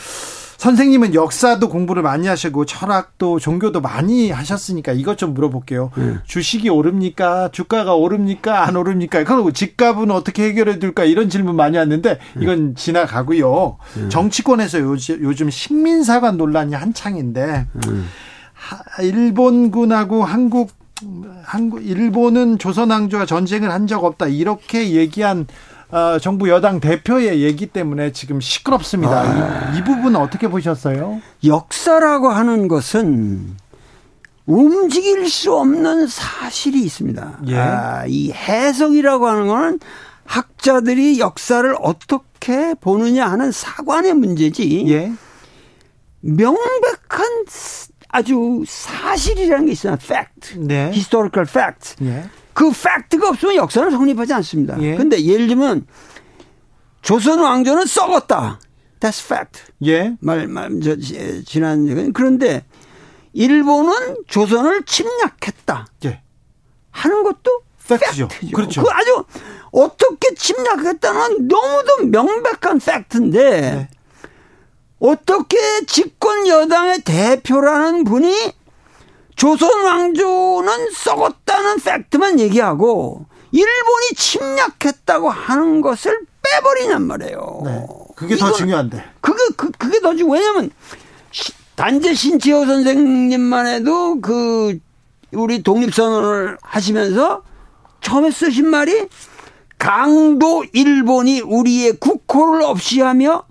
[0.60, 5.90] 선생님은 역사도 공부를 많이 하시고 철학도 종교도 많이 하셨으니까 이것 좀 물어볼게요.
[5.96, 6.16] 네.
[6.26, 7.48] 주식이 오릅니까?
[7.54, 8.68] 주가가 오릅니까?
[8.68, 9.24] 안 오릅니까?
[9.24, 11.06] 그리고 집값은 어떻게 해결해 둘까?
[11.06, 12.44] 이런 질문 많이 왔는데 네.
[12.44, 13.78] 이건 지나가고요.
[14.10, 17.68] 정치권에서 요즘, 요즘 식민사관 논란이 한창인데
[19.02, 20.72] 일본군하고 한국
[21.46, 25.48] 한국 일본은 조선 왕조와 전쟁을 한 적 없다 이렇게 얘기한
[25.92, 29.22] 어, 정부 여당 대표의 얘기 때문에 지금 시끄럽습니다.
[29.22, 29.74] 아...
[29.74, 31.22] 이, 이 부분은 어떻게 보셨어요?
[31.44, 33.58] 역사라고 하는 것은
[34.46, 37.40] 움직일 수 없는 사실이 있습니다.
[37.48, 37.58] 예.
[37.58, 39.80] 아, 이 해석이라고 하는 거는
[40.26, 44.86] 학자들이 역사를 어떻게 보느냐 하는 사관의 문제지.
[44.90, 45.12] 예.
[46.22, 47.46] 명백한
[48.10, 49.98] 아주 사실이라는 게 있어요.
[50.02, 50.60] fact.
[50.60, 50.90] 네.
[50.90, 51.96] historical fact.
[52.04, 52.26] 예.
[52.60, 54.76] 그 팩트가 없으면 역사는 성립하지 않습니다.
[54.82, 54.98] 예.
[54.98, 55.88] 근데 예를 들면
[57.02, 58.60] 조선 왕조는 썩었다.
[59.00, 59.72] That's fact.
[59.86, 60.18] 예.
[60.20, 60.98] 말, 말, 저,
[61.46, 62.66] 지난, 그런데
[63.32, 65.88] 일본은 조선을 침략했다.
[66.04, 66.22] 예.
[66.92, 68.28] 하는 것도 팩트죠.
[68.28, 68.56] 팩트죠.
[68.58, 68.84] 그렇죠.
[68.84, 69.24] 그 아주
[69.72, 73.90] 어떻게 침략했다는 너무도 명백한 팩트인데 네.
[75.00, 78.52] 어떻게 집권 여당의 대표라는 분이
[79.40, 87.62] 조선 왕조는 썩었다는 팩트만 얘기하고 일본이 침략했다고 하는 것을 빼버리냔 말이에요.
[87.64, 87.88] 네.
[88.18, 89.02] 그게 더 중요한데.
[89.22, 90.34] 그게 그, 그게 더 중요.
[90.34, 90.70] 왜냐면
[91.78, 94.78] 단재 신지호 선생님만 해도 그
[95.32, 97.44] 우리 독립선언을 하시면서
[98.02, 99.08] 처음에 쓰신 말이
[99.78, 103.46] 강도 일본이 우리의 국호를 없이 하며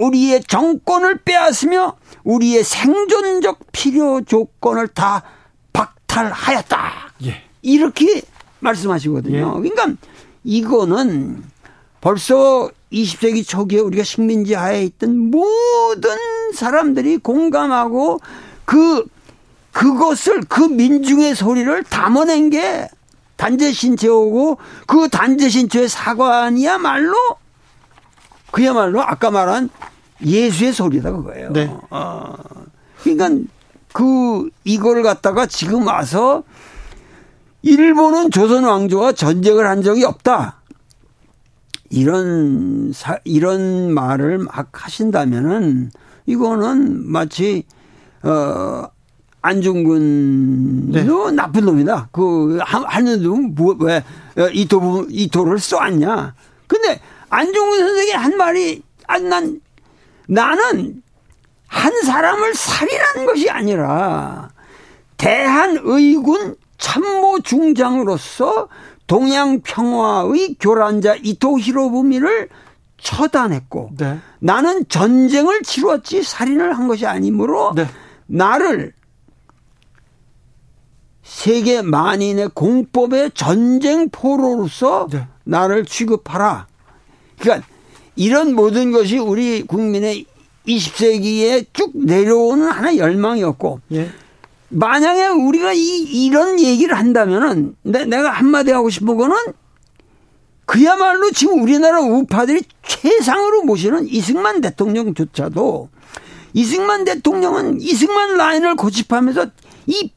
[0.00, 5.22] 우리의 정권을 빼앗으며 우리의 생존적 필요 조건을 다
[5.72, 7.12] 박탈하였다.
[7.26, 7.42] 예.
[7.62, 8.22] 이렇게
[8.60, 9.36] 말씀하시거든요.
[9.36, 9.70] 예.
[9.70, 10.00] 그러니까
[10.42, 11.44] 이거는
[12.00, 16.16] 벌써 20세기 초기에 우리가 식민지 하에 있던 모든
[16.54, 18.20] 사람들이 공감하고
[18.64, 19.04] 그
[19.72, 22.88] 그것을 그 민중의 소리를 담아낸 게
[23.36, 27.14] 단재 신체오고 그 단재 신체의 사관이야말로
[28.50, 29.70] 그야말로 아까 말한
[30.24, 31.52] 예수의 소리다 그거예요.
[31.52, 31.72] 네.
[31.90, 32.34] 어.
[33.02, 33.48] 그러니까
[33.92, 36.42] 그 이걸 갖다가 지금 와서
[37.62, 40.60] 일본은 조선 왕조와 전쟁을 한 적이 없다.
[41.90, 45.90] 이런 사, 이런 말을 막 하신다면은
[46.26, 47.64] 이거는 마치
[48.22, 48.84] 어
[49.42, 50.92] 안중근도
[51.30, 51.32] 네.
[51.34, 52.10] 나쁜 놈이다.
[52.12, 54.04] 그 하는 놈 뭐왜
[54.38, 56.34] 어, 이도 이도를 쏘았냐?
[56.66, 57.00] 근데
[57.30, 58.82] 안중근 선생이 한 말이
[59.28, 59.60] 난
[60.28, 61.02] 나는
[61.66, 64.50] 한 사람을 살인한 것이 아니라
[65.16, 68.68] 대한의군 참모 중장으로서
[69.06, 72.48] 동양 평화의 교란자 이토 히로부미를
[73.00, 74.18] 처단했고 네.
[74.38, 77.86] 나는 전쟁을 치루었지 살인을 한 것이 아니므로 네.
[78.26, 78.92] 나를
[81.22, 85.26] 세계 만인의 공법의 전쟁 포로로서 네.
[85.44, 86.66] 나를 취급하라.
[87.40, 87.66] 그러니까
[88.16, 90.26] 이런 모든 것이 우리 국민의
[90.66, 94.10] 20세기에 쭉 내려오는 하나의 열망이었고 예.
[94.68, 99.36] 만약에 우리가 이, 이런 얘기를 한다면은 내, 내가 한마디 하고 싶은 거는
[100.66, 105.88] 그야말로 지금 우리나라 우파들이 최상으로 모시는 이승만 대통령조차도
[106.52, 109.46] 이승만 대통령은 이승만 라인을 고집하면서
[109.86, 110.10] 이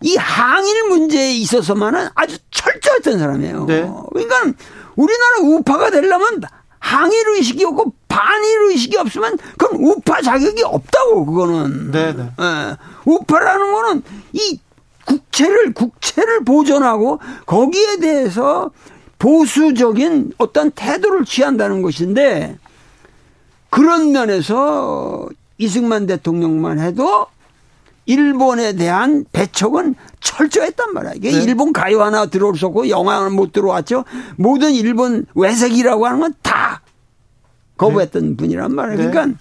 [0.00, 3.66] 이 항일 문제에 있어서만은 아주 철저했던 사람이에요.
[3.66, 3.90] 네.
[4.12, 4.52] 그러니까
[4.98, 6.42] 우리나라 우파가 되려면
[6.80, 11.92] 항일 의식이 없고 반일 의식이 없으면 그건 우파 자격이 없다고 그거는.
[11.92, 12.24] 네, 네.
[12.40, 12.76] 예.
[13.04, 14.02] 우파라는 거는
[14.32, 14.58] 이
[15.06, 18.70] 국채를 국채를 보존하고 거기에 대해서
[19.18, 22.58] 보수적인 어떤 태도를 취한다는 것인데
[23.70, 27.26] 그런 면에서 이승만 대통령만 해도
[28.08, 31.12] 일본에 대한 배척은 철저했단 말이야.
[31.16, 31.42] 이게 네.
[31.44, 34.04] 일본 가요 하나 들어올 수 없고 영화는 못 들어왔죠.
[34.36, 36.82] 모든 일본 외색이라고 하는 건 다
[37.76, 38.36] 거부했던 네.
[38.36, 38.96] 분이란 말이야.
[38.96, 39.10] 네.
[39.10, 39.38] 그러니까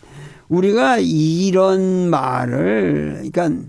[0.49, 3.65] 우리가 이런 말을 그러니까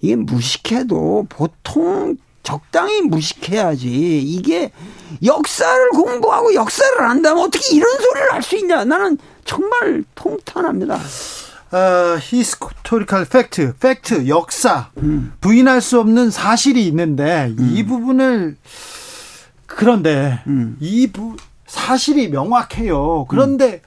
[0.00, 4.20] 이게 무식해도 보통 적당히 무식해야지.
[4.22, 4.72] 이게
[5.24, 8.84] 역사를 공부하고 역사를 안다면 어떻게 이런 소리를 할 수 있냐.
[8.84, 10.98] 나는 정말 통탄합니다.
[11.70, 15.32] 어, historical fact, fact, 역사, 음.
[15.40, 17.72] 부인할 수 없는 사실이 있는데 음.
[17.74, 18.56] 이 부분을
[19.66, 20.76] 그런데 음.
[20.80, 21.36] 이 부,
[21.66, 23.26] 사실이 명확해요.
[23.28, 23.82] 그런데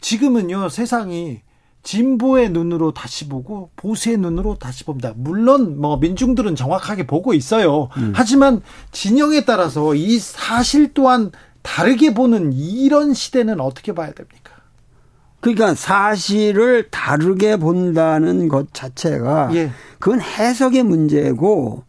[0.00, 1.40] 지금은요 세상이
[1.82, 5.12] 진보의 눈으로 다시 보고 보수의 눈으로 다시 봅니다.
[5.16, 7.88] 물론 뭐 민중들은 정확하게 보고 있어요.
[7.96, 8.12] 음.
[8.14, 8.60] 하지만
[8.92, 11.30] 진영에 따라서 이 사실 또한
[11.62, 14.39] 다르게 보는 이런 시대는 어떻게 봐야 됩니까?
[15.40, 19.70] 그러니까 사실을 다르게 본다는 것 자체가 예.
[19.98, 21.84] 그건 해석의 문제고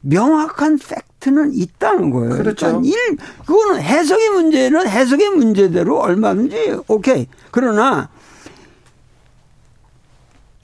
[0.00, 2.30] 명확한 팩트는 있다는 거예요.
[2.36, 2.66] 그렇죠.
[2.66, 3.16] 그러니까 일,
[3.46, 7.26] 그거는 해석의 문제는 해석의 문제대로 얼마든지 오케이.
[7.50, 8.08] 그러나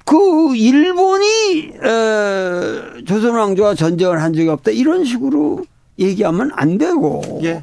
[0.05, 5.65] 그 일본이 에, 조선 왕조와 전쟁을 한 적이 없다 이런 식으로
[5.99, 7.63] 얘기하면 안 되고 예.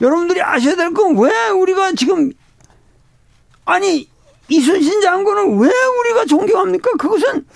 [0.00, 2.30] 여러분들이 아셔야 될 건 왜 우리가 지금
[3.64, 4.08] 아니
[4.48, 6.90] 이순신 장군은 왜 우리가 존경합니까?
[6.98, 7.46] 그것은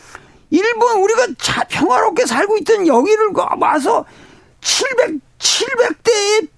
[0.50, 3.30] 일본 우리가 자, 평화롭게 살고 있던 여기를
[3.60, 4.04] 와서
[4.60, 6.48] 700 700대의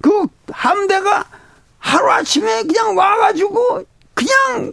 [0.00, 1.24] 그 함대가
[1.78, 3.84] 하루 아침에 그냥 와가지고
[4.14, 4.72] 그냥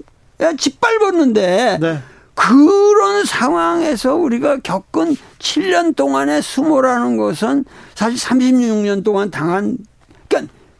[0.58, 2.00] 짓밟았는데 네.
[2.36, 7.66] 그런 상황에서 우리가 겪은 7년 동안의 수모라는 것은
[7.96, 9.78] 사실 36년 동안 당한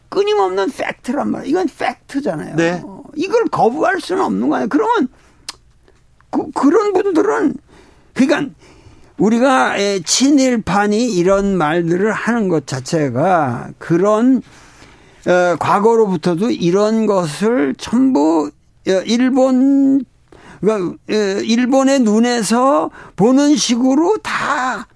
[0.08, 1.50] 끊임없는 팩트란 말이에요.
[1.50, 2.56] 이건 팩트잖아요.
[2.56, 2.82] 네.
[3.14, 4.68] 이걸 거부할 수는 없는 거예요.
[4.68, 5.08] 그러면
[6.30, 7.54] 그, 그런 분들은
[8.14, 8.54] 그러니까
[9.18, 14.42] 우리가 친일판이 이런 말들을 하는 것 자체가 그런
[15.26, 18.50] 어, 과거로부터도 이런 것을 전부
[18.86, 20.04] 어, 일본
[20.60, 24.86] 그러니까 어, 일본의 눈에서 보는 식으로 다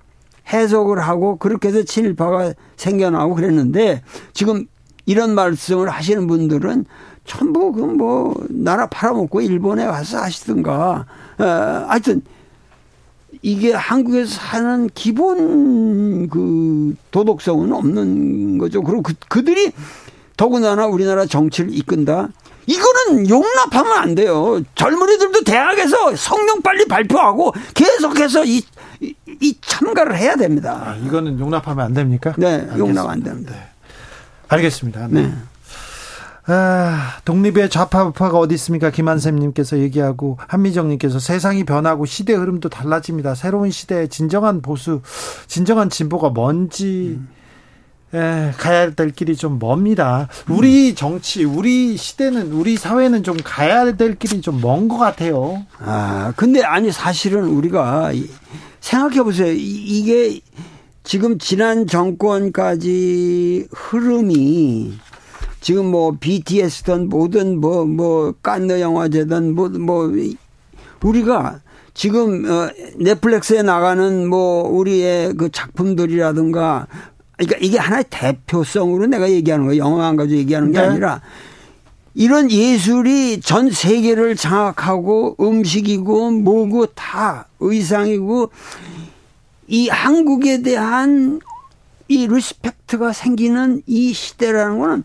[0.52, 4.02] 해석을 하고 그렇게 해서 친일파가 생겨나고 그랬는데
[4.32, 4.66] 지금
[5.06, 6.84] 이런 말씀을 하시는 분들은
[7.24, 11.06] 전부 그 뭐 나라 팔아먹고 일본에 가서 하시든가
[11.38, 11.44] 어,
[11.88, 12.22] 하여튼
[13.42, 18.82] 이게 한국에서 사는 기본 그 도덕성은 없는 거죠.
[18.82, 19.72] 그리고 그, 그들이
[20.36, 22.28] 더군다나 우리나라 정치를 이끈다.
[22.66, 24.60] 이거는 용납하면 안 돼요.
[24.76, 28.62] 젊은이들도 대학에서 성명 빨리 발표하고 계속해서 이,
[29.00, 30.80] 이, 이 참가를 해야 됩니다.
[30.86, 32.32] 아, 이거는 용납하면 안 됩니까?
[32.38, 32.78] 네, 알겠습니다.
[32.78, 33.52] 용납 안 됩니다.
[33.52, 33.71] 네.
[34.54, 35.08] 알겠습니다.
[35.08, 35.22] 네.
[35.22, 35.34] 네.
[36.46, 38.90] 아, 독립의 좌파 우파가 어디 있습니까?
[38.90, 43.36] 김한샘님께서 얘기하고 한미정님께서 세상이 변하고 시대 흐름도 달라집니다.
[43.36, 45.02] 새로운 시대의 진정한 보수,
[45.46, 47.28] 진정한 진보가 뭔지 음.
[48.14, 50.28] 에, 가야 될 길이 좀 멉니다.
[50.48, 55.64] 우리 정치, 우리 시대는, 우리 사회는 좀 가야 될 길이 좀 먼 것 같아요.
[55.78, 58.10] 아, 근데 아니 사실은 우리가
[58.80, 59.52] 생각해 보세요.
[59.56, 60.40] 이게
[61.04, 64.92] 지금 지난 정권까지 흐름이
[65.60, 70.10] 지금 뭐 BTS든 뭐든 뭐, 뭐, 깐느 영화제든 뭐, 뭐,
[71.02, 71.60] 우리가
[71.94, 76.88] 지금, 어, 넷플릭스에 나가는 뭐, 우리의 그 작품들이라든가,
[77.36, 79.82] 그러니까 이게 하나의 대표성으로 내가 얘기하는 거예요.
[79.82, 80.86] 영화만 가지고 얘기하는 게 네.
[80.86, 81.20] 아니라,
[82.14, 88.50] 이런 예술이 전 세계를 장악하고 음식이고 뭐고 다 의상이고
[89.72, 91.40] 이 한국에 대한
[92.06, 95.02] 이 respect가 생기는 이 시대라는 거는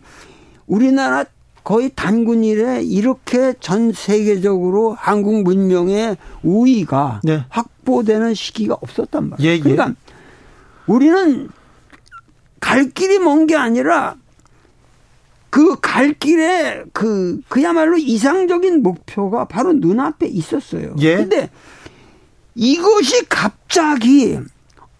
[0.66, 1.24] 우리나라
[1.64, 7.44] 거의 단군 이래 이렇게 전 세계적으로 한국 문명의 우위가 네.
[7.48, 9.50] 확보되는 시기가 없었단 말이에요.
[9.50, 9.60] 예, 예.
[9.60, 9.94] 그러니까
[10.86, 11.48] 우리는
[12.60, 14.16] 갈 길이 먼 게 아니라
[15.48, 20.94] 그 갈 길에 그 그야말로 이상적인 목표가 바로 눈앞에 있었어요.
[20.98, 21.16] 예.
[21.16, 21.48] 근데
[22.54, 24.38] 이것이 갑자기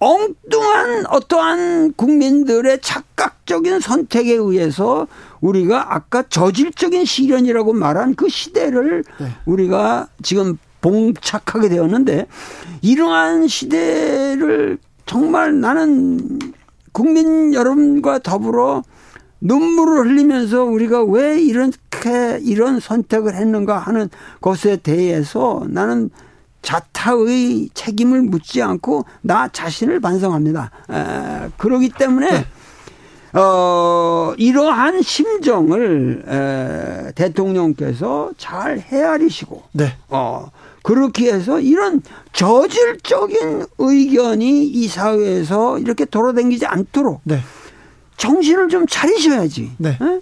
[0.00, 5.08] 엉뚱한 어떠한 국민들의 착각적인 선택에 의해서
[5.40, 9.26] 우리가 아까 저질적인 시련이라고 말한 그 시대를 네.
[9.44, 12.26] 우리가 지금 봉착하게 되었는데
[12.82, 16.38] 이러한 시대를 정말 나는
[16.92, 18.82] 국민 여러분과 더불어
[19.40, 24.08] 눈물을 흘리면서 우리가 왜 이렇게 이런 선택을 했는가 하는
[24.40, 26.10] 것에 대해서 나는
[26.68, 30.70] 자타의 책임을 묻지 않고 나 자신을 반성합니다.
[30.90, 32.46] 에, 그러기 때문에 네.
[33.32, 39.96] 어, 이러한 심정을 에, 대통령께서 잘 헤아리시고, 네.
[40.08, 40.50] 어,
[40.82, 42.02] 그렇게 해서 이런
[42.34, 47.40] 저질적인 의견이 이 사회에서 이렇게 돌아다니지 않도록 네.
[48.18, 49.72] 정신을 좀 차리셔야지.
[49.78, 49.90] 네.
[49.90, 50.20] 에?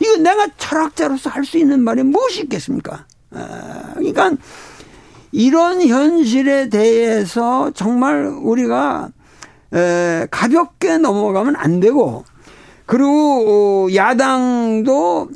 [0.00, 3.04] 이거 내가 철학자로서 할 수 있는 말이 무엇이 있겠습니까?
[3.34, 3.38] 에,
[3.94, 4.36] 그러니까
[5.38, 9.10] 이런 현실에 대해서 정말 우리가
[9.72, 12.24] 에, 가볍게 넘어가면 안 되고
[12.86, 15.28] 그리고 어, 야당도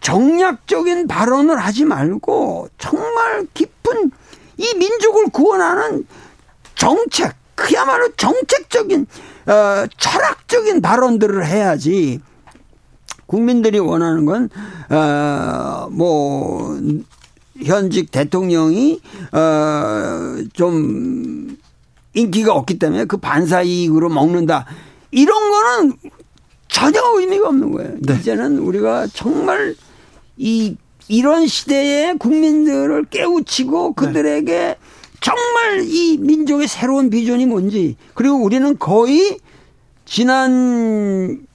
[0.00, 4.12] 정략적인 발언을 하지 말고 정말 깊은
[4.56, 6.06] 이 민족을 구원하는
[6.74, 9.06] 정책, 그야말로 정책적인
[9.46, 12.18] 어, 철학적인 발언들을 해야지
[13.26, 14.48] 국민들이 원하는 건
[14.88, 16.80] 어, 뭐
[17.64, 19.00] 현직 대통령이
[19.32, 21.56] 어좀
[22.14, 24.66] 인기가 없기 때문에 그 반사 이익으로 먹는다.
[25.10, 25.94] 이런 거는
[26.68, 27.94] 전혀 의미가 없는 거예요.
[28.00, 28.14] 네.
[28.14, 29.74] 이제는 우리가 정말
[30.36, 30.76] 이
[31.08, 34.76] 이런 시대에 국민들을 깨우치고 그들에게 네.
[35.20, 39.38] 정말 이 민족의 새로운 비전이 뭔지 그리고 우리는 거의
[40.04, 41.46] 지난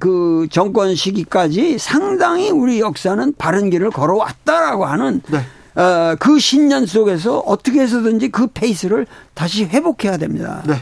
[0.00, 5.80] 그 정권 시기까지 상당히 우리 역사는 바른 길을 걸어왔다라고 하는 네.
[5.80, 10.62] 어, 그 신년 속에서 어떻게 해서든지 그 페이스를 다시 회복해야 됩니다.
[10.66, 10.76] 네.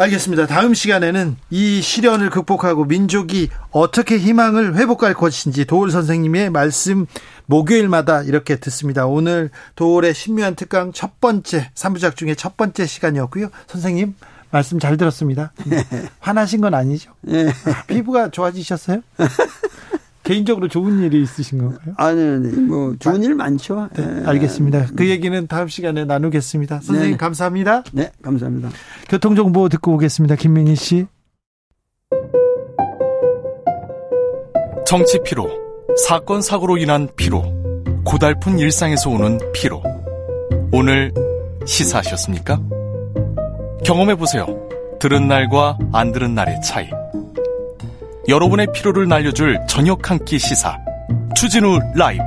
[0.00, 0.46] 알겠습니다.
[0.46, 7.06] 다음 시간에는 이 시련을 극복하고 민족이 어떻게 희망을 회복할 것인지 도울 선생님의 말씀
[7.46, 9.06] 목요일마다 이렇게 듣습니다.
[9.06, 13.48] 오늘 도울의 신묘한 특강 첫 번째, 3부작 중에 첫 번째 시간이었고요.
[13.66, 14.14] 선생님,
[14.50, 15.52] 말씀 잘 들었습니다.
[16.20, 17.12] 화나신 건 아니죠?
[17.22, 17.48] 네.
[17.86, 19.00] 피부가 좋아지셨어요?
[20.22, 21.94] 개인적으로 좋은 일이 있으신 건가요?
[21.96, 23.88] 아니, 아니, 뭐, 좋은 일 많죠.
[23.94, 24.26] 네, 예.
[24.26, 24.88] 알겠습니다.
[24.94, 26.80] 그 얘기는 다음 시간에 나누겠습니다.
[26.80, 27.82] 선생님, 네 감사합니다.
[27.92, 28.68] 네, 감사합니다.
[29.08, 30.36] 교통 정보 듣고 오겠습니다.
[30.36, 31.06] 김민희 씨.
[34.86, 35.48] 정치 피로,
[36.06, 37.42] 사건, 사고로 인한 피로,
[38.04, 39.82] 고달픈 일상에서 오는 피로.
[40.72, 41.12] 오늘
[41.66, 42.60] 시사하셨습니까?
[43.84, 44.46] 경험해보세요.
[45.00, 46.88] 들은 날과 안 들은 날의 차이.
[48.28, 50.76] 여러분의 피로를 날려줄 저녁 한 끼 시사.
[51.34, 52.22] 추진우 라이브.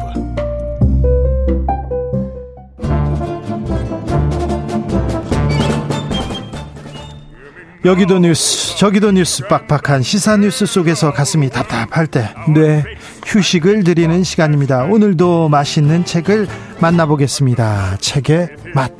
[7.83, 12.83] 여기도 뉴스 저기도 뉴스 빡빡한 시사 뉴스 속에서 가슴이 답답할 때네
[13.25, 14.83] 휴식을 드리는 시간입니다.
[14.83, 16.47] 오늘도 맛있는 책을
[16.79, 17.97] 만나보겠습니다.
[17.99, 18.91] 책의 맛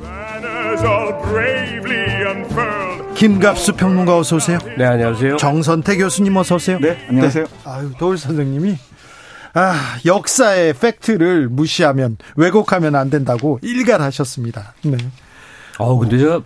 [3.22, 4.58] 김갑수 평론가 어서 오세요.
[4.76, 5.36] 네, 안녕하세요.
[5.36, 6.80] 정선태 교수님 어서 오세요.
[6.80, 7.44] 네, 안녕하세요.
[7.44, 7.50] 네.
[7.64, 8.76] 아유, 도울 선생님이
[9.54, 14.74] 아, 역사의 팩트를 무시하면 왜곡하면 안 된다고 일갈하셨습니다.
[14.82, 14.96] 네.
[15.78, 16.40] 어, 근데 제가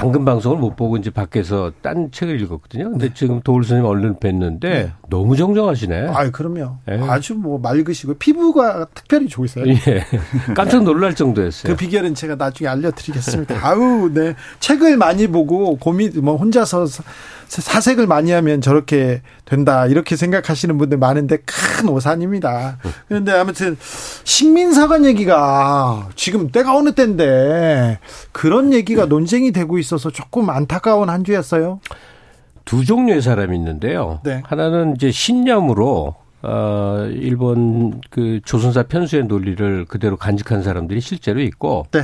[0.00, 2.90] 방금 방송을 못 보고 이제 밖에서 딴 책을 읽었거든요.
[2.90, 3.14] 근데 네.
[3.14, 4.92] 지금 도울 선생님 얼른 뵀는데 네.
[5.10, 6.06] 너무 정정하시네.
[6.08, 6.78] 아, 그럼요.
[6.86, 6.98] 네.
[7.06, 9.66] 아주 뭐 맑으시고 피부가 특별히 좋으세요.
[9.68, 9.76] 예.
[10.56, 11.70] 깜짝 놀랄 정도였어요.
[11.70, 13.56] 그 비결은 제가 나중에 알려드리겠습니다.
[13.62, 14.34] 아우, 네.
[14.60, 16.86] 책을 많이 보고 고민 뭐 혼자서
[17.50, 22.78] 사색을 많이 하면 저렇게 된다 이렇게 생각하시는 분들 많은데 큰 오산입니다.
[23.08, 23.76] 그런데 아무튼
[24.22, 27.98] 식민사관 얘기가 지금 때가 어느 때인데
[28.30, 31.80] 그런 얘기가 논쟁이 되고 있어서 조금 안타까운 한 주였어요.
[32.64, 34.20] 두 종류의 사람이 있는데요.
[34.22, 34.42] 네.
[34.44, 42.02] 하나는 이제 신념으로 어 일본 그 조선사 편수의 논리를 그대로 간직한 사람들이 실제로 있고 네.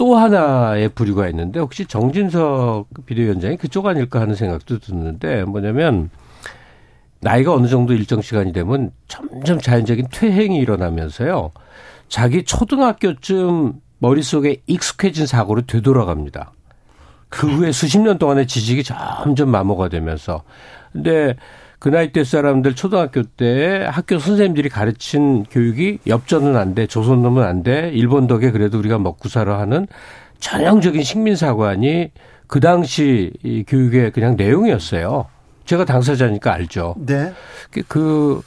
[0.00, 6.08] 또 하나의 부류가 있는데 혹시 정진석 비대위원장이 그쪽 아닐까 하는 생각도 드는데 뭐냐면
[7.20, 11.50] 나이가 어느 정도 일정 시간이 되면 점점 자연적인 퇴행이 일어나면서요.
[12.08, 16.52] 자기 초등학교쯤 머릿속에 익숙해진 사고로 되돌아갑니다.
[17.28, 20.44] 그 후에 수십 년 동안의 지식이 점점 마모가 되면서.
[20.94, 21.36] 근데
[21.80, 27.62] 그 나이 대 사람들 초등학교 때 학교 선생님들이 가르친 교육이 엽전은 안 돼, 조선놈은 안
[27.62, 29.86] 돼, 일본 덕에 그래도 우리가 먹고 살아 하는
[30.40, 32.10] 전형적인 식민사관이
[32.46, 35.26] 그 당시 이 교육의 그냥 내용이었어요.
[35.64, 36.96] 제가 당사자니까 알죠.
[36.98, 37.32] 네.
[37.70, 38.42] 그, 그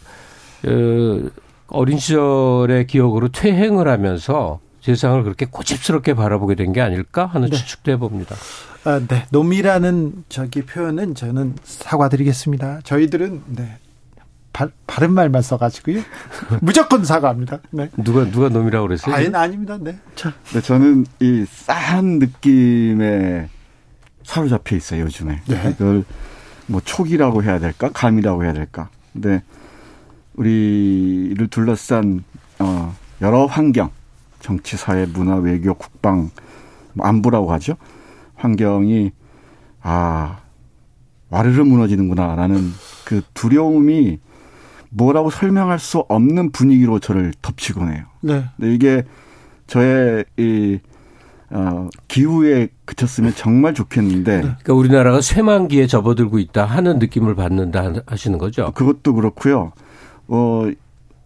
[0.67, 1.29] 어,
[1.67, 7.55] 어린 시절의 기억으로 퇴행을 하면서 세상을 그렇게 고집스럽게 바라보게 된 게 아닐까 하는 네.
[7.57, 8.35] 추측도 해봅니다.
[8.85, 9.25] 아, 네.
[9.31, 12.81] 놈이라는 저기 표현은 저는 사과드리겠습니다.
[12.83, 13.77] 저희들은 네.
[14.51, 16.01] 바, 바른 말만 써가지고요.
[16.61, 17.59] 무조건 사과합니다.
[17.71, 17.89] 네.
[17.97, 19.15] 누가 누가 놈이라고 그랬어요?
[19.15, 19.77] 아니 아닙니다.
[19.79, 19.97] 네.
[20.15, 20.33] 자.
[20.53, 23.49] 네, 저는 이 싸한 느낌에
[24.23, 25.41] 사로잡혀 있어요 요즘에.
[25.47, 25.69] 네.
[25.71, 26.03] 이걸
[26.67, 28.89] 뭐 촉이라고 해야 될까, 감이라고 해야 될까.
[29.13, 29.41] 근데
[30.35, 32.23] 우리를 둘러싼
[32.59, 33.89] 어, 여러 환경,
[34.39, 36.29] 정치, 사회, 문화, 외교, 국방,
[36.93, 37.75] 뭐 안보라고 하죠.
[38.43, 39.11] 환경이
[39.81, 40.39] 아
[41.29, 42.71] 와르르 무너지는구나라는
[43.05, 44.19] 그 두려움이
[44.89, 48.03] 뭐라고 설명할 수 없는 분위기로 저를 덮치곤 해요.
[48.21, 48.43] 네.
[48.57, 49.03] 근데 이게
[49.65, 50.79] 저의 이
[51.49, 54.35] 어, 기후에 그쳤으면 정말 좋겠는데.
[54.35, 54.41] 네.
[54.41, 58.71] 그러니까 우리나라가 쇠만기에 접어들고 있다 하는 느낌을 받는다 하시는 거죠.
[58.73, 59.71] 그것도 그렇고요.
[60.27, 60.69] 어,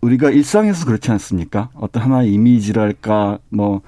[0.02, 1.70] 우리가 일상에서 그렇지 않습니까?
[1.74, 3.82] 어떤 하나의 이미지랄까, 뭐,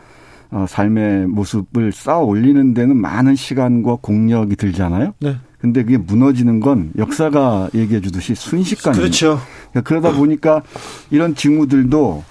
[0.52, 5.14] 어, 삶의 모습을 쌓아 올리는 데는 많은 시간과 공력이 들잖아요.
[5.20, 5.38] 네.
[5.60, 9.02] 근데 그게 무너지는 건 역사가 얘기해 주듯이 순식간이에요.
[9.02, 9.40] 그렇죠.
[9.72, 10.64] 그러니까 그러다 보니까
[11.12, 12.24] 이런 징후들도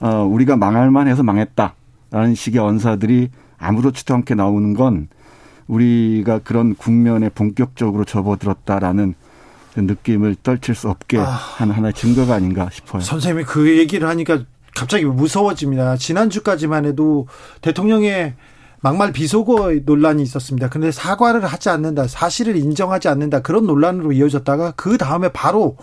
[0.00, 5.08] 어, 우리가 망할 만해서 망했다라는 식의 언사들이 아무렇지도 않게 나오는 건
[5.66, 9.14] 우리가 그런 국면에 본격적으로 접어들었다라는
[9.74, 11.24] 그 느낌을 떨칠 수 없게 아.
[11.24, 13.00] 하는 하나의 증거가 아닌가 싶어요.
[13.00, 14.40] 선생님이 그 얘기를 하니까
[14.78, 15.96] 갑자기 무서워집니다.
[15.96, 17.26] 지난주까지만 해도
[17.62, 18.34] 대통령의
[18.80, 20.68] 막말 비속어 논란이 있었습니다.
[20.68, 25.76] 근데 사과를 하지 않는다, 사실을 인정하지 않는다 그런 논란으로 이어졌다가 그 다음에 바로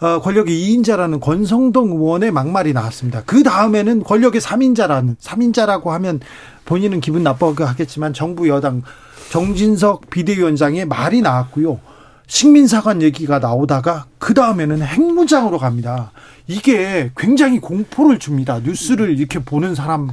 [0.00, 3.22] 어, 권력의 2인자라는 권성동 의원의 막말이 나왔습니다.
[3.26, 6.20] 그 다음에는 권력의 3인자라는 3인자라고 하면
[6.64, 8.82] 본인은 기분 나쁘게 하겠지만 정부 여당
[9.30, 11.78] 정진석 비대위원장의 말이 나왔고요.
[12.26, 16.12] 식민사관 얘기가 나오다가 그 다음에는 핵무장으로 갑니다.
[16.50, 18.58] 이게 굉장히 공포를 줍니다.
[18.58, 20.10] 뉴스를 이렇게 보는 사람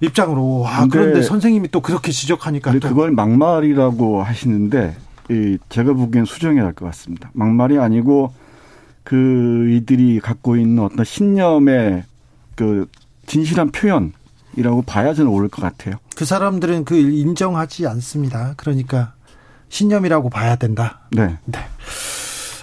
[0.00, 0.64] 입장으로.
[0.66, 2.72] 아, 그런데 선생님이 또 그렇게 지적하니까.
[2.78, 2.88] 또.
[2.88, 4.94] 그걸 막말이라고 하시는데,
[5.30, 7.30] 이 제가 보기엔 수정해야 할 것 같습니다.
[7.32, 8.34] 막말이 아니고
[9.04, 12.02] 그 이들이 갖고 있는 어떤 신념의
[12.56, 12.86] 그
[13.26, 15.96] 진실한 표현이라고 봐야 저는 옳을 것 같아요.
[16.14, 18.52] 그 사람들은 그 인정하지 않습니다.
[18.58, 19.14] 그러니까
[19.70, 21.00] 신념이라고 봐야 된다.
[21.10, 21.38] 네.
[21.46, 21.58] 네.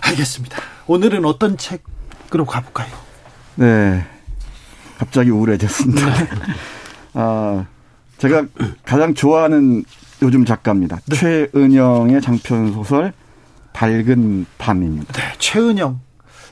[0.02, 0.60] 알겠습니다.
[0.86, 1.84] 오늘은 어떤 책
[2.34, 2.88] 으로 가볼까요?
[3.56, 4.06] 네.
[4.98, 6.06] 갑자기 우울해졌습니다.
[6.06, 6.30] 네.
[7.14, 7.66] 아,
[8.18, 8.46] 제가
[8.86, 9.84] 가장 좋아하는
[10.22, 11.00] 요즘 작가입니다.
[11.08, 11.16] 네.
[11.52, 13.12] 최은영의 장편 소설
[13.74, 15.14] 밝은 밤입니다.
[15.14, 16.00] 네, 최은영.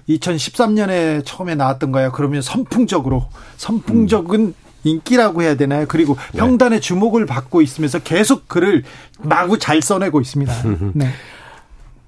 [0.09, 2.11] 2013년에 처음에 나왔던 거예요.
[2.11, 4.53] 그러면 선풍적으로 선풍적은 음.
[4.83, 5.85] 인기라고 해야 되나요?
[5.87, 6.39] 그리고 네.
[6.39, 8.83] 평단의 주목을 받고 있으면서 계속 글을
[9.19, 10.53] 마구 잘 써내고 있습니다.
[10.93, 11.09] 네.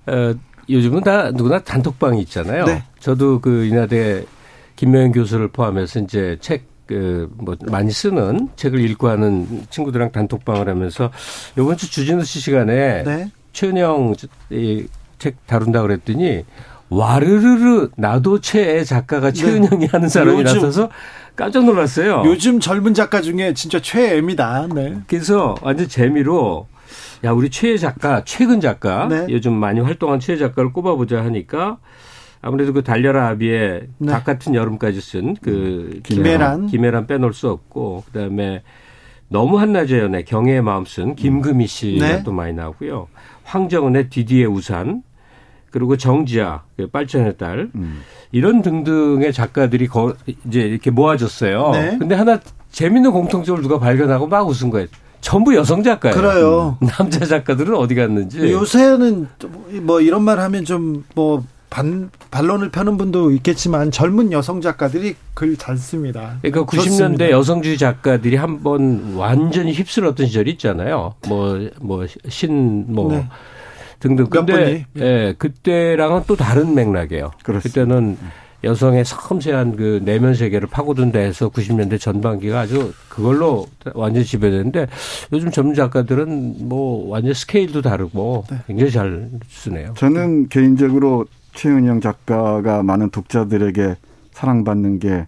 [0.07, 0.33] 어,
[0.69, 2.65] 요즘은 다 누구나 단톡방이 있잖아요.
[2.65, 2.83] 네.
[3.01, 4.25] 저도 그 인하대
[4.77, 11.11] 김명현 교수를 포함해서 이제 책 그뭐 많이 쓰는 책을 읽고 하는 친구들이랑 단톡방을 하면서
[11.57, 13.31] 요번 주 주진우 씨 시간에 네.
[13.53, 14.13] 최은영
[14.49, 16.43] 이책 다룬다 그랬더니
[16.89, 19.33] 와르르르 나도 최애 작가가 네.
[19.33, 19.87] 최은영이 네.
[19.87, 20.89] 하는 사람이라서
[21.37, 22.23] 깜짝 놀랐어요.
[22.25, 24.67] 요즘 젊은 작가 중에 진짜 최애입니다.
[24.75, 24.97] 네.
[25.07, 26.67] 그래서 완전 재미로
[27.23, 29.27] 야 우리 최애 작가 최근 작가 네.
[29.29, 31.77] 요즘 많이 활동한 최애 작가를 꼽아보자 하니까
[32.41, 34.11] 아무래도 그 달려라 아비의 네.
[34.11, 36.01] 닭 같은 여름까지 쓴그 음.
[36.03, 38.63] 김혜란 김혜란 빼놓을 수 없고 그다음에
[39.27, 42.23] 너무 한낮의 연애 경애의 마음 쓴 김금희 씨가 네.
[42.23, 43.07] 또 많이 나오고요.
[43.43, 45.03] 황정은의 디디의 우산
[45.69, 48.01] 그리고 정지아 그 빨천의 딸 음.
[48.31, 50.15] 이런 등등의 작가들이 거,
[50.45, 51.71] 이제 이렇게 모아졌어요.
[51.71, 51.97] 네.
[51.97, 52.39] 근데 하나
[52.71, 54.87] 재밌는 공통점을 누가 발견하고 막 웃은 거예요.
[55.21, 56.15] 전부 여성 작가예요.
[56.15, 56.77] 그래요.
[56.97, 58.51] 남자 작가들은 어디 갔는지.
[58.51, 59.27] 요새는
[59.83, 65.77] 뭐 이런 말 하면 좀뭐 반, 반론을 펴는 분도 있겠지만 젊은 여성 작가들이 글 잘
[65.77, 66.37] 씁니다.
[66.41, 67.29] 그러니까 90년대 좋습니다.
[67.31, 71.15] 여성주의 작가들이 한번 완전히 휩쓸었던 시절이 있잖아요.
[71.27, 73.25] 뭐, 뭐, 신, 뭐, 네.
[73.99, 74.27] 등등.
[74.29, 77.31] 근데, 예, 네, 그때랑은 또 다른 맥락이에요.
[77.43, 77.81] 그렇습니다.
[77.81, 78.17] 그때는
[78.63, 84.87] 여성의 섬세한 그 내면 세계를 파고든다 해서 90년대 전반기가 아주 그걸로 완전히 지배되는데
[85.33, 88.57] 요즘 전문 작가들은 뭐 완전 스케일도 다르고 네.
[88.67, 89.93] 굉장히 잘 쓰네요.
[89.97, 93.97] 저는 개인적으로 최은영 작가가 많은 독자들에게
[94.31, 95.27] 사랑받는 게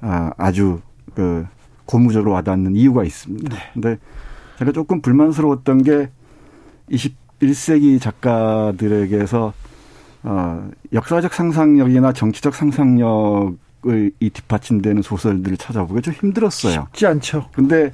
[0.00, 0.80] 아, 아주
[1.14, 1.46] 그
[1.86, 3.54] 고무적으로 와닿는 이유가 있습니다.
[3.54, 3.62] 네.
[3.72, 3.98] 근데
[4.58, 6.10] 제가 조금 불만스러웠던 게
[6.90, 9.52] 21세기 작가들에게서
[10.24, 16.86] 어, 역사적 상상력이나 정치적 상상력을 이 뒷받침되는 소설들을 찾아보기 좀 힘들었어요.
[16.92, 17.48] 쉽지 않죠.
[17.52, 17.92] 근데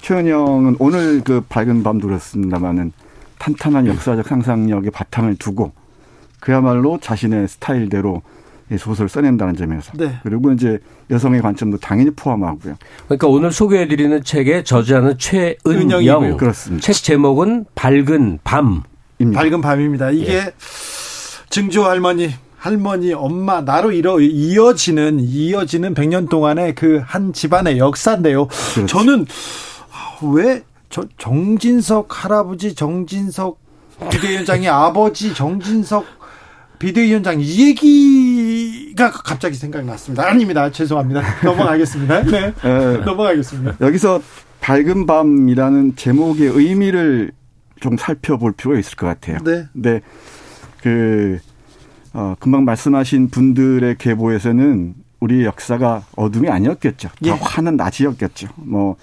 [0.00, 2.92] 최은영은 오늘 그 밝은 밤도 그렇습니다만은
[3.38, 5.72] 탄탄한 역사적 상상력의 바탕을 두고
[6.46, 8.22] 그야말로 자신의 스타일대로
[8.78, 9.90] 소설을 써낸다는 점에서.
[9.96, 10.16] 네.
[10.22, 10.78] 그리고 이제
[11.10, 12.76] 여성의 관점도 당연히 포함하고요.
[13.06, 16.36] 그러니까 오늘 소개해드리는 책의 저자는 최은영.
[16.36, 16.84] 그렇습니다.
[16.86, 18.84] 책 제목은 밝은 밤.
[19.18, 19.40] 입니다.
[19.42, 20.12] 밝은 밤입니다.
[20.12, 20.52] 이게 예.
[21.50, 28.46] 증조 할머니 할머니, 엄마, 나로 이어, 이어지는, 이어지는 100년 동안의 그 한 집안의 역사인데요.
[28.46, 28.86] 그렇죠.
[28.86, 29.26] 저는
[30.22, 33.58] 왜, 저, 정진석 할아버지, 정진석
[34.10, 36.04] 비대위원장이 아버지, 정진석
[36.78, 40.26] 비대위원장 이 얘기가 갑자기 생각났습니다.
[40.28, 40.70] 아닙니다.
[40.70, 41.22] 죄송합니다.
[41.44, 42.22] 넘어가겠습니다.
[42.30, 42.52] 네.
[42.62, 42.96] 네.
[42.98, 43.76] 넘어가겠습니다.
[43.80, 44.20] 여기서
[44.60, 47.32] 밝은 밤이라는 제목의 의미를
[47.80, 49.38] 좀 살펴볼 필요가 있을 것 같아요.
[49.44, 49.66] 네.
[49.72, 50.00] 근데
[50.82, 51.38] 그
[52.12, 57.10] 어, 금방 말씀하신 분들의 계보에서는 우리 역사가 어둠이 아니었겠죠.
[57.24, 57.30] 예.
[57.30, 58.48] 화는 낮이었겠죠.
[58.56, 58.96] 뭐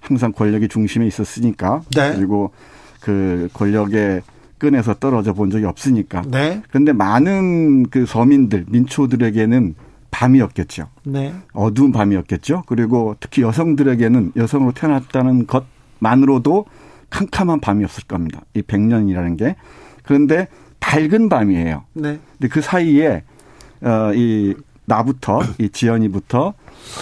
[0.00, 1.82] 항상 권력이 중심에 있었으니까.
[1.94, 2.14] 네.
[2.14, 2.52] 그리고
[3.00, 4.22] 그 권력의
[4.58, 6.22] 끈에서 떨어져 본 적이 없으니까.
[6.28, 6.62] 네.
[6.68, 9.74] 그런데 많은 그 서민들, 민초들에게는
[10.10, 10.88] 밤이었겠죠.
[11.04, 11.34] 네.
[11.52, 12.64] 어두운 밤이었겠죠.
[12.66, 16.66] 그리고 특히 여성들에게는 여성으로 태어났다는 것만으로도
[17.10, 18.40] 캄캄한 밤이었을 겁니다.
[18.54, 19.56] 이 백년이라는 게.
[20.02, 20.48] 그런데
[20.80, 21.84] 밝은 밤이에요.
[21.94, 22.18] 네.
[22.38, 23.22] 근데 그 사이에
[23.82, 24.54] 어 이
[24.88, 26.54] 나부터 이 지연이부터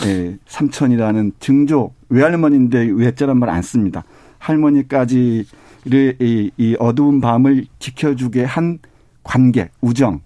[0.06, 4.02] 예, 삼촌이라는 증조 외할머니인데 외자란 말 안 씁니다.
[4.38, 5.46] 할머니까지
[5.86, 8.78] 이, 이 어두운 밤을 지켜주게 한
[9.22, 10.20] 관계, 우정,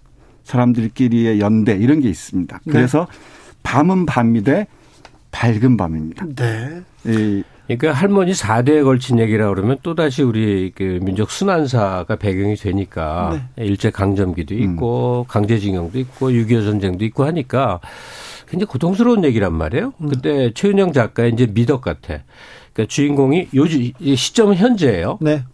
[0.44, 2.60] 사람들끼리의 연대 이런 게 있습니다.
[2.64, 2.72] 네.
[2.72, 3.18] 그래서 네.
[3.62, 4.66] 밤은 밤이되
[5.30, 6.26] 밝은 밤입니다.
[6.34, 6.82] 네.
[7.06, 7.42] 이
[7.76, 13.64] 그러니까 할머니 4대에 걸친 얘기라 그러면 또다시 우리 그 민족 순환사가 배경이 되니까 네.
[13.64, 15.28] 일제 강점기도 있고 음.
[15.28, 17.78] 강제징용도 있고 6.25 전쟁도 있고 하니까
[18.48, 19.92] 굉장히 고통스러운 얘기란 말이에요.
[19.98, 20.08] 음.
[20.08, 22.18] 그때 최은영 작가의 이제 미덕 같아.
[22.72, 25.18] 그러니까 주인공이 요즘 시점은 현재예요.
[25.20, 25.44] 네.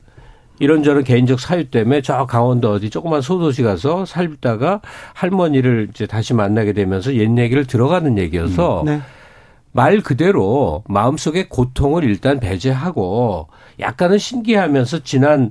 [0.59, 4.81] 이런저런 개인적 사유 때문에 저 강원도 어디 조그만 소도시 가서 살다가
[5.13, 8.87] 할머니를 이제 다시 만나게 되면서 옛 얘기를 들어가는 얘기여서 음.
[8.87, 9.01] 네.
[9.73, 13.49] 말 그대로 마음속에 고통을 일단 배제하고
[13.79, 15.51] 약간은 신기하면서 지난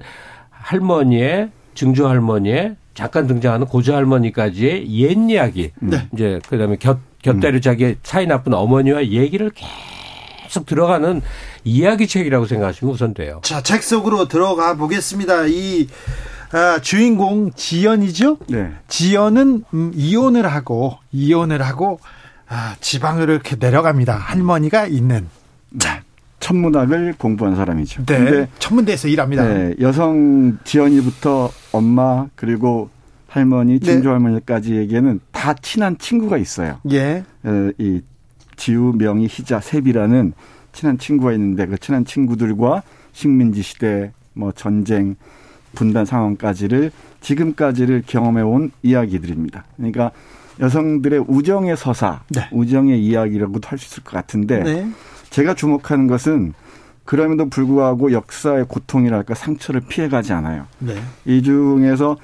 [0.49, 5.71] 할머니의 증조 할머니의 잠깐 등장하는 고조 할머니까지의 옛 이야기.
[5.79, 6.07] 네.
[6.13, 7.61] 이제 그다음에 곁 곁다리 음.
[7.61, 9.94] 자기 사이 나쁜 어머니와 얘기를 계속
[10.64, 11.22] 들어가는
[11.65, 13.41] 이야기책이라고 생각하시면 우선 돼요.
[13.44, 15.48] 자, 책 속으로 들어가 보겠습니다.
[15.48, 15.88] 이
[16.52, 18.38] 아, 주인공 지연이죠?
[18.48, 18.72] 네.
[18.88, 21.99] 지연은 음, 이혼을 하고 이혼을 하고
[22.48, 24.15] 아, 지방으로 이렇게 내려갑니다.
[24.15, 25.27] 할머니가 있는.
[25.80, 26.02] 자.
[26.40, 28.06] 천문학을 공부한 사람이죠.
[28.06, 28.18] 네.
[28.18, 29.48] 근데 천문대에서 일합니다.
[29.48, 32.90] 네, 여성 지연이부터 엄마 그리고
[33.27, 33.86] 할머니, 네.
[33.86, 36.80] 진조 할머니까지에게는 다 친한 친구가 있어요.
[36.91, 37.23] 예.
[37.44, 38.02] 어, 이
[38.56, 40.34] 지우, 명희, 희자, 세비라는
[40.73, 42.84] 친한 친구가 있는데 그 친한 친구들과
[43.14, 45.15] 식민지 시대, 뭐 전쟁,
[45.73, 46.91] 분단 상황까지를
[47.22, 49.65] 지금까지를 경험해 온 이야기들입니다.
[49.77, 50.11] 그러니까
[50.60, 52.48] 여성들의 우정의 서사, 네.
[52.52, 54.88] 우정의 이야기라고도 할 수 있을 것 같은데 네.
[55.30, 56.53] 제가 주목하는 것은
[57.03, 60.65] 그럼에도 불구하고 역사의 고통이랄까 상처를 피해가지 않아요.
[60.80, 60.95] 네.
[61.26, 62.18] 이 중에서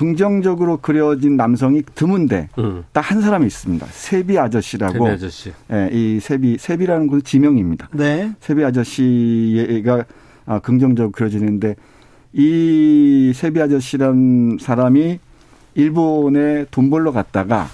[0.00, 2.84] 긍정적으로 그려진 남성이 드문데 음.
[2.92, 3.86] 딱한 사람이 있습니다.
[3.90, 4.94] 세비 아저씨라고.
[4.94, 5.52] 세비 아저씨.
[5.70, 7.90] 예, 이 세비 세비라는 것은 지명입니다.
[7.92, 8.32] 네.
[8.40, 10.06] 세비 아저씨가
[10.46, 11.76] 아, 긍정적으로 그려지는데
[12.32, 15.18] 이 세비 아저씨란 사람이
[15.74, 17.68] 일본에 돈 벌러 갔다가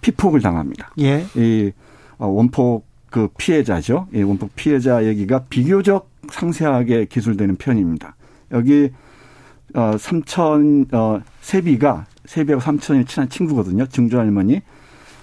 [0.00, 0.90] 피폭을 당합니다.
[0.98, 1.24] 예.
[1.36, 1.70] 이
[2.18, 4.08] 어, 원폭 그 피해자죠.
[4.12, 8.16] 이 원폭 피해자 얘기가 비교적 상세하게 기술되는 편입니다.
[8.50, 8.90] 여기
[9.74, 13.86] 어 삼천 어 세비가 세비하고 삼천이 친한 친구거든요.
[13.86, 14.60] 증조 할머니.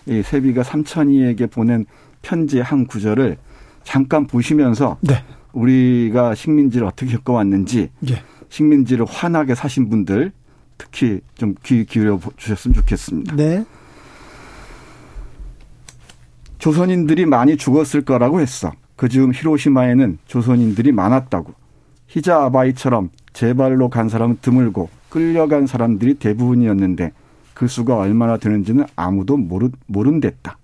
[0.05, 1.85] 이 세비가 삼천이에게 보낸
[2.21, 3.37] 편지의 한 구절을
[3.83, 5.23] 잠깐 보시면서 네.
[5.53, 8.23] 우리가 식민지를 어떻게 겪어왔는지 예.
[8.49, 10.31] 식민지를 환하게 사신 분들
[10.77, 13.35] 특히 좀 귀 기울여 주셨으면 좋겠습니다.
[13.35, 13.65] 네.
[16.57, 18.71] 조선인들이 많이 죽었을 거라고 했어.
[18.95, 21.53] 그 즈음 히로시마에는 조선인들이 많았다고.
[22.09, 27.11] 히자 아바이처럼 제 발로 간 사람은 드물고 끌려간 사람들이 대부분이었는데
[27.53, 30.57] 그 수가 얼마나 되는지는 아무도 모르, 모른댔다.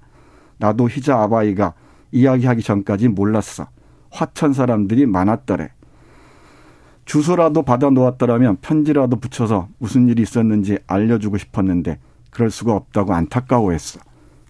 [0.58, 1.76] 나도 히자 아바이가
[2.12, 3.68] 이야기하기 전까지 몰랐어.
[4.10, 5.70] 화천 사람들이 많았더래.
[7.06, 12.00] 주소라도 받아 놓았더라면 편지라도 붙여서 무슨 일이 있었는지 알려주고 싶었는데
[12.32, 14.00] 그럴 수가 없다고 안타까워했어.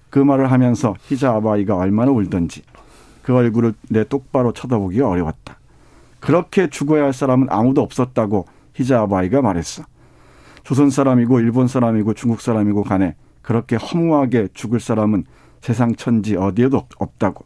[0.09, 2.61] 그 말을 하면서 희자 아바이가 얼마나 울던지
[3.21, 5.57] 그 얼굴을 내 똑바로 쳐다보기 어려웠다.
[6.25, 9.83] 그렇게 죽어야 할 사람은 아무도 없었다고 희자 아바이가 말했어.
[10.63, 15.25] 조선 사람이고 일본 사람이고 중국 사람이고 간에 그렇게 허무하게 죽을 사람은
[15.61, 17.45] 세상 천지 어디에도 없다고.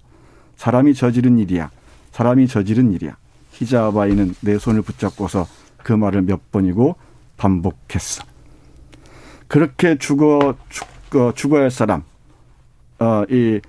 [0.56, 1.70] 사람이 저지른 일이야.
[2.12, 3.18] 사람이 저지른 일이야.
[3.52, 5.46] 히자바이는 내 손을 붙잡고서
[5.84, 6.96] 그 말을 몇 번이고
[7.36, 8.24] 반복했어.
[9.50, 12.04] 그렇게 죽어, 죽어, 죽어야 할 사람,
[13.00, 13.60] 어, 이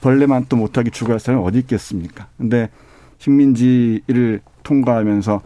[0.00, 2.28] 벌레만 또 못하게 죽어야 할 사람이 어디 있겠습니까?
[2.36, 2.70] 근데
[3.18, 5.40] 식민지를 통과하면서,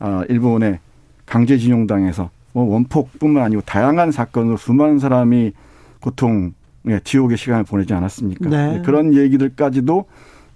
[0.00, 0.78] 어, 일본의
[1.26, 5.52] 강제징용당해서 뭐 원폭뿐만 아니고 다양한 사건으로 수많은 사람이
[6.00, 6.52] 고통,
[6.88, 8.50] 예, 지옥의 시간을 보내지 않았습니까?
[8.50, 8.76] 네.
[8.76, 10.06] 예, 그런 얘기들까지도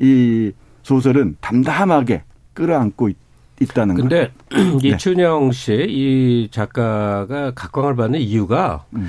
[0.01, 0.53] 이
[0.83, 2.23] 소설은 담담하게
[2.53, 3.17] 끌어안고 있,
[3.61, 4.31] 있다는 근데
[4.83, 9.09] 이춘영 씨, 이 작가가 각광을 받는 이유가 음.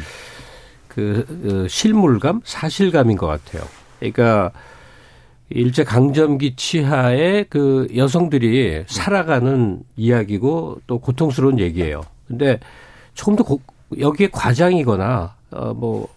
[0.87, 3.63] 그, 그 실물감, 사실감인 것 같아요.
[3.99, 4.51] 그러니까
[5.49, 12.01] 일제 강점기 치하에 그 여성들이 살아가는 이야기고 또 고통스러운 얘기예요.
[12.27, 12.59] 근데
[13.13, 13.61] 조금 더 고,
[13.97, 16.09] 여기에 과장이거나 어뭐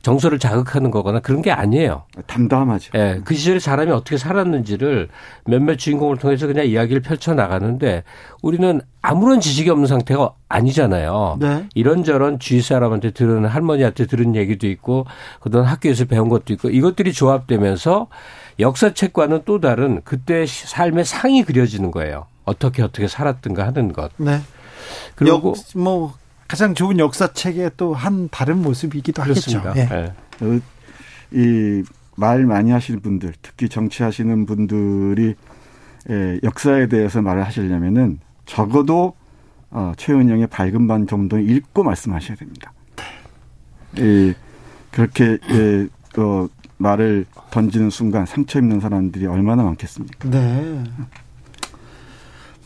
[0.00, 2.04] 정서를 자극하는 거거나 그런 게 아니에요.
[2.26, 2.92] 담담하죠.
[2.94, 2.98] 예.
[2.98, 5.08] 네, 그 시절에 사람이 어떻게 살았는지를
[5.44, 8.04] 몇몇 주인공을 통해서 그냥 이야기를 펼쳐 나가는데
[8.40, 11.38] 우리는 아무런 지식이 없는 상태가 아니잖아요.
[11.40, 11.66] 네.
[11.74, 15.04] 이런저런 주위 사람한테 들은 할머니한테 들은 얘기도 있고
[15.40, 18.06] 그동안 학교에서 배운 것도 있고 이것들이 조합되면서
[18.60, 22.26] 역사책과는 또 다른 그때 삶의 상이 그려지는 거예요.
[22.44, 24.10] 어떻게 어떻게 살았든가 하는 것.
[24.16, 24.40] 네.
[25.14, 26.14] 그리고 역, 뭐
[26.48, 29.70] 가장 좋은 역사책의 또 한 다른 모습이기도 그렇습니다.
[29.70, 29.94] 하겠죠.
[29.94, 30.12] 네.
[30.40, 30.60] 네.
[32.16, 35.34] 이말 많이 하시는 분들, 특히 정치하시는 분들이
[36.10, 39.14] 예, 역사에 대해서 말을 하시려면은 적어도
[39.70, 42.72] 어, 최은영의 밝은 반 정도 읽고 말씀하셔야 됩니다.
[43.98, 44.34] 예,
[44.90, 45.86] 그렇게 예,
[46.20, 46.48] 어,
[46.78, 50.30] 말을 던지는 순간 상처 입는 사람들이 얼마나 많겠습니까?
[50.30, 50.84] 네.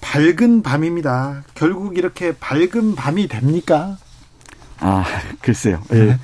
[0.01, 1.45] 밝은 밤입니다.
[1.55, 3.97] 결국 이렇게 밝은 밤이 됩니까?
[4.79, 5.05] 아,
[5.41, 5.83] 글쎄요.
[5.93, 6.07] 예.
[6.07, 6.19] 네.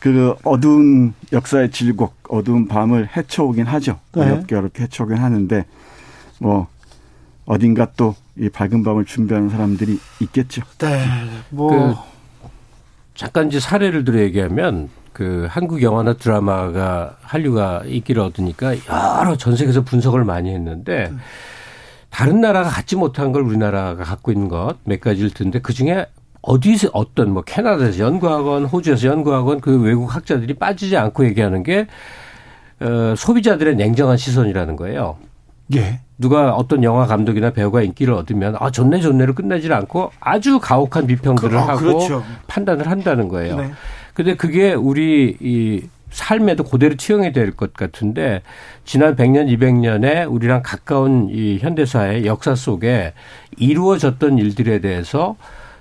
[0.00, 3.98] 그 어두운 역사의 질곡, 어두운 밤을 헤쳐오긴 하죠.
[4.14, 4.22] 네.
[4.22, 5.64] 어렵게 어렵게 헤쳐오긴 하는데
[6.38, 6.68] 뭐
[7.46, 10.62] 어딘가 또 이 밝은 밤을 준비하는 사람들이 있겠죠.
[10.78, 11.06] 네.
[11.50, 11.94] 뭐 그
[13.14, 18.74] 잠깐 이제 사례를 들어 얘기하면 그 한국 영화나 드라마가 한류가 인기를 얻으니까
[19.20, 21.16] 여러 전 세계에서 분석을 많이 했는데 네.
[22.10, 26.06] 다른 나라가 갖지 못한 걸 우리나라가 갖고 있는 것 몇 가지를 듣는데 그 중에
[26.42, 31.86] 어디서 어떤 뭐 캐나다에서 연구하건 호주에서 연구하건 그 외국 학자들이 빠지지 않고 얘기하는 게
[32.80, 35.16] 어, 소비자들의 냉정한 시선이라는 거예요.
[35.74, 36.00] 예.
[36.18, 41.50] 누가 어떤 영화 감독이나 배우가 인기를 얻으면 아 좋네 좋네로 끝나지 않고 아주 가혹한 비평들을
[41.50, 42.22] 그, 아, 하고 그렇죠.
[42.46, 43.56] 판단을 한다는 거예요.
[43.56, 43.72] 네.
[44.14, 48.42] 근데 그게 우리 이 삶에도 그대로 투영이 될 것 같은데
[48.84, 53.12] 지난 100년, 200년에 우리랑 가까운 이 현대사의 역사 속에
[53.58, 55.36] 이루어졌던 일들에 대해서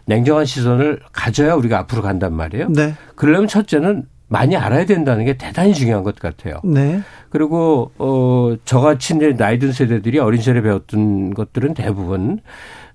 [0.06, 2.70] 냉정한 시선을 가져야 우리가 앞으로 간단 말이에요.
[2.70, 2.96] 네.
[3.16, 6.60] 그러려면 첫째는 많이 알아야 된다는 게 대단히 중요한 것 같아요.
[6.64, 7.02] 네.
[7.30, 12.42] 그리고 어 저같이 이제 나이 든 세대들이 어린 시절에 배웠던 것들은 대부분 어,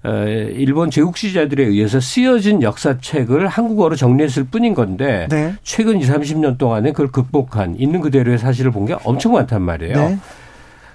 [0.04, 5.54] 일본 제국주의자들에 의해서 쓰여진 역사책을 한국어로 정리했을 뿐인 건데 네.
[5.62, 9.94] 최근 20, 30년 동안에 그걸 극복한 있는 그대로의 사실을 본 게 엄청 많단 말이에요.
[9.96, 10.18] 네.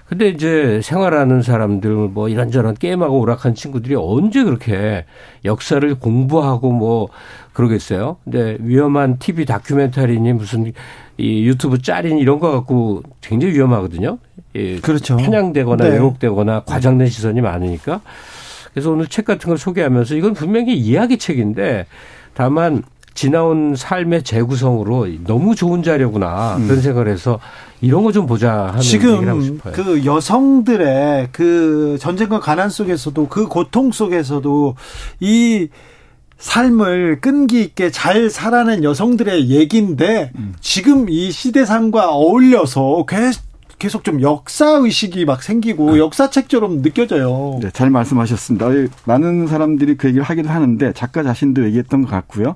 [0.07, 5.05] 근데 이제 생활하는 사람들 뭐 이런저런 게임하고 오락한 친구들이 언제 그렇게
[5.43, 7.09] 역사를 공부하고 뭐
[7.53, 8.17] 그러겠어요.
[8.23, 10.71] 근데 위험한 TV 다큐멘터리니 무슨
[11.17, 14.17] 이 유튜브 짤인 이런 거 갖고 굉장히 위험하거든요.
[14.55, 15.17] 예, 그렇죠.
[15.17, 15.91] 편향되거나 네.
[15.91, 18.01] 왜곡되거나 과장된 시선이 많으니까.
[18.73, 21.85] 그래서 오늘 책 같은 걸 소개하면서 이건 분명히 이야기 책인데
[22.33, 22.83] 다만
[23.13, 26.81] 지나온 삶의 재구성으로 너무 좋은 자료구나 그런 음.
[26.81, 27.39] 생각을 해서
[27.79, 29.73] 이런 거 좀 보자 하는 지금 하고 싶어요.
[29.73, 34.75] 그 여성들의 그 전쟁과 가난 속에서도 그 고통 속에서도
[35.19, 35.67] 이
[36.39, 40.55] 삶을 끈기 있게 잘 살아낸 여성들의 얘기인데 음.
[40.59, 43.05] 지금 이 시대상과 어울려서
[43.83, 45.99] 계속 좀 역사 의식이 막 생기고 네.
[45.99, 47.59] 역사책처럼 느껴져요.
[47.61, 48.67] 네, 잘 말씀하셨습니다.
[49.03, 52.55] 많은 사람들이 그 얘기를 하기도 하는데 작가 자신도 얘기했던 것 같고요.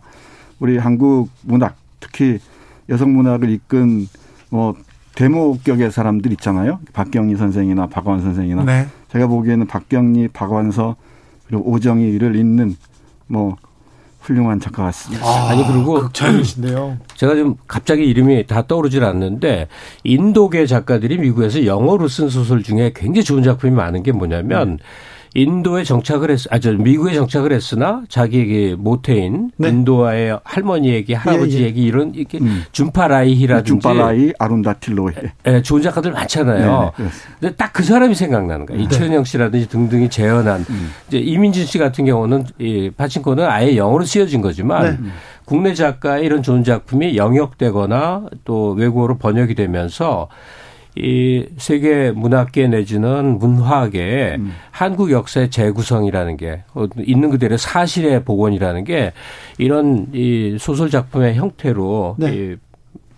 [0.60, 2.40] 우리 한국 문학, 특히
[2.88, 4.08] 여성 문학을 이끈
[4.49, 4.74] 뭐
[5.16, 6.80] 대모격의 사람들 있잖아요.
[6.94, 8.88] 박경리 선생이나 박완 선생이나 네.
[9.12, 10.95] 제가 보기에는 박경리, 박완서
[11.45, 12.78] 그리고 오정희를 잇는
[13.28, 13.58] 뭐
[14.28, 15.26] 훌륭한 작가 같습니다.
[15.26, 16.98] 아, 니 그리고 극찬이신데요.
[17.16, 19.68] 제가 좀 갑자기 이름이 다 떠오르질 않는데
[20.04, 24.78] 인도계 작가들이 미국에서 영어로 쓴 소설 중에 굉장히 좋은 작품이 많은 게 뭐냐면 음.
[25.38, 29.70] 인도에 정착을 했, 아, 저 미국에 정착을 했으나 자기에게 모태인 네.
[29.70, 31.70] 인도와의 할머니 얘기, 할아버지 예, 예.
[31.70, 32.64] 이런 이렇게 음.
[32.72, 35.14] 준파라이히라든지 준파라이, 아룬다틸로에
[35.46, 36.92] 예, 좋은 작가들 많잖아요.
[36.98, 37.10] 네, 네.
[37.40, 38.80] 근데 딱 그 사람이 생각나는 거예요.
[38.80, 38.86] 네.
[38.86, 40.90] 이철영 씨라든지 등등이 재현한 음.
[41.08, 45.10] 이제 이민진 씨 같은 경우는 이 파친코는 아예 영어로 쓰여진 거지만 네.
[45.46, 50.28] 국내 작가의 이런 좋은 작품이 영역되거나 또 외국어로 번역이 되면서
[50.98, 54.52] 이 세계 문학계 내지는 문화계 음.
[54.72, 59.14] 한국 역사의 재구성이라는 게 어, 있는 그대로 사실의 복원이라는 게
[59.57, 62.34] 이런 이 소설 작품의 형태로 네.
[62.34, 62.56] 이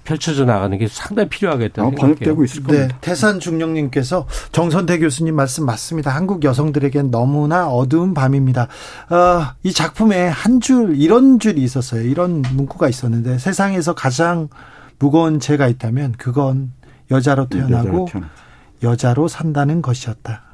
[0.04, 1.84] 펼쳐져 나가는 게 상당히 필요하겠다.
[1.84, 2.88] 아, 번역되고 있을 겁니다.
[2.88, 6.10] 네, 태산 중령님께서 정선태 교수님 말씀 맞습니다.
[6.10, 8.64] 한국 여성들에겐 너무나 어두운 밤입니다.
[9.12, 12.02] 어, 이 작품에 한 줄 이런 줄이 있었어요.
[12.02, 14.50] 이런 문구가 있었는데 세상에서 가장
[14.98, 16.72] 무거운 죄가 있다면 그건
[17.12, 18.08] 여자로 태어나고
[18.84, 20.49] 여자로 산다는 것이었다.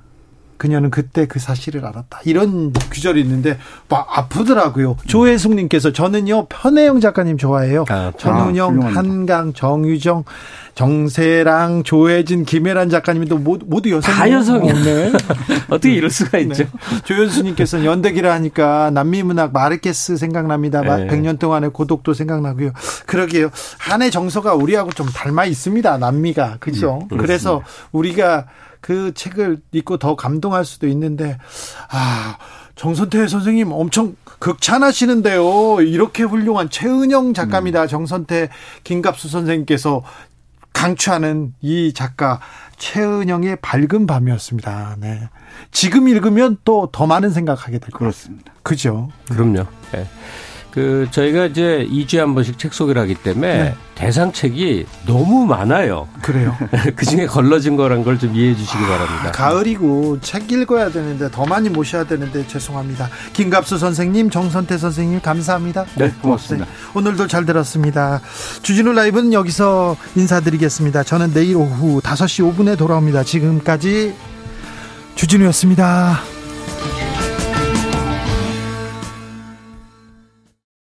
[0.58, 2.22] 그녀는 그때 그 사실을 알았다.
[2.26, 3.58] 이런 규절이 있는데
[3.90, 4.98] 막 아프더라고요.
[5.08, 7.86] 조혜숙님께서 저는요 편혜영 작가님 좋아해요.
[7.90, 10.24] 아, 전운영, 아, 한강, 정유정,
[10.76, 14.14] 정세랑, 조혜진, 김혜란 작가님도 모두, 여성.
[14.14, 14.74] 다 여성이요.
[14.84, 15.12] 네.
[15.70, 16.64] 어떻게 이럴 수가 있죠?
[16.64, 16.70] 네.
[17.06, 20.82] 조현수님께서는 연대기라 하니까 남미 문학 마르케스 생각납니다.
[20.82, 21.08] 네.
[21.08, 22.72] 100년 동안의 고독도 생각나고요.
[23.06, 23.50] 그러게요.
[23.78, 25.98] 한해 정서가 우리하고 좀 닮아 있습니다.
[25.98, 27.08] 남미가 그죠?
[27.10, 27.62] 음, 그래서
[27.92, 28.46] 우리가
[28.86, 31.40] 그 책을 읽고 더 감동할 수도 있는데
[31.90, 32.38] 아
[32.76, 35.82] 정선태 선생님 엄청 극찬하시는데요.
[35.82, 37.82] 이렇게 훌륭한 최은영 작가입니다.
[37.82, 37.88] 음.
[37.88, 38.50] 정선태
[38.84, 40.04] 김갑수 선생님께서
[40.72, 42.40] 강추하는 이 작가
[42.78, 44.98] 최은영의 밝은 밤이었습니다.
[45.00, 45.30] 네.
[45.72, 48.54] 지금 읽으면 또 더 많은 생각하게 될 것 같습니다.
[48.62, 49.10] 그죠?
[49.32, 49.66] 그럼요.
[49.94, 50.08] 네.
[50.76, 53.76] 그 저희가 이제 2주에 한 번씩 책 소개를 하기 때문에 네.
[53.96, 56.10] 대상 책이 너무 많아요.
[56.22, 56.54] 그래요.
[56.98, 59.32] 그 중에 걸러진 거란 걸 좀 이해해 주시기 아, 바랍니다.
[59.32, 63.10] 가을이고 책 읽어야 되는데 더 많이 모셔야 되는데 죄송합니다.
[63.32, 65.86] 김갑수 선생님, 정선태 선생님 감사합니다.
[65.96, 66.66] 네, 고맙습니다.
[66.66, 68.20] 네, 오늘도 잘 들었습니다.
[68.62, 71.04] 주진우 라이브는 여기서 인사드리겠습니다.
[71.04, 73.24] 저는 내일 오후 5시 5분에 돌아옵니다.
[73.24, 74.14] 지금까지
[75.16, 76.20] 주진우였습니다.